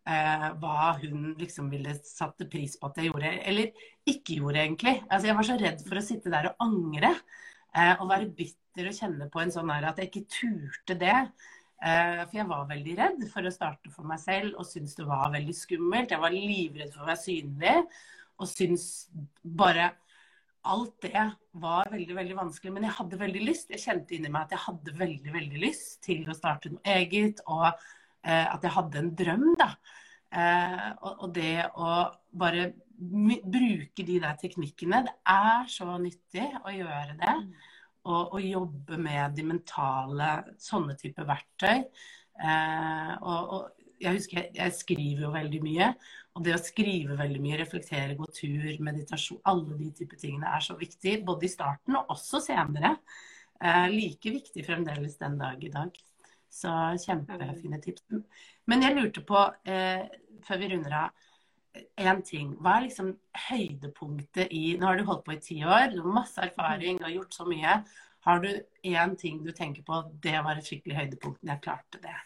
Eh, 0.07 0.45
hva 0.61 0.93
hun 1.01 1.33
liksom 1.37 1.67
ville 1.69 1.93
satte 2.07 2.47
pris 2.49 2.77
på 2.79 2.87
at 2.87 2.97
jeg 2.97 3.11
gjorde, 3.11 3.29
eller 3.51 3.85
ikke 4.09 4.39
gjorde, 4.39 4.63
egentlig. 4.63 4.95
Altså, 5.09 5.29
jeg 5.29 5.37
var 5.37 5.47
så 5.49 5.57
redd 5.59 5.85
for 5.85 5.99
å 5.99 6.05
sitte 6.05 6.33
der 6.33 6.49
og 6.49 6.65
angre. 6.65 7.13
Eh, 7.75 7.93
og 7.99 8.09
være 8.09 8.31
bitter 8.33 8.89
og 8.89 8.97
kjenne 8.97 9.29
på 9.29 9.43
en 9.43 9.53
sånn 9.53 9.69
her 9.73 9.89
at 9.91 10.01
jeg 10.01 10.09
ikke 10.09 10.29
turte 10.33 10.97
det. 10.97 11.17
Eh, 11.79 12.23
for 12.25 12.35
jeg 12.39 12.49
var 12.49 12.65
veldig 12.67 12.95
redd 12.97 13.21
for 13.31 13.45
å 13.45 13.53
starte 13.53 13.91
for 13.93 14.07
meg 14.07 14.19
selv 14.19 14.57
og 14.59 14.67
syntes 14.67 14.97
det 14.97 15.05
var 15.07 15.29
veldig 15.35 15.55
skummelt. 15.55 16.15
Jeg 16.15 16.23
var 16.23 16.35
livredd 16.35 16.91
for 16.95 17.05
å 17.05 17.11
være 17.11 17.23
synlig 17.23 17.75
og 18.39 18.47
syntes 18.49 18.85
bare 19.43 19.91
Alt 20.69 21.05
det 21.05 21.21
var 21.63 21.87
veldig 21.87 22.15
veldig 22.17 22.35
vanskelig, 22.35 22.71
men 22.75 22.83
jeg 22.83 22.97
hadde 22.97 23.17
veldig 23.21 23.43
lyst. 23.47 23.69
Jeg 23.71 23.79
kjente 23.79 24.17
inni 24.17 24.27
meg 24.27 24.43
at 24.43 24.57
jeg 24.57 24.63
hadde 24.65 24.93
veldig 24.99 25.31
veldig 25.31 25.61
lyst 25.63 26.01
til 26.03 26.27
å 26.27 26.35
starte 26.35 26.73
noe 26.73 26.83
eget, 26.97 27.39
og 27.47 27.79
at 28.27 28.65
jeg 28.65 28.75
hadde 28.75 29.01
en 29.01 29.11
drøm, 29.15 29.49
da. 29.59 29.73
Eh, 30.29 30.87
og, 30.99 31.25
og 31.25 31.33
det 31.33 31.55
å 31.73 31.91
bare 32.37 32.69
bruke 32.99 34.03
de 34.05 34.19
der 34.19 34.39
teknikkene, 34.41 35.05
det 35.07 35.15
er 35.31 35.69
så 35.71 35.93
nyttig 36.01 36.49
å 36.61 36.73
gjøre 36.75 37.19
det. 37.19 37.35
Mm 37.43 37.75
og, 38.07 38.35
og 38.35 38.45
jobbe 38.45 38.99
med 39.01 39.35
de 39.37 39.45
mentale 39.47 40.29
sånne 40.61 40.95
type 40.99 41.25
verktøy. 41.27 41.83
Eh, 42.39 43.13
og, 43.19 43.53
og, 43.55 43.85
jeg 43.99 44.15
husker 44.15 44.39
jeg, 44.39 44.51
jeg, 44.55 44.75
skriver 44.77 45.25
jo 45.25 45.33
veldig 45.33 45.61
mye. 45.65 45.89
Og 46.37 46.45
det 46.45 46.53
å 46.55 46.61
skrive 46.61 47.17
veldig 47.19 47.41
mye, 47.43 47.57
reflektere, 47.59 48.15
gå 48.15 48.29
tur, 48.35 48.69
meditasjon, 48.85 49.41
alle 49.49 49.75
de 49.81 49.89
type 49.97 50.19
tingene 50.19 50.53
er 50.55 50.63
så 50.63 50.77
viktig. 50.79 51.17
Både 51.27 51.49
i 51.49 51.51
starten 51.51 51.99
og 51.99 52.13
også 52.15 52.41
senere. 52.45 52.95
Eh, 53.59 53.87
like 53.91 54.37
viktig 54.39 54.63
fremdeles 54.67 55.19
den 55.19 55.35
dag 55.41 55.65
i 55.65 55.73
dag. 55.73 55.99
Så 56.49 56.71
kjempefine 57.05 57.79
tips. 57.83 58.05
Men 58.67 58.85
jeg 58.85 58.95
lurte 58.97 59.21
på, 59.25 59.41
eh, 59.65 60.07
før 60.45 60.61
vi 60.61 60.69
runder 60.73 60.95
av 61.03 61.27
én 62.01 62.21
ting. 62.25 62.55
Hva 62.57 62.77
er 62.77 62.87
liksom 62.87 63.11
høydepunktet 63.47 64.53
i 64.55 64.77
Nå 64.79 64.89
har 64.89 64.97
du 64.97 65.05
holdt 65.07 65.25
på 65.27 65.35
i 65.35 65.41
ti 65.43 65.59
år, 65.63 65.91
du 65.93 66.01
har 66.01 66.17
masse 66.21 66.41
erfaring, 66.41 66.97
du 66.97 67.05
har 67.05 67.15
gjort 67.17 67.37
så 67.37 67.45
mye. 67.49 67.79
Har 68.25 68.39
du 68.43 68.49
én 68.83 69.15
ting 69.17 69.43
du 69.45 69.51
tenker 69.55 69.85
på 69.87 70.01
det 70.23 70.39
var 70.43 70.57
et 70.57 70.67
skikkelig 70.67 70.97
høydepunkt 71.03 71.43
når 71.43 71.53
jeg 71.53 71.65
klarte 71.67 72.01
det? 72.03 72.17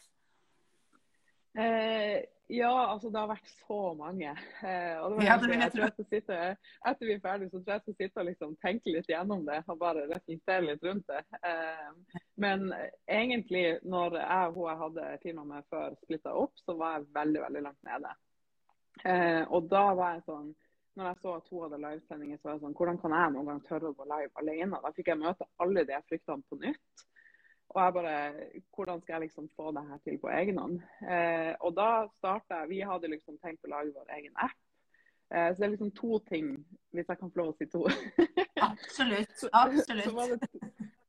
Eh, 1.54 2.24
ja, 2.48 2.88
altså 2.92 3.10
det 3.10 3.20
har 3.20 3.30
vært 3.30 3.52
så 3.68 3.80
mange. 3.98 4.32
Eh, 4.62 4.98
og 5.00 5.14
det 5.14 5.18
var 5.18 5.26
ja, 5.26 5.38
det 5.42 5.60
jeg 5.60 5.74
tror 5.74 5.84
jeg 5.84 5.94
skal 5.94 6.08
sitte, 6.10 6.40
Etter 6.90 7.08
vi 7.08 7.14
er 7.16 7.22
ferdige, 7.24 7.52
så 7.52 7.60
tror 7.60 7.72
jeg 7.72 7.80
jeg 7.80 7.84
skal 7.86 7.98
sitte 8.00 8.22
og 8.22 8.28
liksom 8.30 8.56
tenke 8.66 8.94
litt 8.94 9.10
gjennom 9.10 9.46
det 9.48 9.62
og 9.68 9.80
bare 9.82 10.08
reflektere 10.12 10.66
litt 10.68 10.84
rundt 10.86 11.08
det. 11.10 11.22
Eh, 11.50 12.20
men 12.46 12.68
egentlig, 13.08 13.64
når 13.84 14.20
jeg 14.20 14.50
og 14.50 14.60
hun 14.60 14.68
jeg 14.70 14.82
hadde 14.84 15.08
firma 15.24 15.48
med 15.54 15.70
før 15.74 15.96
splitta 16.04 16.36
opp, 16.44 16.54
så 16.66 16.76
var 16.78 16.98
jeg 17.00 17.10
veldig, 17.16 17.42
veldig 17.46 17.64
langt 17.70 17.90
nede. 17.90 18.14
Eh, 19.04 19.42
og 19.50 19.72
da 19.72 19.88
var 19.98 20.18
jeg 20.18 20.28
sånn 20.28 20.52
når 20.94 21.08
jeg 21.08 21.22
så 21.24 21.32
at 21.40 21.48
hun 21.50 21.64
hadde 21.66 21.78
livesendinger, 21.82 22.38
så 22.38 22.48
var 22.48 22.54
jeg 22.54 22.62
sånn 22.68 22.76
Hvordan 22.78 23.00
kan 23.02 23.16
jeg 23.18 23.34
noen 23.34 23.48
gang 23.50 23.62
tørre 23.66 23.90
å 23.90 23.96
gå 23.98 24.06
live 24.06 24.44
alene? 24.44 24.82
Da 24.84 24.92
fikk 24.94 25.10
jeg 25.10 25.22
møte 25.24 25.48
alle 25.64 25.86
de 25.90 25.98
fryktene 26.06 26.46
på 26.50 26.60
nytt. 26.62 27.06
Og 27.74 27.80
jeg 27.82 27.94
bare 27.94 28.18
Hvordan 28.76 29.02
skal 29.02 29.14
jeg 29.14 29.22
liksom 29.28 29.50
få 29.58 29.72
det 29.74 29.86
her 29.90 30.02
til 30.06 30.20
på 30.22 30.30
egen 30.30 30.60
hånd? 30.62 30.78
Eh, 31.02 31.54
og 31.60 31.74
da 31.78 32.06
starta 32.20 32.66
Vi 32.70 32.84
hadde 32.86 33.12
liksom 33.12 33.40
tenkt 33.42 33.66
å 33.66 33.74
lage 33.74 33.94
vår 33.96 34.14
egen 34.18 34.34
app. 34.36 34.60
Eh, 35.34 35.50
så 35.50 35.58
det 35.58 35.68
er 35.68 35.74
liksom 35.74 35.94
to 35.98 36.20
ting, 36.30 36.56
hvis 36.94 37.10
jeg 37.10 37.20
kan 37.20 37.32
få 37.32 37.42
lov 37.42 37.54
å 37.54 37.58
si 37.58 37.70
to. 37.72 37.86
absolutt. 38.62 39.34
Absolutt. 39.64 40.06
så, 40.06 40.12
så 40.12 40.16
var 40.16 40.36
det 40.36 40.50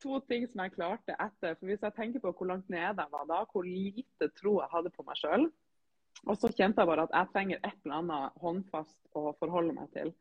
to 0.05 0.21
ting 0.29 0.47
som 0.49 0.65
jeg 0.65 0.75
klarte 0.77 1.17
etter. 1.21 1.59
For 1.59 1.69
hvis 1.69 1.85
jeg 1.85 1.97
tenker 1.99 2.25
på 2.25 2.33
hvor 2.33 2.49
langt 2.49 2.71
nede 2.73 3.05
jeg 3.05 3.13
var 3.13 3.29
da, 3.29 3.43
hvor 3.53 3.69
lite 3.69 4.31
tro 4.39 4.59
jeg 4.63 4.73
hadde 4.73 4.93
på 4.95 5.05
meg 5.07 5.21
sjøl, 5.21 5.49
og 6.25 6.39
så 6.41 6.49
kjente 6.49 6.81
jeg 6.81 6.89
bare 6.89 7.05
at 7.05 7.13
jeg 7.13 7.31
trenger 7.35 7.61
et 7.61 7.81
eller 7.85 7.99
annet 8.01 8.39
håndfast 8.41 9.19
å 9.19 9.35
forholde 9.41 9.75
meg 9.77 9.91
til. 9.97 10.15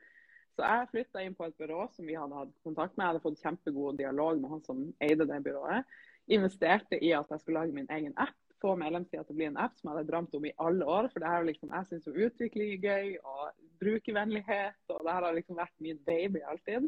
Så 0.53 0.61
jeg 0.61 0.89
flytta 0.91 1.23
inn 1.25 1.35
på 1.37 1.47
et 1.47 1.57
byrå 1.57 1.87
som 1.95 2.05
vi 2.05 2.15
hadde 2.17 2.37
hatt 2.37 2.53
kontakt 2.65 2.93
med. 2.93 3.03
Jeg 3.05 3.11
hadde 3.13 3.23
fått 3.23 3.41
kjempegod 3.41 3.97
dialog 3.97 4.41
med 4.41 4.51
han 4.53 4.63
som 4.65 4.83
eide 5.01 5.25
det 5.29 5.39
byrået. 5.45 5.93
Investerte 6.33 6.99
i 7.01 7.09
at 7.17 7.31
jeg 7.33 7.41
skulle 7.41 7.63
lage 7.63 7.75
min 7.75 7.89
egen 7.89 8.13
app. 8.21 8.37
Få 8.61 8.75
medlemstida 8.79 9.25
til 9.25 9.33
å 9.33 9.39
bli 9.39 9.47
en 9.49 9.57
app 9.59 9.73
som 9.75 9.89
jeg 9.89 9.97
hadde 9.97 10.09
drømt 10.11 10.35
om 10.37 10.45
i 10.47 10.53
alle 10.65 10.85
år. 10.87 11.09
For 11.11 11.23
det 11.23 11.31
her 11.31 11.47
liksom, 11.47 11.73
jeg 11.73 11.89
syns 11.89 12.11
utvikling 12.27 12.75
er 12.75 12.85
gøy, 12.85 13.09
og 13.25 13.65
brukervennlighet. 13.81 14.77
Og 14.93 15.01
det 15.01 15.15
her 15.15 15.27
har 15.27 15.39
liksom 15.39 15.57
vært 15.59 15.83
min 15.83 15.99
baby 16.05 16.45
alltid. 16.51 16.87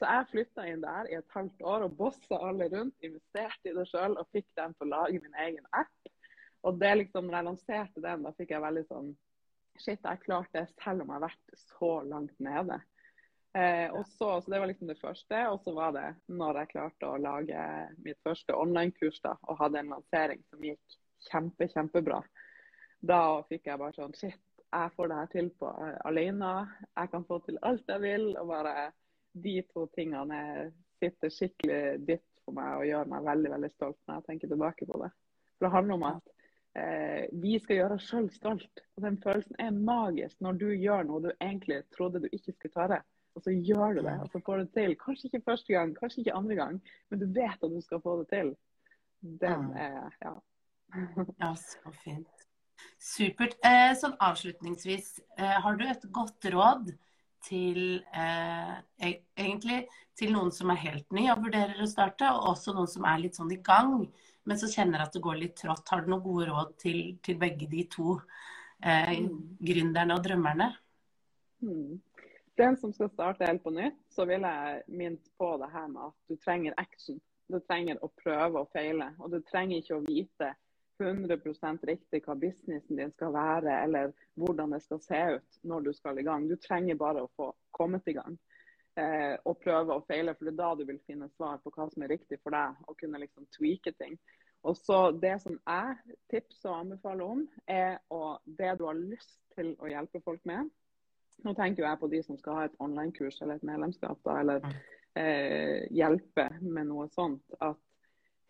Så 0.00 0.08
jeg 0.08 0.30
flytta 0.32 0.64
inn 0.66 0.82
der 0.82 1.10
i 1.12 1.18
et 1.20 1.36
halvt 1.36 1.60
år 1.62 1.84
og 1.86 1.98
bossa 2.00 2.40
alle 2.48 2.70
rundt. 2.72 2.96
Investerte 3.04 3.70
i 3.70 3.76
det 3.76 3.84
sjøl 3.92 4.16
og 4.16 4.32
fikk 4.34 4.48
dem 4.58 4.72
til 4.74 4.88
å 4.88 4.94
lage 4.96 5.20
min 5.20 5.38
egen 5.44 5.68
app. 5.76 6.10
Og 6.64 6.80
det 6.80 6.96
liksom, 7.02 7.28
når 7.28 7.38
jeg 7.38 7.48
lanserte 7.50 8.02
den, 8.02 8.24
da 8.24 8.32
fikk 8.34 8.56
jeg 8.56 8.64
veldig 8.64 8.88
sånn 8.88 9.12
Shit, 9.74 10.04
jeg 10.06 10.20
klarte 10.22 10.60
det 10.60 10.68
selv 10.78 11.02
om 11.02 11.08
jeg 11.10 11.16
har 11.16 11.24
vært 11.24 11.56
så 11.58 11.88
langt 12.06 12.36
nede. 12.38 12.76
Eh, 13.54 13.86
og 13.94 14.06
så, 14.06 14.42
Det 14.46 14.58
var 14.58 14.66
liksom 14.66 14.88
det 14.88 14.98
første. 15.00 15.48
Og 15.48 15.60
så 15.62 15.74
var 15.74 15.92
det 15.94 16.08
når 16.26 16.58
jeg 16.62 16.72
klarte 16.74 17.10
å 17.10 17.20
lage 17.20 17.66
mitt 18.02 18.18
første 18.26 18.56
online-kurs 18.56 19.20
da, 19.22 19.36
og 19.42 19.60
hadde 19.60 19.80
en 19.80 19.94
lansering 19.94 20.42
som 20.50 20.64
gikk 20.64 20.98
kjempe, 21.28 21.68
kjempebra. 21.70 22.20
Da 23.04 23.20
fikk 23.48 23.68
jeg 23.70 23.80
bare 23.80 23.94
sånn 23.96 24.16
Shit, 24.18 24.40
jeg 24.74 24.92
får 24.96 25.10
det 25.10 25.20
her 25.20 25.32
til 25.32 25.50
på 25.60 25.70
uh, 25.70 25.96
alene. 26.08 26.52
Jeg 26.96 27.10
kan 27.12 27.26
få 27.28 27.38
til 27.46 27.60
alt 27.62 27.88
jeg 27.88 28.02
vil. 28.02 28.30
Og 28.40 28.50
bare 28.50 28.90
de 29.44 29.58
to 29.70 29.86
tingene 29.94 30.70
sitter 30.98 31.30
skikkelig 31.30 31.82
dypt 32.08 32.44
for 32.44 32.56
meg 32.56 32.78
og 32.80 32.88
gjør 32.88 33.10
meg 33.12 33.26
veldig, 33.28 33.50
veldig 33.54 33.70
stolt 33.72 33.98
når 34.04 34.18
jeg 34.18 34.26
tenker 34.30 34.50
tilbake 34.50 34.88
på 34.88 35.02
det. 35.04 35.10
For 35.54 35.66
det 35.66 35.74
handler 35.74 35.98
om 35.98 36.06
at 36.10 36.32
eh, 36.80 37.22
vi 37.42 37.54
skal 37.62 37.80
gjøre 37.80 37.98
oss 37.98 38.08
sjøl 38.10 38.28
stolt. 38.34 38.84
Og 38.96 39.06
den 39.06 39.18
følelsen 39.22 39.58
er 39.62 39.78
magisk 39.78 40.42
når 40.44 40.60
du 40.62 40.68
gjør 40.72 41.06
noe 41.08 41.22
du 41.28 41.30
egentlig 41.36 41.84
trodde 41.94 42.24
du 42.24 42.28
ikke 42.32 42.56
skulle 42.56 42.74
klare. 42.74 43.02
Og 43.34 43.42
så 43.42 43.50
gjør 43.50 43.98
du 43.98 44.02
det, 44.06 44.14
og 44.22 44.30
så 44.30 44.40
får 44.46 44.60
du 44.60 44.64
det 44.64 44.74
til. 44.78 44.96
Kanskje 45.00 45.28
ikke 45.28 45.46
første 45.50 45.74
gang, 45.74 45.94
kanskje 45.98 46.22
ikke 46.22 46.36
andre 46.38 46.58
gang, 46.58 46.80
men 47.10 47.22
du 47.22 47.26
vet 47.34 47.64
at 47.66 47.72
du 47.72 47.80
skal 47.82 48.02
få 48.04 48.18
det 48.22 48.28
til. 48.30 48.52
Den 49.22 49.70
er 49.74 50.12
Ja. 50.22 50.34
ja, 51.42 51.54
så 51.58 51.90
fint. 52.04 52.44
Supert. 53.02 53.56
Eh, 53.66 53.94
sånn 53.98 54.14
avslutningsvis, 54.22 55.16
eh, 55.38 55.56
har 55.64 55.78
du 55.80 55.82
et 55.88 56.04
godt 56.14 56.46
råd 56.54 56.92
til 57.42 58.04
eh, 58.14 58.76
e-, 59.02 59.24
egentlig 59.34 59.88
til 60.14 60.30
noen 60.36 60.52
som 60.54 60.70
er 60.70 60.82
helt 60.84 61.10
ny 61.12 61.26
og 61.32 61.42
vurderer 61.48 61.82
å 61.82 61.90
starte, 61.90 62.30
og 62.30 62.52
også 62.52 62.76
noen 62.76 62.90
som 62.90 63.08
er 63.10 63.24
litt 63.24 63.40
sånn 63.40 63.50
i 63.54 63.58
gang? 63.64 64.06
men 64.44 64.60
så 64.60 64.68
kjenner 64.70 65.04
at 65.04 65.14
det 65.14 65.22
går 65.24 65.38
litt 65.40 65.56
trått. 65.60 65.88
Har 65.90 66.04
du 66.04 66.10
noen 66.12 66.24
gode 66.24 66.48
råd 66.50 66.74
til, 66.80 66.98
til 67.24 67.38
begge 67.40 67.68
de 67.70 67.84
to 67.92 68.18
eh, 68.84 69.14
mm. 69.24 69.38
gründerne 69.64 70.16
og 70.16 70.24
drømmerne? 70.26 70.70
Mm. 71.64 72.00
Den 72.56 72.76
som 72.76 72.92
skal 72.92 73.10
starte 73.10 73.46
helt 73.48 73.64
på 73.64 73.72
nytt, 73.74 73.96
så 74.14 74.26
vil 74.30 74.44
jeg 74.46 74.82
minne 74.86 75.32
på 75.38 75.48
det 75.58 75.70
her 75.72 75.88
med 75.90 76.02
at 76.06 76.30
du 76.30 76.36
trenger 76.38 76.76
action. 76.78 77.18
Du 77.50 77.58
trenger 77.60 77.98
å 78.00 78.12
prøve 78.22 78.62
og 78.62 78.70
feile. 78.72 79.10
Og 79.18 79.32
du 79.32 79.40
trenger 79.48 79.80
ikke 79.80 79.98
å 79.98 80.04
vite 80.06 80.52
100% 81.02 81.86
riktig 81.90 82.22
hva 82.22 82.36
businessen 82.38 83.00
din 83.00 83.12
skal 83.16 83.34
være, 83.34 83.74
eller 83.82 84.12
hvordan 84.38 84.76
det 84.76 84.82
skal 84.84 85.00
se 85.02 85.22
ut 85.38 85.58
når 85.66 85.88
du 85.88 85.92
skal 85.96 86.18
i 86.18 86.26
gang. 86.26 86.46
Du 86.48 86.54
trenger 86.62 87.00
bare 87.00 87.24
å 87.24 87.32
få 87.34 87.50
kommet 87.74 88.06
i 88.06 88.14
gang 88.14 88.38
eh, 89.00 89.34
og 89.42 89.58
prøve 89.64 89.98
og 89.98 90.06
feile, 90.06 90.36
for 90.36 90.46
det 90.46 90.54
er 90.54 90.60
da 90.62 90.70
du 90.78 90.84
vil 90.86 91.02
finne 91.08 91.28
svar 91.34 91.58
på 91.64 91.74
hva 91.74 91.88
som 91.90 92.06
er 92.06 92.14
riktig 92.14 92.38
for 92.42 92.54
deg, 92.54 92.78
og 92.86 92.98
kunne 93.00 93.22
liksom 93.24 93.50
tweake 93.58 93.96
ting. 93.98 94.14
Og 94.64 94.78
så 94.78 95.10
Det 95.12 95.34
som 95.42 95.58
jeg 95.58 96.16
tipser 96.30 96.70
og 96.70 96.78
anbefaler 96.84 97.24
om, 97.26 97.42
er 97.68 97.98
å, 98.14 98.38
det 98.46 98.78
du 98.78 98.86
har 98.86 98.96
lyst 98.96 99.36
til 99.58 99.74
å 99.82 99.90
hjelpe 99.90 100.22
folk 100.24 100.40
med. 100.48 100.70
Nå 101.44 101.54
tenker 101.54 101.84
jeg 101.84 102.00
på 102.00 102.10
de 102.12 102.20
som 102.24 102.38
skal 102.40 102.58
ha 102.58 102.66
et 102.68 102.76
online-kurs 102.82 103.40
eller 103.42 103.58
et 103.58 103.66
medlemskap, 103.66 104.20
da, 104.24 104.38
eller 104.40 104.68
eh, 105.18 105.84
hjelpe 105.92 106.46
med 106.62 106.88
noe 106.88 107.08
sånt. 107.12 107.44
At 107.60 107.80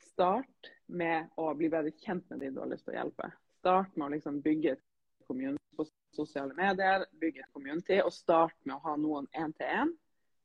start 0.04 0.70
med 0.86 1.32
å 1.40 1.48
bli 1.58 1.70
bedre 1.72 1.94
kjent 2.04 2.28
med 2.30 2.44
de 2.44 2.52
du 2.54 2.60
har 2.62 2.70
lyst 2.70 2.86
til 2.86 2.94
å 2.94 3.00
hjelpe. 3.00 3.32
Start 3.62 3.96
med 3.96 4.06
å 4.06 4.12
liksom 4.14 4.38
bygge 4.44 4.76
et 4.76 4.84
community 5.26 5.78
på 5.78 5.88
sosiale 6.14 6.54
medier, 6.54 7.08
bygge 7.18 7.42
et 7.42 7.56
community, 7.56 7.98
og 8.04 8.14
start 8.14 8.56
med 8.62 8.76
å 8.76 8.84
ha 8.84 8.96
noen 9.00 9.26
én-til-én 9.32 9.90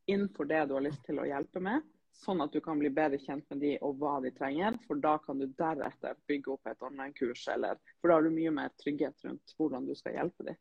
innenfor 0.09 0.49
det 0.49 0.63
du 0.65 0.73
har 0.79 0.87
lyst 0.87 1.03
til 1.05 1.21
å 1.21 1.27
hjelpe 1.29 1.61
med 1.61 1.85
sånn 2.19 2.43
at 2.43 2.53
du 2.53 2.59
kan 2.63 2.79
bli 2.79 2.91
bedre 2.93 3.19
kjent 3.21 3.45
med 3.51 3.61
de 3.63 3.73
og 3.85 3.99
hva 4.01 4.17
de 4.23 4.31
trenger. 4.35 4.77
For 4.87 4.99
da 5.01 5.15
kan 5.23 5.39
du 5.39 5.47
deretter 5.59 6.17
bygge 6.29 6.53
opp 6.55 6.69
et 6.69 6.85
online-kurs, 6.85 7.45
for 7.45 8.11
da 8.11 8.17
har 8.17 8.25
du 8.25 8.33
mye 8.33 8.53
mer 8.55 8.73
trygghet 8.81 9.25
rundt 9.25 9.55
hvordan 9.57 9.87
du 9.87 9.95
skal 9.97 10.17
hjelpe 10.17 10.49
dem. 10.49 10.59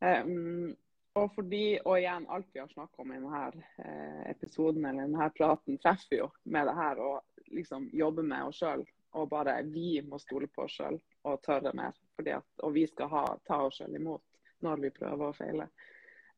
Um, 0.00 0.70
og 1.18 1.32
fordi, 1.34 1.80
og 1.84 1.98
igjen, 1.98 2.26
alt 2.30 2.48
vi 2.54 2.60
har 2.62 2.70
snakka 2.70 3.02
om 3.02 3.12
i 3.12 3.18
denne 3.18 3.42
eh, 3.82 4.22
episoden 4.30 4.84
eller 4.84 5.08
denne 5.08 5.28
praten, 5.34 5.78
treffer 5.82 6.20
jo 6.20 6.28
med 6.44 6.68
det 6.70 6.76
her 6.78 7.00
å 7.02 7.12
liksom 7.50 7.88
jobbe 7.96 8.22
med 8.22 8.50
oss 8.50 8.60
sjøl. 8.62 8.84
Og 9.18 9.26
bare 9.32 9.56
vi 9.66 9.98
må 10.06 10.20
stole 10.22 10.46
på 10.46 10.68
oss 10.68 10.76
sjøl 10.78 11.00
og 11.26 11.40
tørre 11.42 11.72
mer. 11.74 11.96
At, 12.20 12.46
og 12.62 12.76
vi 12.76 12.84
skal 12.86 13.10
ha, 13.10 13.24
ta 13.48 13.64
oss 13.66 13.80
sjøl 13.80 13.96
imot 13.98 14.22
når 14.62 14.84
vi 14.84 14.92
prøver 14.94 15.26
å 15.26 15.34
feile. 15.34 15.66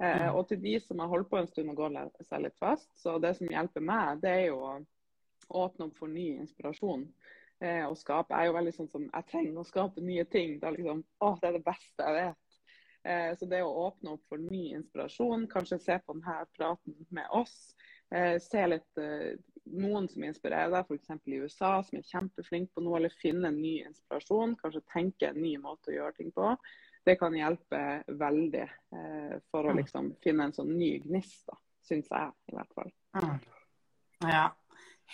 Eh, 0.00 0.28
og 0.32 0.46
til 0.48 0.62
de 0.62 0.78
som 0.80 1.02
har 1.02 1.10
holdt 1.12 1.28
på 1.30 1.42
en 1.42 1.50
stund 1.50 1.74
og 1.74 1.82
går 1.82 1.98
seg 2.24 2.46
litt 2.46 2.56
fast, 2.58 2.88
så 2.96 3.18
det 3.20 3.34
som 3.36 3.50
hjelper 3.52 3.84
meg, 3.84 4.22
det 4.22 4.32
er 4.32 4.44
jo 4.48 4.62
å 4.64 4.72
åpne 5.66 5.90
opp 5.90 6.00
for 6.00 6.08
ny 6.08 6.30
inspirasjon. 6.38 7.04
Eh, 7.62 7.84
og 7.86 7.94
skape. 8.00 8.34
Jeg 8.34 8.48
er 8.48 8.50
jo 8.50 8.56
veldig 8.56 8.72
sånn 8.74 8.88
som 8.90 9.04
jeg 9.04 9.28
trenger 9.28 9.60
å 9.60 9.68
skape 9.68 10.02
nye 10.02 10.24
ting. 10.26 10.56
Det 10.58 10.66
er 10.66 10.78
liksom, 10.78 11.04
å, 11.22 11.34
det 11.38 11.50
er 11.50 11.58
det 11.58 11.66
beste 11.66 12.08
jeg 12.08 12.16
vet. 12.16 12.41
Eh, 13.04 13.36
så 13.38 13.46
det 13.50 13.62
å 13.64 13.72
åpne 13.88 14.14
opp 14.14 14.28
for 14.30 14.42
ny 14.42 14.68
inspirasjon, 14.76 15.48
kanskje 15.50 15.80
se 15.82 15.98
på 16.04 16.14
denne 16.14 16.44
praten 16.56 16.94
med 17.10 17.26
oss. 17.34 17.74
Eh, 18.14 18.36
se 18.42 18.62
litt 18.68 19.00
eh, 19.00 19.32
noen 19.72 20.06
som 20.10 20.24
inspirerer 20.26 20.70
deg, 20.70 20.86
f.eks. 20.86 21.10
i 21.26 21.40
USA, 21.42 21.72
som 21.82 21.98
er 21.98 22.06
kjempeflink 22.06 22.70
på 22.74 22.84
noe, 22.84 23.00
eller 23.00 23.20
finne 23.22 23.50
en 23.50 23.58
ny 23.58 23.80
inspirasjon. 23.88 24.54
Kanskje 24.62 24.84
tenke 24.94 25.32
en 25.32 25.42
ny 25.42 25.56
måte 25.62 25.90
å 25.90 25.98
gjøre 25.98 26.18
ting 26.20 26.32
på 26.34 26.54
det 27.02 27.16
kan 27.18 27.34
hjelpe 27.34 27.78
veldig 28.14 28.64
for 29.50 29.66
å 29.66 29.72
liksom 29.74 30.12
finne 30.22 30.44
en 30.46 30.52
sånn 30.54 30.68
ny 30.70 30.92
gnist, 31.02 31.40
da, 31.48 31.56
syns 31.82 32.06
jeg 32.06 32.52
i 32.52 32.54
hvert 32.54 32.76
fall. 32.78 32.92
Mm. 33.18 33.40
Ja, 34.30 34.44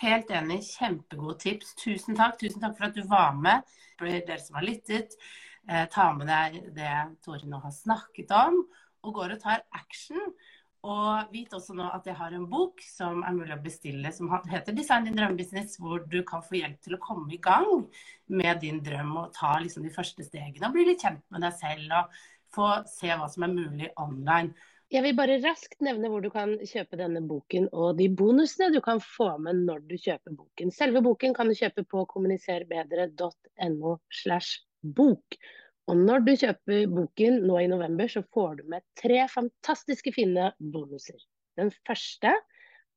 helt 0.03 0.29
enig. 0.29 0.59
Kjempegode 0.67 1.39
tips. 1.41 1.73
Tusen 1.81 2.19
takk. 2.19 2.37
Tusen 2.37 2.61
takk 2.61 2.75
for 2.77 2.91
at 2.91 2.93
du 2.93 3.01
var 3.09 3.33
med. 3.41 3.65
Dere 3.99 4.37
som 4.43 4.59
har 4.59 4.67
lyttet, 4.67 5.17
eh, 5.69 5.85
ta 5.93 6.09
med 6.17 6.29
deg 6.29 6.61
det 6.75 6.93
Tore 7.25 7.49
nå 7.49 7.61
har 7.63 7.75
snakket 7.75 8.33
om, 8.35 8.63
og 9.05 9.13
går 9.15 9.35
og 9.35 9.43
tar 9.43 9.67
action. 9.77 10.33
Og 10.87 11.31
vit 11.33 11.51
også 11.51 11.73
nå 11.75 11.89
at 11.91 12.05
jeg 12.07 12.15
har 12.15 12.31
en 12.31 12.45
bok 12.47 12.79
som 12.85 13.19
er 13.27 13.35
mulig 13.35 13.51
å 13.51 13.59
bestille, 13.63 14.11
som 14.15 14.31
heter 14.31 14.71
'Design 14.71 15.09
din 15.09 15.17
drømmebusiness', 15.17 15.75
hvor 15.79 16.05
du 16.07 16.21
kan 16.23 16.41
få 16.41 16.55
hjelp 16.61 16.79
til 16.81 16.95
å 16.95 17.03
komme 17.03 17.33
i 17.35 17.41
gang 17.43 17.83
med 18.27 18.61
din 18.61 18.79
drøm 18.79 19.17
og 19.17 19.33
ta 19.35 19.57
liksom 19.59 19.83
de 19.83 19.91
første 19.91 20.23
stegene. 20.23 20.67
Og 20.67 20.77
bli 20.77 20.85
litt 20.87 21.03
kjent 21.03 21.23
med 21.31 21.43
deg 21.43 21.53
selv 21.59 21.97
og 21.99 22.19
få 22.55 22.69
se 22.87 23.11
hva 23.11 23.27
som 23.29 23.43
er 23.43 23.55
mulig 23.57 23.91
online. 23.97 24.55
Jeg 24.89 25.03
vil 25.03 25.13
bare 25.13 25.35
raskt 25.43 25.83
nevne 25.85 26.09
hvor 26.09 26.23
du 26.23 26.31
kan 26.33 26.55
kjøpe 26.65 26.97
denne 26.97 27.21
boken 27.21 27.67
og 27.77 27.99
de 27.99 28.07
bonusene 28.09 28.71
du 28.73 28.79
kan 28.81 28.97
få 29.03 29.35
med 29.37 29.59
når 29.67 29.83
du 29.85 29.93
kjøper 29.99 30.33
boken. 30.33 30.71
Selve 30.73 31.03
boken 31.05 31.35
kan 31.37 31.51
du 31.51 31.53
kjøpe 31.59 31.83
på 31.85 32.07
kommuniserbedre.no 32.09 33.99
slash 34.09 34.63
bok. 34.81 35.37
Og 35.89 35.97
når 35.97 36.23
du 36.25 36.33
kjøper 36.37 36.85
boken 36.91 37.39
nå 37.49 37.59
i 37.63 37.69
november, 37.71 38.09
så 38.11 38.21
får 38.33 38.59
du 38.59 38.63
med 38.73 38.85
tre 38.99 39.23
fantastiske 39.31 40.13
fine 40.13 40.51
bonuser. 40.59 41.17
Den 41.57 41.71
første 41.87 42.35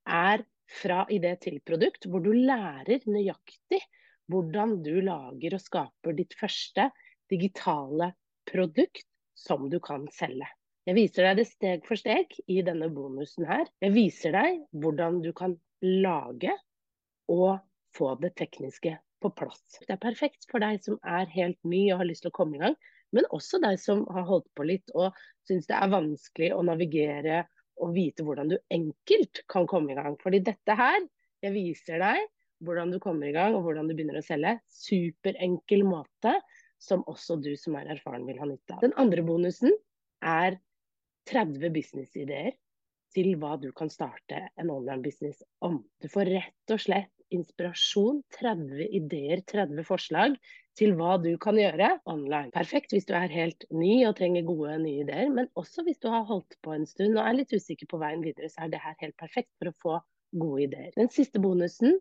er 0.04 0.44
fra 0.72 1.04
idé 1.12 1.34
til 1.40 1.58
produkt, 1.66 2.06
hvor 2.08 2.22
du 2.24 2.32
lærer 2.32 3.04
nøyaktig 3.08 3.80
hvordan 4.30 4.78
du 4.84 4.94
lager 5.04 5.56
og 5.56 5.62
skaper 5.62 6.16
ditt 6.16 6.34
første 6.38 6.88
digitale 7.32 8.12
produkt 8.48 9.06
som 9.38 9.68
du 9.72 9.78
kan 9.82 10.06
selge. 10.14 10.48
Jeg 10.86 10.98
viser 10.98 11.28
deg 11.28 11.38
det 11.38 11.46
steg 11.46 11.84
for 11.86 11.98
steg 11.98 12.32
i 12.50 12.58
denne 12.66 12.88
bonusen 12.90 13.46
her. 13.46 13.68
Jeg 13.82 13.94
viser 13.94 14.34
deg 14.34 14.62
hvordan 14.82 15.20
du 15.22 15.30
kan 15.36 15.54
lage 15.82 16.54
og 17.30 17.62
få 17.94 18.14
det 18.22 18.32
tekniske 18.38 18.96
på 19.22 19.30
plass. 19.38 19.62
Det 19.86 19.94
er 19.94 20.02
perfekt 20.02 20.48
for 20.50 20.62
deg 20.62 20.82
som 20.84 20.98
er 21.06 21.30
helt 21.32 21.58
ny 21.68 21.84
og 21.92 22.02
har 22.02 22.08
lyst 22.08 22.26
til 22.26 22.32
å 22.32 22.36
komme 22.36 22.58
i 22.58 22.62
gang, 22.62 22.76
men 23.12 23.28
også 23.36 23.60
deg 23.62 23.78
som 23.80 24.04
har 24.12 24.26
holdt 24.28 24.48
på 24.56 24.66
litt 24.68 24.92
og 24.96 25.16
syns 25.48 25.68
det 25.68 25.76
er 25.78 25.92
vanskelig 25.92 26.52
å 26.56 26.62
navigere 26.66 27.42
og 27.82 27.94
vite 27.96 28.24
hvordan 28.24 28.52
du 28.52 28.56
enkelt 28.72 29.42
kan 29.50 29.66
komme 29.70 29.92
i 29.92 29.98
gang. 29.98 30.16
Fordi 30.22 30.42
dette 30.44 30.76
her, 30.78 31.00
jeg 31.42 31.54
viser 31.54 32.02
deg 32.02 32.26
hvordan 32.62 32.92
du 32.94 32.98
kommer 33.02 33.28
i 33.28 33.34
gang 33.34 33.56
og 33.56 33.66
hvordan 33.66 33.88
du 33.90 33.94
begynner 33.96 34.20
å 34.20 34.26
selge. 34.26 34.56
Superenkel 34.70 35.84
måte 35.86 36.36
som 36.82 37.04
også 37.10 37.38
du 37.42 37.52
som 37.58 37.76
er 37.78 37.90
erfaren 37.94 38.26
vil 38.26 38.40
ha 38.42 38.48
nytte 38.48 38.76
av. 38.76 38.82
Den 38.84 38.94
andre 39.00 39.24
bonusen 39.26 39.74
er 40.22 40.58
30 41.30 41.70
businessideer 41.74 42.52
til 43.14 43.34
hva 43.38 43.56
du 43.60 43.68
kan 43.76 43.90
starte 43.92 44.46
en 44.58 44.70
online-business 44.72 45.42
om. 45.64 45.82
Du 46.00 46.08
får 46.10 46.30
rett 46.32 46.74
og 46.74 46.80
slett 46.82 47.12
inspirasjon, 47.34 48.20
30 48.36 48.84
ideer, 48.98 49.42
30 49.50 49.86
forslag 49.88 50.36
til 50.78 50.94
hva 50.96 51.16
du 51.20 51.30
kan 51.40 51.58
gjøre 51.60 51.90
online. 52.08 52.52
Perfekt 52.54 52.94
hvis 52.94 53.08
du 53.08 53.12
er 53.16 53.32
helt 53.32 53.66
ny 53.74 54.02
og 54.08 54.16
trenger 54.20 54.46
gode 54.48 54.78
nye 54.84 55.02
ideer, 55.04 55.28
men 55.32 55.50
også 55.58 55.84
hvis 55.86 56.00
du 56.02 56.08
har 56.12 56.24
holdt 56.28 56.56
på 56.64 56.76
en 56.76 56.88
stund 56.88 57.18
og 57.18 57.24
er 57.24 57.40
litt 57.40 57.52
usikker 57.52 57.90
på 57.90 58.00
veien 58.02 58.24
videre, 58.24 58.48
så 58.52 58.64
er 58.64 58.72
det 58.72 58.82
her 58.84 58.96
helt 59.02 59.18
perfekt 59.20 59.52
for 59.58 59.72
å 59.72 59.76
få 59.84 59.98
gode 60.40 60.64
ideer. 60.68 60.94
Den 60.96 61.12
siste 61.12 61.42
bonusen 61.42 61.98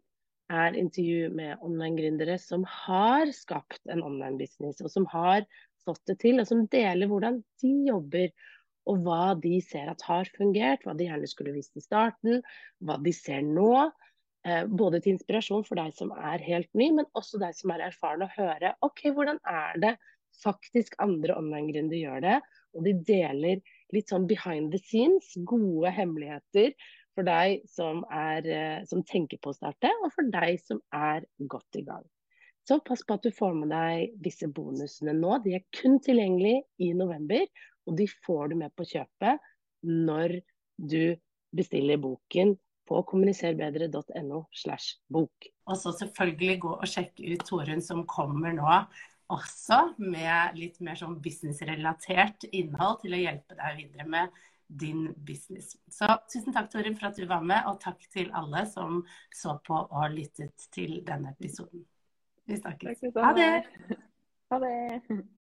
er 0.52 0.76
intervju 0.76 1.32
med 1.36 1.60
online-gründere 1.64 2.38
som 2.40 2.64
har 2.68 3.30
skapt 3.36 3.82
en 3.92 4.04
online-business, 4.04 4.82
og 4.84 4.92
som 4.92 5.08
har 5.12 5.46
fått 5.86 6.02
det 6.12 6.20
til, 6.24 6.40
og 6.42 6.48
som 6.48 6.66
deler 6.72 7.10
hvordan 7.12 7.40
de 7.64 7.76
jobber 7.88 8.32
og 8.90 9.04
hva 9.06 9.34
de 9.38 9.60
ser 9.64 9.92
at 9.92 10.02
har 10.08 10.30
fungert, 10.38 10.86
hva 10.86 10.96
de 10.98 11.08
gjerne 11.08 11.30
skulle 11.30 11.54
visst 11.56 11.78
i 11.78 11.84
starten, 11.84 12.42
hva 12.82 12.98
de 13.02 13.14
ser 13.14 13.44
nå. 13.46 13.92
Eh, 14.42 14.64
både 14.66 14.98
til 15.02 15.14
inspirasjon 15.16 15.66
for 15.68 15.78
deg 15.78 15.94
som 15.94 16.10
er 16.18 16.42
helt 16.42 16.70
ny, 16.78 16.88
men 16.98 17.10
også 17.18 17.38
deg 17.42 17.54
som 17.54 17.74
er 17.76 17.84
erfaren, 17.92 18.26
å 18.26 18.34
høre 18.34 18.74
ok, 18.86 19.04
hvordan 19.14 19.38
er 19.46 19.78
det 19.84 19.92
faktisk 20.42 20.96
andre 21.04 21.36
online-gründere 21.38 22.00
gjør 22.00 22.24
det. 22.26 22.39
Og 22.74 22.88
de 22.88 22.96
deler 23.06 23.62
litt 23.94 24.10
sånn 24.10 24.26
behind 24.30 24.72
the 24.74 24.80
scenes, 24.82 25.30
gode 25.46 25.92
hemmeligheter 25.94 26.74
for 27.14 27.28
deg 27.28 27.68
som, 27.70 28.02
er, 28.10 28.48
eh, 28.48 28.80
som 28.89 29.04
tenker 29.06 29.38
på 29.44 29.52
å 29.52 29.60
starte, 29.60 29.92
og 30.02 30.10
for 30.16 30.34
deg 30.34 30.58
som 30.64 30.82
er 30.96 31.28
godt 31.52 31.78
i 31.78 31.86
gang. 31.86 32.08
Så 32.66 32.80
pass 32.86 33.04
på 33.06 33.18
at 33.18 33.26
du 33.26 33.34
får 33.36 33.54
med 33.58 33.74
deg 33.74 34.18
disse 34.26 34.50
bonusene 34.50 35.14
nå. 35.18 35.36
De 35.44 35.58
er 35.58 35.68
kun 35.76 36.00
tilgjengelig 36.02 36.62
i 36.82 36.92
november, 36.98 37.46
og 37.86 37.98
de 38.00 38.10
får 38.26 38.52
du 38.52 38.60
med 38.62 38.74
på 38.78 38.88
kjøpet 38.89 39.42
når 39.86 40.39
du 40.82 41.14
bestiller 41.58 42.02
boken 42.02 42.56
på 42.92 43.02
kommuniserbedre.no 43.08 44.44
slash 44.52 45.00
bok. 45.08 45.48
Og 45.72 45.80
så 45.80 45.94
selvfølgelig 45.96 46.60
gå 46.66 46.76
og 46.76 46.89
sjekke 46.89 47.34
ut 47.34 47.48
Torunn 47.48 47.84
som 47.84 48.04
kommer 48.10 48.56
nå 48.58 48.68
også 49.32 49.80
med 50.04 50.58
litt 50.60 50.82
mer 50.84 51.00
sånn 51.00 51.16
businessrelatert 51.24 52.50
innhold 52.52 53.00
til 53.04 53.16
å 53.16 53.22
hjelpe 53.22 53.56
deg 53.56 53.78
videre 53.80 54.08
med 54.12 54.42
din 54.82 55.06
business. 55.28 55.76
Så 55.92 56.08
tusen 56.32 56.56
takk, 56.56 56.70
Torunn, 56.72 56.98
for 57.00 57.12
at 57.12 57.20
du 57.20 57.26
var 57.30 57.44
med, 57.44 57.64
og 57.68 57.80
takk 57.84 58.04
til 58.12 58.32
alle 58.36 58.66
som 58.72 59.02
så 59.36 59.58
på 59.68 59.80
og 59.84 60.16
lyttet 60.16 60.68
til 60.76 61.00
denne 61.08 61.36
episoden. 61.36 61.86
Vi 62.48 62.60
snakkes. 62.60 63.06
Ha 63.20 63.36
det. 63.38 63.52
Ha 64.52 64.64
det. 64.64 65.22